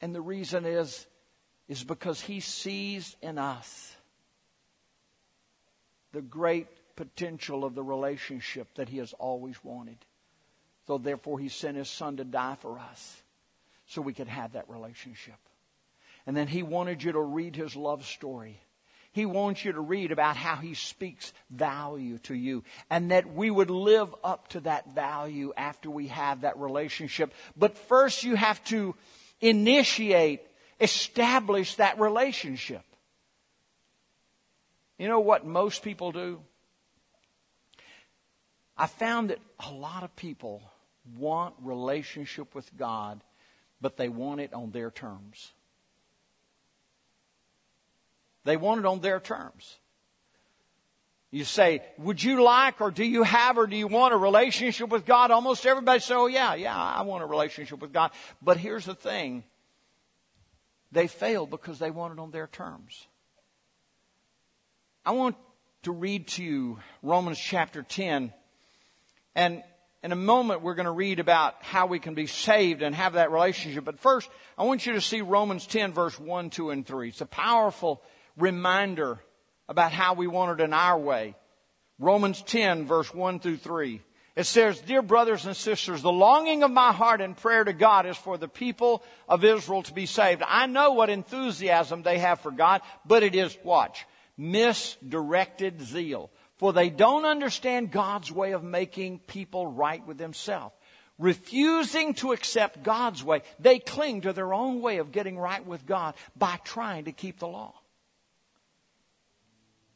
And 0.00 0.14
the 0.14 0.20
reason 0.20 0.64
is, 0.64 1.04
is 1.66 1.82
because 1.82 2.20
He 2.20 2.38
sees 2.38 3.16
in 3.20 3.38
us 3.38 3.96
the 6.12 6.22
great 6.22 6.68
potential 6.94 7.64
of 7.64 7.74
the 7.74 7.82
relationship 7.82 8.68
that 8.76 8.88
He 8.88 8.98
has 8.98 9.12
always 9.14 9.56
wanted. 9.64 9.98
So 10.86 10.98
therefore, 10.98 11.40
He 11.40 11.48
sent 11.48 11.76
His 11.76 11.90
Son 11.90 12.18
to 12.18 12.24
die 12.24 12.56
for 12.60 12.78
us 12.78 13.20
so 13.84 14.00
we 14.00 14.12
could 14.12 14.28
have 14.28 14.52
that 14.52 14.70
relationship. 14.70 15.40
And 16.24 16.36
then 16.36 16.46
He 16.46 16.62
wanted 16.62 17.02
you 17.02 17.10
to 17.10 17.20
read 17.20 17.56
His 17.56 17.74
love 17.74 18.06
story. 18.06 18.60
He 19.12 19.26
wants 19.26 19.64
you 19.64 19.72
to 19.72 19.80
read 19.80 20.10
about 20.10 20.36
how 20.36 20.56
He 20.56 20.74
speaks 20.74 21.32
value 21.50 22.18
to 22.20 22.34
you 22.34 22.64
and 22.90 23.10
that 23.10 23.32
we 23.32 23.50
would 23.50 23.70
live 23.70 24.14
up 24.24 24.48
to 24.48 24.60
that 24.60 24.94
value 24.94 25.52
after 25.56 25.90
we 25.90 26.08
have 26.08 26.40
that 26.40 26.58
relationship. 26.58 27.32
But 27.56 27.76
first, 27.76 28.24
you 28.24 28.34
have 28.36 28.62
to 28.64 28.94
initiate, 29.40 30.40
establish 30.80 31.76
that 31.76 32.00
relationship. 32.00 32.82
You 34.98 35.08
know 35.08 35.20
what 35.20 35.44
most 35.44 35.82
people 35.82 36.12
do? 36.12 36.40
I 38.78 38.86
found 38.86 39.30
that 39.30 39.40
a 39.60 39.72
lot 39.72 40.04
of 40.04 40.16
people 40.16 40.62
want 41.18 41.54
relationship 41.60 42.54
with 42.54 42.74
God, 42.76 43.20
but 43.80 43.96
they 43.98 44.08
want 44.08 44.40
it 44.40 44.54
on 44.54 44.70
their 44.70 44.90
terms. 44.90 45.52
They 48.44 48.56
want 48.56 48.80
it 48.80 48.86
on 48.86 49.00
their 49.00 49.20
terms. 49.20 49.78
You 51.30 51.44
say, 51.44 51.82
would 51.96 52.22
you 52.22 52.42
like 52.42 52.80
or 52.80 52.90
do 52.90 53.04
you 53.04 53.22
have 53.22 53.56
or 53.56 53.66
do 53.66 53.74
you 53.74 53.86
want 53.86 54.12
a 54.12 54.18
relationship 54.18 54.90
with 54.90 55.06
God? 55.06 55.30
Almost 55.30 55.64
everybody 55.64 56.00
says, 56.00 56.10
oh 56.10 56.26
yeah, 56.26 56.54
yeah, 56.54 56.76
I 56.76 57.02
want 57.02 57.22
a 57.22 57.26
relationship 57.26 57.80
with 57.80 57.92
God. 57.92 58.10
But 58.42 58.58
here's 58.58 58.84
the 58.84 58.94
thing. 58.94 59.44
They 60.90 61.06
fail 61.06 61.46
because 61.46 61.78
they 61.78 61.90
want 61.90 62.12
it 62.12 62.18
on 62.18 62.32
their 62.32 62.46
terms. 62.46 63.06
I 65.06 65.12
want 65.12 65.36
to 65.84 65.92
read 65.92 66.28
to 66.28 66.44
you 66.44 66.78
Romans 67.02 67.38
chapter 67.38 67.82
10 67.82 68.32
and 69.34 69.62
in 70.02 70.10
a 70.10 70.16
moment, 70.16 70.62
we're 70.62 70.74
going 70.74 70.86
to 70.86 70.90
read 70.90 71.20
about 71.20 71.62
how 71.62 71.86
we 71.86 72.00
can 72.00 72.14
be 72.14 72.26
saved 72.26 72.82
and 72.82 72.92
have 72.92 73.12
that 73.12 73.30
relationship. 73.30 73.84
But 73.84 74.00
first, 74.00 74.28
I 74.58 74.64
want 74.64 74.84
you 74.84 74.94
to 74.94 75.00
see 75.00 75.20
Romans 75.20 75.64
10, 75.66 75.92
verse 75.92 76.18
1, 76.18 76.50
2, 76.50 76.70
and 76.70 76.84
3. 76.84 77.08
It's 77.08 77.20
a 77.20 77.26
powerful 77.26 78.02
reminder 78.36 79.18
about 79.68 79.92
how 79.92 80.14
we 80.14 80.26
want 80.26 80.60
it 80.60 80.64
in 80.64 80.72
our 80.72 80.98
way. 80.98 81.34
Romans 81.98 82.42
10, 82.42 82.86
verse 82.86 83.12
1 83.14 83.40
through 83.40 83.58
3. 83.58 84.00
It 84.34 84.44
says, 84.44 84.80
Dear 84.80 85.02
brothers 85.02 85.44
and 85.44 85.56
sisters, 85.56 86.02
the 86.02 86.10
longing 86.10 86.62
of 86.62 86.70
my 86.70 86.92
heart 86.92 87.20
and 87.20 87.36
prayer 87.36 87.64
to 87.64 87.72
God 87.72 88.06
is 88.06 88.16
for 88.16 88.38
the 88.38 88.48
people 88.48 89.02
of 89.28 89.44
Israel 89.44 89.82
to 89.82 89.92
be 89.92 90.06
saved. 90.06 90.42
I 90.46 90.66
know 90.66 90.92
what 90.92 91.10
enthusiasm 91.10 92.02
they 92.02 92.18
have 92.18 92.40
for 92.40 92.50
God, 92.50 92.80
but 93.04 93.22
it 93.22 93.34
is, 93.34 93.56
watch, 93.62 94.06
misdirected 94.38 95.82
zeal 95.82 96.30
for 96.62 96.72
they 96.72 96.90
don't 96.90 97.24
understand 97.24 97.90
God's 97.90 98.30
way 98.30 98.52
of 98.52 98.62
making 98.62 99.18
people 99.18 99.66
right 99.66 100.06
with 100.06 100.20
Himself. 100.20 100.72
Refusing 101.18 102.14
to 102.14 102.30
accept 102.30 102.84
God's 102.84 103.24
way, 103.24 103.42
they 103.58 103.80
cling 103.80 104.20
to 104.20 104.32
their 104.32 104.54
own 104.54 104.80
way 104.80 104.98
of 104.98 105.10
getting 105.10 105.36
right 105.36 105.66
with 105.66 105.84
God 105.86 106.14
by 106.36 106.60
trying 106.62 107.06
to 107.06 107.12
keep 107.12 107.40
the 107.40 107.48
law. 107.48 107.74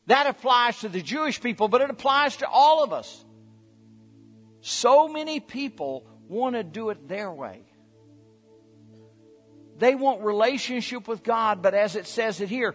That 0.06 0.26
applies 0.26 0.80
to 0.80 0.88
the 0.88 1.02
Jewish 1.02 1.40
people, 1.40 1.68
but 1.68 1.80
it 1.80 1.90
applies 1.90 2.36
to 2.38 2.48
all 2.48 2.84
of 2.84 2.92
us. 2.92 3.24
So 4.60 5.08
many 5.08 5.40
people 5.40 6.06
want 6.28 6.54
to 6.54 6.62
do 6.62 6.90
it 6.90 7.08
their 7.08 7.30
way. 7.30 7.62
They 9.78 9.94
want 9.94 10.22
relationship 10.22 11.06
with 11.06 11.22
God, 11.22 11.60
but 11.60 11.74
as 11.74 11.96
it 11.96 12.06
says 12.06 12.40
it 12.40 12.48
here, 12.48 12.74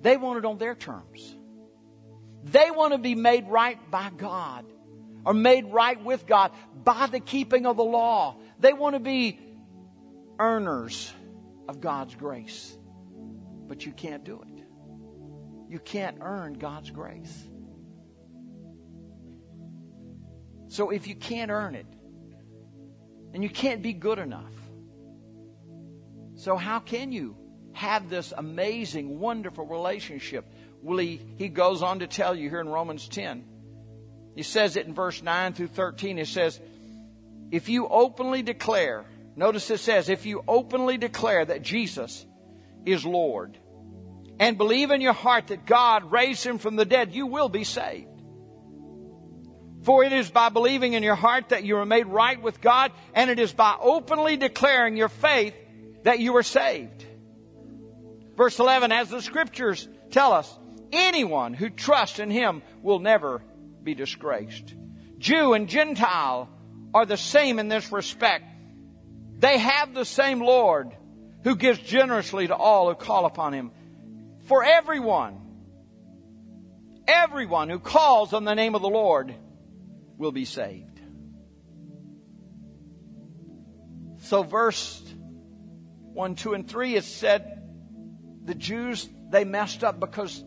they 0.00 0.16
want 0.16 0.38
it 0.38 0.44
on 0.44 0.58
their 0.58 0.74
terms. 0.74 1.36
They 2.44 2.70
want 2.70 2.92
to 2.92 2.98
be 2.98 3.14
made 3.14 3.46
right 3.48 3.78
by 3.90 4.10
God 4.16 4.64
or 5.24 5.34
made 5.34 5.66
right 5.66 6.02
with 6.02 6.26
God 6.26 6.52
by 6.82 7.06
the 7.06 7.20
keeping 7.20 7.66
of 7.66 7.76
the 7.76 7.84
law. 7.84 8.36
They 8.58 8.72
want 8.72 8.94
to 8.94 9.00
be 9.00 9.38
earners 10.38 11.12
of 11.68 11.80
God's 11.80 12.14
grace. 12.14 12.76
But 13.68 13.86
you 13.86 13.92
can't 13.92 14.24
do 14.24 14.42
it. 14.42 14.49
You 15.70 15.78
can't 15.78 16.18
earn 16.20 16.54
God's 16.54 16.90
grace. 16.90 17.48
So 20.68 20.90
if 20.90 21.06
you 21.06 21.14
can't 21.14 21.50
earn 21.50 21.74
it, 21.74 21.86
and 23.32 23.42
you 23.42 23.48
can't 23.48 23.80
be 23.80 23.94
good 23.94 24.18
enough, 24.18 24.52
so 26.34 26.56
how 26.56 26.80
can 26.80 27.12
you 27.12 27.36
have 27.72 28.10
this 28.10 28.32
amazing, 28.36 29.18
wonderful 29.20 29.64
relationship 29.64 30.44
well, 30.82 30.98
he, 30.98 31.20
he 31.36 31.48
goes 31.48 31.82
on 31.82 31.98
to 31.98 32.06
tell 32.06 32.34
you 32.34 32.48
here 32.48 32.60
in 32.60 32.68
Romans 32.68 33.06
10. 33.08 33.44
He 34.34 34.42
says 34.42 34.76
it 34.76 34.86
in 34.86 34.94
verse 34.94 35.22
9 35.22 35.52
through 35.52 35.68
13. 35.68 36.16
He 36.16 36.24
says, 36.24 36.58
If 37.50 37.68
you 37.68 37.86
openly 37.88 38.42
declare, 38.42 39.04
notice 39.36 39.70
it 39.70 39.78
says, 39.78 40.08
if 40.08 40.24
you 40.24 40.42
openly 40.48 40.96
declare 40.96 41.44
that 41.44 41.62
Jesus 41.62 42.24
is 42.86 43.04
Lord 43.04 43.58
and 44.40 44.58
believe 44.58 44.90
in 44.90 45.00
your 45.00 45.12
heart 45.12 45.48
that 45.48 45.66
God 45.66 46.10
raised 46.10 46.44
him 46.44 46.58
from 46.58 46.74
the 46.74 46.86
dead, 46.86 47.14
you 47.14 47.26
will 47.26 47.50
be 47.50 47.62
saved. 47.62 48.08
For 49.82 50.02
it 50.02 50.12
is 50.12 50.30
by 50.30 50.48
believing 50.48 50.94
in 50.94 51.02
your 51.02 51.14
heart 51.14 51.50
that 51.50 51.62
you 51.62 51.76
are 51.76 51.86
made 51.86 52.06
right 52.06 52.40
with 52.40 52.60
God, 52.60 52.90
and 53.14 53.30
it 53.30 53.38
is 53.38 53.52
by 53.52 53.76
openly 53.78 54.36
declaring 54.36 54.96
your 54.96 55.08
faith 55.08 55.54
that 56.04 56.18
you 56.18 56.36
are 56.36 56.42
saved. 56.42 57.04
Verse 58.34 58.58
11, 58.58 58.90
as 58.92 59.10
the 59.10 59.22
scriptures 59.22 59.86
tell 60.10 60.32
us, 60.32 60.58
Anyone 60.92 61.54
who 61.54 61.70
trusts 61.70 62.18
in 62.18 62.30
him 62.30 62.62
will 62.82 62.98
never 62.98 63.42
be 63.82 63.94
disgraced. 63.94 64.74
Jew 65.18 65.52
and 65.52 65.68
Gentile 65.68 66.48
are 66.92 67.06
the 67.06 67.16
same 67.16 67.58
in 67.58 67.68
this 67.68 67.92
respect. 67.92 68.44
They 69.38 69.58
have 69.58 69.94
the 69.94 70.04
same 70.04 70.40
Lord 70.40 70.96
who 71.44 71.56
gives 71.56 71.78
generously 71.78 72.48
to 72.48 72.56
all 72.56 72.88
who 72.88 72.94
call 72.96 73.24
upon 73.26 73.52
him. 73.52 73.70
For 74.50 74.64
everyone, 74.64 75.40
everyone 77.06 77.68
who 77.70 77.78
calls 77.78 78.32
on 78.32 78.42
the 78.42 78.54
name 78.54 78.74
of 78.74 78.82
the 78.82 78.88
Lord 78.88 79.32
will 80.18 80.32
be 80.32 80.44
saved. 80.44 81.00
So, 84.22 84.42
verse 84.42 85.04
1, 86.14 86.34
2, 86.34 86.54
and 86.54 86.68
3, 86.68 86.96
it 86.96 87.04
said 87.04 87.62
the 88.44 88.56
Jews, 88.56 89.08
they 89.28 89.44
messed 89.44 89.84
up 89.84 90.00
because 90.00 90.42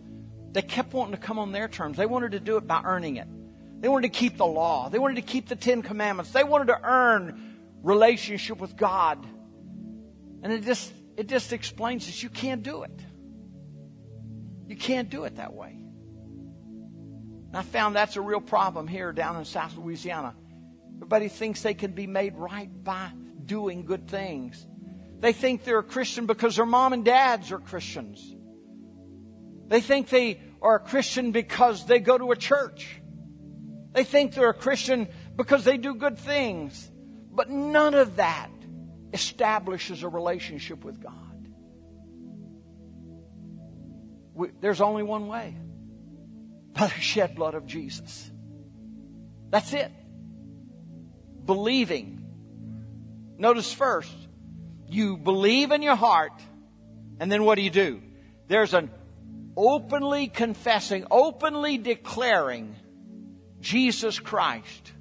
they 0.52 0.64
kept 0.64 0.92
wanting 0.92 1.16
to 1.16 1.22
come 1.22 1.40
on 1.40 1.54
their 1.54 1.70
terms. 1.70 1.96
They 1.96 2.06
wanted 2.06 2.34
to 2.34 2.42
do 2.42 2.58
it 2.58 2.68
by 2.68 2.82
earning 2.84 3.16
it. 3.16 3.30
They 3.80 3.88
wanted 3.88 4.12
to 4.12 4.20
keep 4.20 4.36
the 4.36 4.46
law. 4.46 4.90
They 4.90 5.00
wanted 5.00 5.16
to 5.16 5.22
keep 5.22 5.48
the 5.48 5.56
Ten 5.56 5.82
Commandments. 5.82 6.34
They 6.34 6.44
wanted 6.44 6.68
to 6.68 6.80
earn 6.84 7.56
relationship 7.82 8.60
with 8.60 8.76
God. 8.76 9.26
And 10.42 10.52
it 10.52 10.66
just, 10.66 10.92
it 11.16 11.28
just 11.28 11.54
explains 11.54 12.08
that 12.08 12.22
you 12.22 12.28
can't 12.28 12.64
do 12.64 12.84
it. 12.84 13.00
You 14.68 14.76
can't 14.76 15.10
do 15.10 15.26
it 15.26 15.36
that 15.38 15.54
way. 15.54 15.78
And 17.48 17.56
I 17.56 17.62
found 17.62 17.96
that's 17.96 18.16
a 18.16 18.22
real 18.22 18.42
problem 18.42 18.88
here 18.88 19.12
down 19.14 19.38
in 19.38 19.46
South 19.46 19.78
Louisiana. 19.78 20.36
Everybody 20.96 21.28
thinks 21.28 21.62
they 21.62 21.74
can 21.74 21.92
be 21.92 22.08
made 22.08 22.36
right 22.36 22.70
by 22.84 23.12
doing 23.46 23.86
good 23.86 24.08
things. 24.08 24.66
They 25.20 25.34
think 25.34 25.64
they're 25.64 25.80
a 25.80 25.84
Christian 25.84 26.26
because 26.26 26.56
their 26.56 26.66
mom 26.66 26.94
and 26.94 27.06
dads 27.06 27.52
are 27.52 27.60
Christians. 27.60 28.36
They 29.68 29.82
think 29.82 30.10
they 30.10 30.42
are 30.62 30.76
a 30.76 30.80
Christian 30.80 31.32
because 31.32 31.86
they 31.86 32.00
go 32.00 32.18
to 32.18 32.32
a 32.32 32.36
church. 32.36 33.02
They 33.92 34.04
think 34.04 34.34
they're 34.34 34.50
a 34.50 34.54
Christian 34.54 35.08
because 35.36 35.64
they 35.64 35.78
do 35.78 35.96
good 35.96 36.18
things. 36.18 36.90
But 37.32 37.50
none 37.50 37.94
of 37.94 38.18
that 38.18 38.50
establishes 39.14 40.04
a 40.04 40.10
relationship 40.10 40.84
with 40.84 41.02
God. 41.02 41.23
We, 44.34 44.50
there's 44.62 44.82
only 44.82 45.04
one 45.04 45.28
way 45.28 45.56
by 46.74 46.88
the 46.88 47.00
shed 47.00 47.36
blood 47.36 47.54
of 47.54 47.66
Jesus. 47.66 48.32
That's 49.50 49.74
it. 49.74 49.92
Believing. 51.46 52.26
Notice 53.38 53.72
first, 53.72 54.14
you 54.88 55.18
believe 55.18 55.72
in 55.72 55.82
your 55.82 55.96
heart, 55.96 56.42
and 57.20 57.32
then 57.32 57.44
what 57.44 57.56
do 57.56 57.62
you 57.62 57.70
do? 57.70 58.02
There's 58.48 58.74
an 58.74 58.90
openly 59.56 60.28
confessing, 60.28 61.06
openly 61.12 61.78
declaring 61.78 62.76
Jesus 63.60 64.20
Christ 64.20 64.92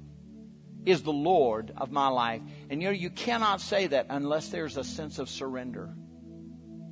is 0.85 1.03
the 1.03 1.13
Lord 1.13 1.73
of 1.77 1.91
my 1.91 2.07
life. 2.07 2.41
And 2.69 2.81
you 2.81 2.89
know, 2.89 2.93
you 2.93 3.09
cannot 3.09 3.61
say 3.61 3.87
that 3.87 4.07
unless 4.09 4.49
there's 4.49 4.77
a 4.77 4.83
sense 4.83 5.19
of 5.19 5.29
surrender. 5.29 5.93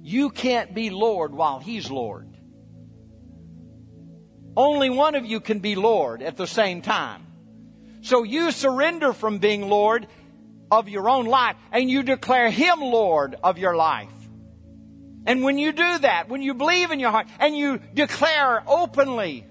You 0.02 0.30
can't 0.30 0.74
be 0.74 0.90
Lord 0.90 1.34
while 1.34 1.60
He's 1.60 1.92
Lord. 1.92 2.31
Only 4.56 4.90
one 4.90 5.16
of 5.16 5.26
you 5.26 5.40
can 5.40 5.60
be 5.60 5.76
Lord 5.76 6.22
at 6.22 6.38
the 6.38 6.48
same 6.48 6.82
time. 6.82 7.28
So 8.02 8.24
you 8.24 8.52
surrender 8.52 9.14
from 9.14 9.38
being 9.38 9.70
Lord 9.70 10.08
of 10.72 10.90
your 10.90 11.10
own 11.10 11.26
life 11.26 11.56
and 11.72 11.90
you 11.90 12.04
declare 12.04 12.50
Him 12.50 12.80
Lord 12.82 13.36
of 13.44 13.58
your 13.58 13.76
life. 13.76 14.10
And 15.26 15.44
when 15.44 15.58
you 15.58 15.72
do 15.72 16.00
that, 16.00 16.30
when 16.30 16.42
you 16.42 16.54
believe 16.54 16.92
in 16.92 17.00
your 17.00 17.12
heart 17.12 17.28
and 17.40 17.56
you 17.56 17.80
declare 17.94 18.64
openly, 18.68 19.46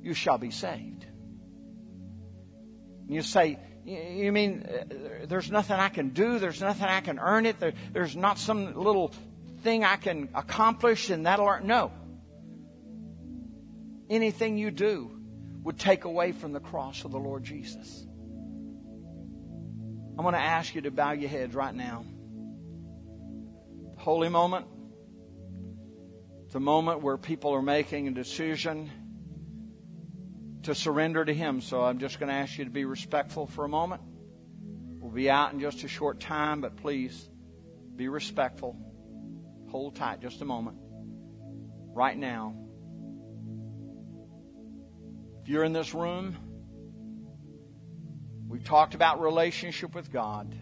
you 0.00 0.14
shall 0.14 0.38
be 0.38 0.50
saved. 0.50 1.04
And 3.02 3.14
you 3.14 3.22
say, 3.22 3.58
you 3.84 4.30
mean 4.30 4.64
uh, 4.64 5.26
there's 5.26 5.50
nothing 5.50 5.76
I 5.76 5.88
can 5.88 6.10
do? 6.10 6.38
There's 6.38 6.60
nothing 6.60 6.86
I 6.86 7.00
can 7.00 7.18
earn 7.18 7.46
it? 7.46 7.58
There, 7.58 7.72
there's 7.92 8.14
not 8.14 8.38
some 8.38 8.74
little 8.74 9.12
thing 9.62 9.82
I 9.82 9.96
can 9.96 10.28
accomplish 10.34 11.10
and 11.10 11.26
that'll 11.26 11.48
earn? 11.48 11.66
No. 11.66 11.90
Anything 14.12 14.58
you 14.58 14.70
do 14.70 15.10
would 15.62 15.78
take 15.78 16.04
away 16.04 16.32
from 16.32 16.52
the 16.52 16.60
cross 16.60 17.06
of 17.06 17.12
the 17.12 17.18
Lord 17.18 17.44
Jesus. 17.44 18.06
I'm 20.18 20.22
going 20.22 20.34
to 20.34 20.38
ask 20.38 20.74
you 20.74 20.82
to 20.82 20.90
bow 20.90 21.12
your 21.12 21.30
heads 21.30 21.54
right 21.54 21.74
now. 21.74 22.04
Holy 23.96 24.28
moment. 24.28 24.66
It's 26.44 26.54
a 26.54 26.60
moment 26.60 27.00
where 27.00 27.16
people 27.16 27.54
are 27.54 27.62
making 27.62 28.06
a 28.06 28.10
decision 28.10 28.90
to 30.64 30.74
surrender 30.74 31.24
to 31.24 31.32
Him. 31.32 31.62
So 31.62 31.82
I'm 31.82 31.98
just 31.98 32.20
going 32.20 32.28
to 32.28 32.34
ask 32.34 32.58
you 32.58 32.66
to 32.66 32.70
be 32.70 32.84
respectful 32.84 33.46
for 33.46 33.64
a 33.64 33.68
moment. 33.68 34.02
We'll 35.00 35.10
be 35.10 35.30
out 35.30 35.54
in 35.54 35.60
just 35.60 35.84
a 35.84 35.88
short 35.88 36.20
time, 36.20 36.60
but 36.60 36.76
please 36.76 37.30
be 37.96 38.08
respectful. 38.08 38.76
Hold 39.70 39.96
tight 39.96 40.20
just 40.20 40.42
a 40.42 40.44
moment. 40.44 40.76
Right 41.94 42.18
now. 42.18 42.61
If 45.42 45.48
you're 45.48 45.64
in 45.64 45.72
this 45.72 45.92
room, 45.92 46.36
we've 48.46 48.62
talked 48.62 48.94
about 48.94 49.20
relationship 49.20 49.92
with 49.92 50.12
God. 50.12 50.54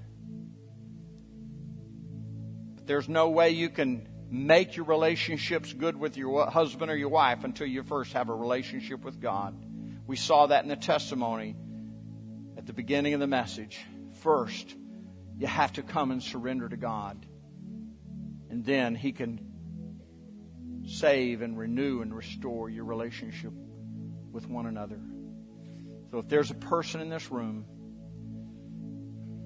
But 2.77 2.87
there's 2.87 3.07
no 3.07 3.29
way 3.29 3.51
you 3.51 3.69
can 3.69 4.09
make 4.31 4.77
your 4.77 4.87
relationships 4.87 5.75
good 5.75 5.97
with 5.97 6.17
your 6.17 6.47
husband 6.47 6.91
or 6.91 6.97
your 6.97 7.11
wife 7.11 7.45
until 7.45 7.67
you 7.67 7.83
first 7.83 8.15
have 8.15 8.31
a 8.31 8.35
relationship 8.35 9.05
with 9.05 9.21
God. 9.21 9.55
We 10.07 10.17
saw 10.17 10.47
that 10.47 10.63
in 10.63 10.71
the 10.71 10.77
testimony 10.77 11.57
at 12.57 12.65
the 12.65 12.73
beginning 12.73 13.13
of 13.13 13.21
the 13.21 13.27
message. 13.27 13.79
First, 14.23 14.75
you 15.37 15.47
have 15.47 15.75
to 15.75 15.83
come 15.83 16.11
and 16.11 16.23
surrender 16.23 16.71
to 16.71 16.79
God. 16.79 17.27
And 18.49 18.65
then 18.65 18.95
He 18.95 19.13
can 19.13 19.47
save 20.87 21.43
and 21.43 21.59
renew 21.59 22.01
and 22.01 22.17
restore 22.17 22.71
your 22.71 22.85
relationship 22.85 23.53
with 24.33 24.49
one 24.49 24.67
another. 24.67 24.99
So 26.11 26.19
if 26.19 26.29
there's 26.29 26.51
a 26.51 26.55
person 26.55 27.01
in 27.01 27.09
this 27.09 27.31
room 27.31 27.65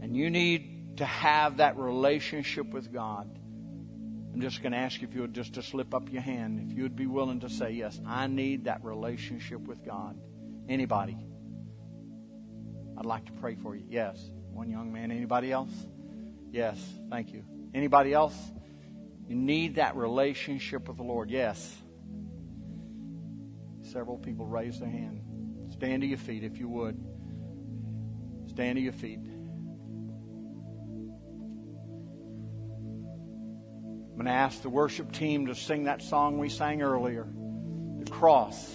and 0.01 0.17
you 0.17 0.31
need 0.31 0.97
to 0.99 1.05
have 1.05 1.59
that 1.59 1.77
relationship 1.77 2.67
with 2.67 2.93
God, 2.93 3.39
I'm 4.33 4.41
just 4.41 4.63
going 4.63 4.73
to 4.73 4.79
ask 4.79 5.03
if 5.03 5.15
you 5.15 5.21
would 5.21 5.35
just 5.35 5.55
to 5.55 5.63
slip 5.63 5.95
up 5.95 6.11
your 6.11 6.23
hand, 6.23 6.69
if 6.69 6.77
you 6.77 6.83
would 6.83 6.97
be 6.97 7.07
willing 7.07 7.41
to 7.41 7.49
say, 7.49 7.71
Yes, 7.71 8.01
I 8.05 8.27
need 8.27 8.65
that 8.65 8.83
relationship 8.85 9.61
with 9.61 9.85
God. 9.85 10.19
Anybody? 10.69 11.17
I'd 12.97 13.07
like 13.07 13.27
to 13.27 13.33
pray 13.33 13.55
for 13.55 13.77
you. 13.77 13.85
Yes. 13.89 14.19
One 14.53 14.71
young 14.71 14.93
man. 14.93 15.11
Anybody 15.11 15.53
else? 15.53 15.71
Yes. 16.51 16.79
Thank 17.11 17.33
you. 17.33 17.45
Anybody 17.75 18.13
else? 18.13 18.37
You 19.29 19.37
need 19.37 19.77
that 19.77 19.97
relationship 19.97 20.89
with 20.89 20.97
the 20.97 21.03
Lord. 21.03 21.31
Yes. 21.31 21.75
Several 23.95 24.19
people 24.19 24.45
raised 24.45 24.81
their 24.81 24.91
hand. 24.91 25.21
Stand 25.71 26.03
to 26.03 26.09
your 26.09 26.19
feet 26.19 26.43
if 26.43 26.59
you 26.59 26.69
would. 26.69 27.01
Stand 28.49 28.75
to 28.75 28.83
your 28.83 28.93
feet. 28.93 29.21
I'm 34.11 34.17
going 34.17 34.25
to 34.27 34.33
ask 34.33 34.63
the 34.63 34.69
worship 34.69 35.13
team 35.13 35.47
to 35.47 35.55
sing 35.55 35.85
that 35.85 36.03
song 36.03 36.39
we 36.39 36.49
sang 36.49 36.83
earlier. 36.83 37.29
The 38.01 38.11
cross 38.11 38.69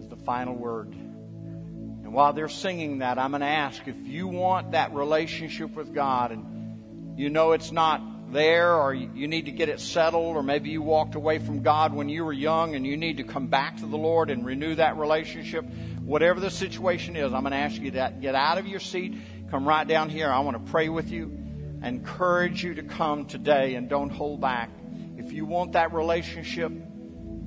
is 0.00 0.08
the 0.08 0.16
final 0.24 0.54
word. 0.54 0.94
And 0.94 2.10
while 2.14 2.32
they're 2.32 2.48
singing 2.48 3.00
that, 3.00 3.18
I'm 3.18 3.32
going 3.32 3.42
to 3.42 3.46
ask 3.46 3.86
if 3.86 4.06
you 4.06 4.26
want 4.26 4.70
that 4.70 4.94
relationship 4.94 5.76
with 5.76 5.92
God 5.92 6.32
and 6.32 7.18
you 7.20 7.28
know 7.28 7.52
it's 7.52 7.72
not 7.72 8.00
there 8.32 8.74
or 8.74 8.94
you 8.94 9.28
need 9.28 9.46
to 9.46 9.52
get 9.52 9.68
it 9.68 9.80
settled 9.80 10.36
or 10.36 10.42
maybe 10.42 10.70
you 10.70 10.82
walked 10.82 11.14
away 11.14 11.38
from 11.38 11.62
God 11.62 11.94
when 11.94 12.08
you 12.08 12.24
were 12.24 12.32
young 12.32 12.74
and 12.74 12.86
you 12.86 12.96
need 12.96 13.16
to 13.18 13.24
come 13.24 13.46
back 13.46 13.78
to 13.78 13.86
the 13.86 13.96
Lord 13.96 14.30
and 14.30 14.44
renew 14.44 14.74
that 14.74 14.96
relationship, 14.96 15.64
whatever 16.02 16.40
the 16.40 16.50
situation 16.50 17.16
is, 17.16 17.32
I'm 17.32 17.42
going 17.42 17.52
to 17.52 17.58
ask 17.58 17.80
you 17.80 17.90
to 17.92 18.14
get 18.20 18.34
out 18.34 18.58
of 18.58 18.66
your 18.66 18.80
seat, 18.80 19.16
come 19.50 19.66
right 19.66 19.86
down 19.86 20.10
here. 20.10 20.30
I 20.30 20.40
want 20.40 20.64
to 20.64 20.70
pray 20.70 20.88
with 20.88 21.10
you 21.10 21.38
encourage 21.82 22.64
you 22.64 22.74
to 22.74 22.82
come 22.82 23.26
today 23.26 23.74
and 23.74 23.88
don't 23.88 24.10
hold 24.10 24.40
back. 24.40 24.70
If 25.16 25.32
you 25.32 25.44
want 25.44 25.72
that 25.72 25.92
relationship, 25.92 26.72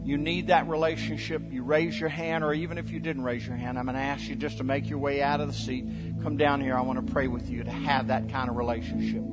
you 0.04 0.18
need 0.18 0.48
that 0.48 0.68
relationship, 0.68 1.44
you 1.52 1.64
raise 1.64 2.00
your 2.00 2.10
hand, 2.10 2.44
or 2.44 2.54
even 2.54 2.78
if 2.78 2.90
you 2.90 3.00
didn't 3.00 3.24
raise 3.24 3.46
your 3.46 3.56
hand, 3.56 3.78
I'm 3.78 3.86
going 3.86 3.96
to 3.96 4.02
ask 4.02 4.28
you 4.28 4.36
just 4.36 4.58
to 4.58 4.64
make 4.64 4.90
your 4.90 5.00
way 5.00 5.22
out 5.22 5.42
of 5.42 5.48
the 5.48 5.54
seat. 5.54 5.86
Come 6.24 6.38
down 6.38 6.62
here. 6.62 6.76
I 6.76 6.82
want 6.82 7.06
to 7.06 7.14
pray 7.14 7.28
with 7.28 7.50
you 7.50 7.64
to 7.64 7.72
have 7.72 8.08
that 8.08 8.30
kind 8.30 8.50
of 8.50 8.56
relationship. 8.56 9.24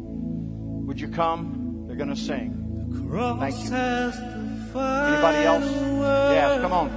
Would 0.88 0.98
you 0.98 1.08
come? 1.08 1.84
They're 1.86 1.96
going 1.96 2.08
to 2.08 2.16
sing. 2.16 2.54
Thank 3.38 3.56
you. 3.62 3.70
Anybody 3.76 5.44
else? 5.44 5.64
Yes, 6.32 6.60
come 6.62 6.72
on. 6.72 6.90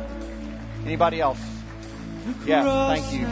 Anybody 0.85 1.19
else? 1.19 1.39
Yes, 2.45 2.65
thank 3.01 3.13
you. 3.13 3.27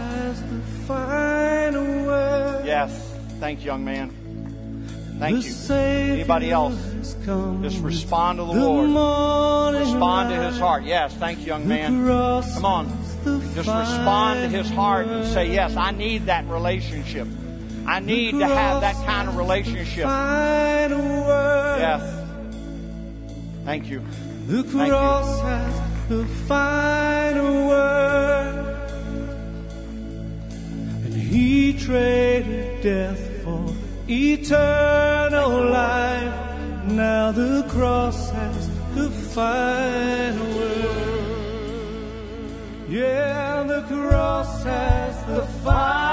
Yes, 2.66 3.16
thank 3.39 3.60
you, 3.62 3.68
young 3.68 3.86
man. 3.86 4.10
Thank 5.18 5.45
you. 5.45 5.53
Anybody 5.74 6.51
else? 6.51 6.76
Just 7.62 7.82
respond 7.82 8.39
to 8.39 8.43
the 8.43 8.51
Lord. 8.51 9.76
Respond 9.76 10.30
to 10.32 10.36
His 10.43 10.60
heart. 10.60 10.84
Yes, 10.84 11.14
thank 11.16 11.39
you, 11.39 11.45
young 11.45 11.70
man. 11.70 12.05
Come 12.53 12.66
on. 12.66 12.88
Just 13.24 13.70
respond 13.70 14.41
to 14.41 14.49
His 14.57 14.70
heart 14.70 15.07
and 15.07 15.26
say, 15.26 15.53
Yes, 15.53 15.78
I 15.78 15.91
need 15.91 16.26
that 16.26 16.45
relationship. 16.47 17.28
I 17.88 18.00
need 18.00 18.32
to 18.40 18.48
have 18.48 18.82
that 18.82 18.96
kind 19.06 19.28
of 19.30 19.38
relationship. 19.38 20.06
Yes. 21.80 22.02
Thank 23.66 23.88
you. 23.88 24.02
The 24.48 24.64
cross 24.64 25.42
has 25.42 25.74
the 26.10 26.26
final 26.48 27.68
word. 27.68 28.66
And 31.06 31.14
He 31.14 31.74
traded 31.74 32.82
death 32.82 33.44
for 33.44 33.74
eternal 34.08 35.70
life. 35.70 36.34
Now 36.86 37.32
the 37.32 37.64
cross 37.70 38.32
has 38.32 38.70
the 38.96 39.10
final 39.10 40.48
word. 40.58 41.00
Yeah, 42.90 43.64
the 43.64 43.84
cross 43.84 44.64
has 44.64 45.26
the 45.28 45.46
final 45.64 46.09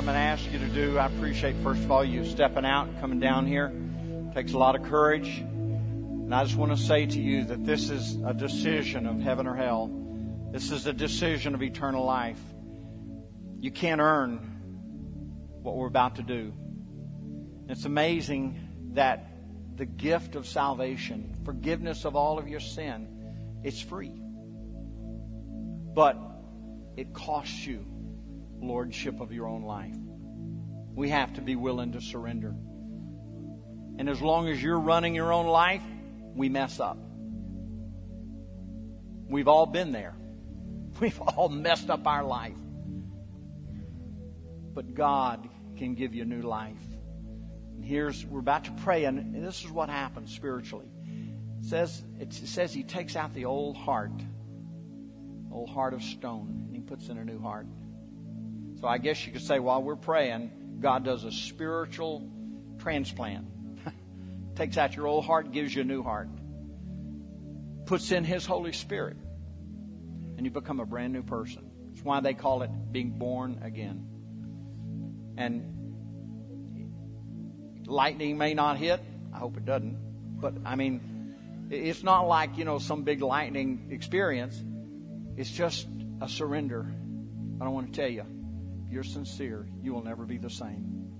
I'm 0.00 0.06
going 0.06 0.14
to 0.14 0.20
ask 0.20 0.50
you 0.50 0.58
to 0.58 0.68
do. 0.68 0.98
I 0.98 1.08
appreciate, 1.08 1.56
first 1.56 1.82
of 1.82 1.90
all, 1.90 2.02
you 2.02 2.24
stepping 2.24 2.64
out 2.64 2.88
coming 3.02 3.20
down 3.20 3.46
here. 3.46 3.70
It 4.30 4.34
takes 4.34 4.54
a 4.54 4.58
lot 4.58 4.74
of 4.74 4.82
courage. 4.84 5.40
And 5.40 6.34
I 6.34 6.42
just 6.42 6.56
want 6.56 6.72
to 6.72 6.78
say 6.78 7.04
to 7.04 7.20
you 7.20 7.44
that 7.44 7.66
this 7.66 7.90
is 7.90 8.16
a 8.24 8.32
decision 8.32 9.06
of 9.06 9.20
heaven 9.20 9.46
or 9.46 9.54
hell. 9.54 9.90
This 10.52 10.70
is 10.70 10.86
a 10.86 10.94
decision 10.94 11.54
of 11.54 11.62
eternal 11.62 12.02
life. 12.02 12.40
You 13.58 13.70
can't 13.70 14.00
earn 14.00 14.38
what 15.60 15.76
we're 15.76 15.86
about 15.86 16.16
to 16.16 16.22
do. 16.22 16.54
It's 17.68 17.84
amazing 17.84 18.58
that 18.94 19.30
the 19.76 19.84
gift 19.84 20.34
of 20.34 20.46
salvation, 20.46 21.36
forgiveness 21.44 22.06
of 22.06 22.16
all 22.16 22.38
of 22.38 22.48
your 22.48 22.60
sin, 22.60 23.06
it's 23.62 23.82
free. 23.82 24.18
But 25.94 26.16
it 26.96 27.12
costs 27.12 27.66
you 27.66 27.84
lordship 28.60 29.20
of 29.20 29.32
your 29.32 29.46
own 29.46 29.62
life. 29.62 29.96
We 30.94 31.10
have 31.10 31.34
to 31.34 31.40
be 31.40 31.56
willing 31.56 31.92
to 31.92 32.00
surrender. 32.00 32.54
And 33.98 34.08
as 34.08 34.20
long 34.20 34.48
as 34.48 34.62
you're 34.62 34.78
running 34.78 35.14
your 35.14 35.32
own 35.32 35.46
life, 35.46 35.82
we 36.34 36.48
mess 36.48 36.80
up. 36.80 36.98
We've 39.28 39.48
all 39.48 39.66
been 39.66 39.92
there. 39.92 40.14
We've 41.00 41.20
all 41.20 41.48
messed 41.48 41.90
up 41.90 42.06
our 42.06 42.24
life. 42.24 42.56
But 44.74 44.94
God 44.94 45.48
can 45.76 45.94
give 45.94 46.14
you 46.14 46.24
new 46.24 46.42
life. 46.42 46.76
And 47.76 47.84
here's 47.84 48.26
we're 48.26 48.40
about 48.40 48.64
to 48.64 48.72
pray, 48.72 49.04
and 49.04 49.34
this 49.34 49.64
is 49.64 49.70
what 49.70 49.88
happens 49.88 50.34
spiritually. 50.34 50.90
It 51.60 51.66
says 51.66 52.02
it 52.18 52.32
says 52.32 52.72
He 52.72 52.82
takes 52.82 53.16
out 53.16 53.34
the 53.34 53.46
old 53.46 53.76
heart, 53.76 54.12
old 55.50 55.70
heart 55.70 55.94
of 55.94 56.02
stone, 56.02 56.64
and 56.66 56.74
He 56.74 56.82
puts 56.82 57.08
in 57.08 57.16
a 57.16 57.24
new 57.24 57.40
heart. 57.40 57.66
So 58.80 58.88
I 58.88 58.98
guess 58.98 59.26
you 59.26 59.32
could 59.32 59.42
say 59.42 59.58
while 59.58 59.82
we're 59.82 59.96
praying, 59.96 60.78
God 60.80 61.04
does 61.04 61.24
a 61.24 61.32
spiritual 61.32 62.26
transplant. 62.78 63.46
Takes 64.54 64.78
out 64.78 64.96
your 64.96 65.06
old 65.06 65.24
heart, 65.24 65.52
gives 65.52 65.74
you 65.74 65.82
a 65.82 65.84
new 65.84 66.02
heart. 66.02 66.28
Puts 67.84 68.10
in 68.10 68.24
His 68.24 68.46
Holy 68.46 68.72
Spirit. 68.72 69.16
And 70.36 70.46
you 70.46 70.50
become 70.50 70.80
a 70.80 70.86
brand 70.86 71.12
new 71.12 71.22
person. 71.22 71.70
That's 71.90 72.02
why 72.02 72.20
they 72.20 72.32
call 72.32 72.62
it 72.62 72.70
being 72.90 73.10
born 73.10 73.60
again. 73.62 74.06
And 75.36 75.76
lightning 77.86 78.38
may 78.38 78.54
not 78.54 78.78
hit. 78.78 79.00
I 79.34 79.38
hope 79.38 79.58
it 79.58 79.66
doesn't. 79.66 80.40
But 80.40 80.54
I 80.64 80.76
mean, 80.76 81.36
it's 81.68 82.02
not 82.02 82.22
like, 82.22 82.56
you 82.56 82.64
know, 82.64 82.78
some 82.78 83.02
big 83.02 83.20
lightning 83.20 83.88
experience. 83.90 84.62
It's 85.36 85.50
just 85.50 85.86
a 86.22 86.28
surrender. 86.28 86.90
I 87.60 87.64
don't 87.64 87.74
want 87.74 87.92
to 87.92 88.00
tell 88.00 88.10
you, 88.10 88.24
you're 88.90 89.04
sincere, 89.04 89.68
you 89.82 89.92
will 89.94 90.04
never 90.04 90.24
be 90.24 90.38
the 90.38 90.50
same. 90.50 91.10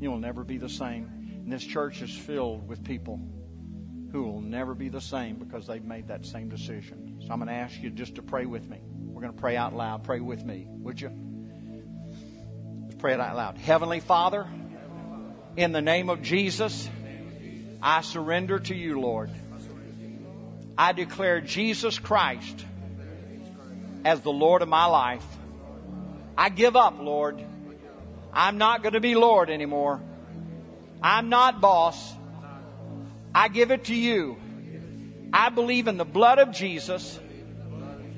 You 0.00 0.10
will 0.10 0.18
never 0.18 0.44
be 0.44 0.58
the 0.58 0.68
same. 0.68 1.08
And 1.44 1.52
this 1.52 1.64
church 1.64 2.02
is 2.02 2.14
filled 2.14 2.66
with 2.66 2.84
people 2.84 3.20
who 4.12 4.24
will 4.24 4.40
never 4.40 4.74
be 4.74 4.88
the 4.88 5.00
same 5.00 5.36
because 5.36 5.66
they've 5.66 5.84
made 5.84 6.08
that 6.08 6.24
same 6.26 6.48
decision. 6.48 7.18
So 7.20 7.28
I'm 7.30 7.38
going 7.38 7.48
to 7.48 7.54
ask 7.54 7.80
you 7.80 7.90
just 7.90 8.16
to 8.16 8.22
pray 8.22 8.46
with 8.46 8.68
me. 8.68 8.78
We're 8.98 9.22
going 9.22 9.34
to 9.34 9.40
pray 9.40 9.56
out 9.56 9.74
loud. 9.74 10.04
Pray 10.04 10.20
with 10.20 10.44
me, 10.44 10.66
would 10.68 11.00
you? 11.00 11.10
Let's 12.84 12.94
pray 12.96 13.14
it 13.14 13.20
out 13.20 13.36
loud. 13.36 13.58
Heavenly 13.58 14.00
Father, 14.00 14.48
in 15.56 15.72
the 15.72 15.82
name 15.82 16.08
of 16.08 16.22
Jesus, 16.22 16.88
I 17.82 18.00
surrender 18.00 18.58
to 18.58 18.74
you, 18.74 19.00
Lord. 19.00 19.30
I 20.76 20.92
declare 20.92 21.40
Jesus 21.40 21.98
Christ 21.98 22.64
as 24.04 24.20
the 24.22 24.32
Lord 24.32 24.62
of 24.62 24.68
my 24.68 24.86
life. 24.86 25.24
I 26.40 26.48
give 26.48 26.74
up, 26.74 26.98
Lord. 26.98 27.44
I'm 28.32 28.56
not 28.56 28.82
going 28.82 28.94
to 28.94 29.00
be 29.00 29.14
Lord 29.14 29.50
anymore. 29.50 30.00
I'm 31.02 31.28
not 31.28 31.60
boss. 31.60 32.14
I 33.34 33.48
give 33.48 33.70
it 33.70 33.84
to 33.84 33.94
you. 33.94 34.38
I 35.34 35.50
believe 35.50 35.86
in 35.86 35.98
the 35.98 36.06
blood 36.06 36.38
of 36.38 36.50
Jesus 36.50 37.20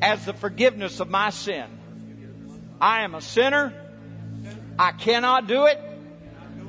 as 0.00 0.24
the 0.24 0.32
forgiveness 0.34 1.00
of 1.00 1.10
my 1.10 1.30
sin. 1.30 1.66
I 2.80 3.02
am 3.02 3.16
a 3.16 3.20
sinner. 3.20 3.74
I 4.78 4.92
cannot 4.92 5.48
do 5.48 5.64
it. 5.64 5.80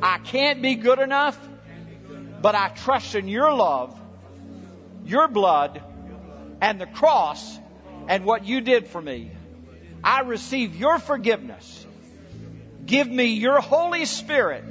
I 0.01 0.17
can't 0.17 0.59
be 0.59 0.73
good 0.73 0.97
enough. 0.97 1.37
But 2.41 2.55
I 2.55 2.69
trust 2.69 3.13
in 3.13 3.27
your 3.27 3.53
love, 3.53 3.95
your 5.05 5.27
blood, 5.27 5.83
and 6.61 6.81
the 6.81 6.87
cross 6.87 7.59
and 8.07 8.25
what 8.25 8.43
you 8.43 8.59
did 8.59 8.87
for 8.87 8.99
me. 8.99 9.33
I 10.03 10.21
receive 10.21 10.75
your 10.75 10.99
forgiveness. 10.99 11.85
Give 12.85 13.07
me 13.07 13.25
your 13.25 13.61
Holy 13.61 14.05
Spirit 14.05 14.65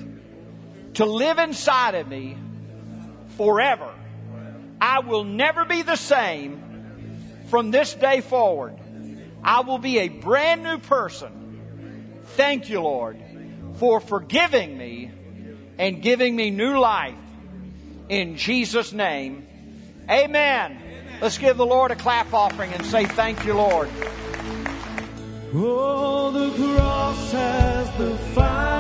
to 0.95 1.07
live 1.07 1.39
inside 1.39 1.95
of 1.95 2.07
me 2.07 2.37
forever. 3.37 3.95
I 4.81 5.01
will 5.01 5.25
never 5.25 5.65
be 5.65 5.83
the 5.83 5.97
same 5.97 6.61
from 7.49 7.71
this 7.71 7.95
day 7.95 8.21
forward. 8.21 8.79
I 9.43 9.61
will 9.61 9.79
be 9.79 10.01
a 10.01 10.09
brand 10.09 10.63
new 10.63 10.79
person. 10.79 12.21
Thank 12.37 12.69
you, 12.69 12.81
Lord, 12.81 13.21
for 13.75 14.01
forgiving 14.01 14.77
me 14.77 15.11
and 15.79 16.03
giving 16.03 16.37
me 16.37 16.51
new 16.51 16.79
life. 16.79 17.15
In 18.09 18.37
Jesus' 18.37 18.93
name, 18.93 19.47
amen. 20.11 20.79
Let's 21.21 21.39
give 21.39 21.57
the 21.57 21.67
Lord 21.67 21.91
a 21.91 21.97
clap 21.97 22.33
offering 22.35 22.73
and 22.73 22.85
say, 22.85 23.07
Thank 23.07 23.45
you, 23.45 23.55
Lord. 23.55 23.89
Oh, 25.55 26.31
the 26.31 26.51
cross 26.57 27.33
has 27.33 27.91
the 27.99 28.17
final 28.35 28.72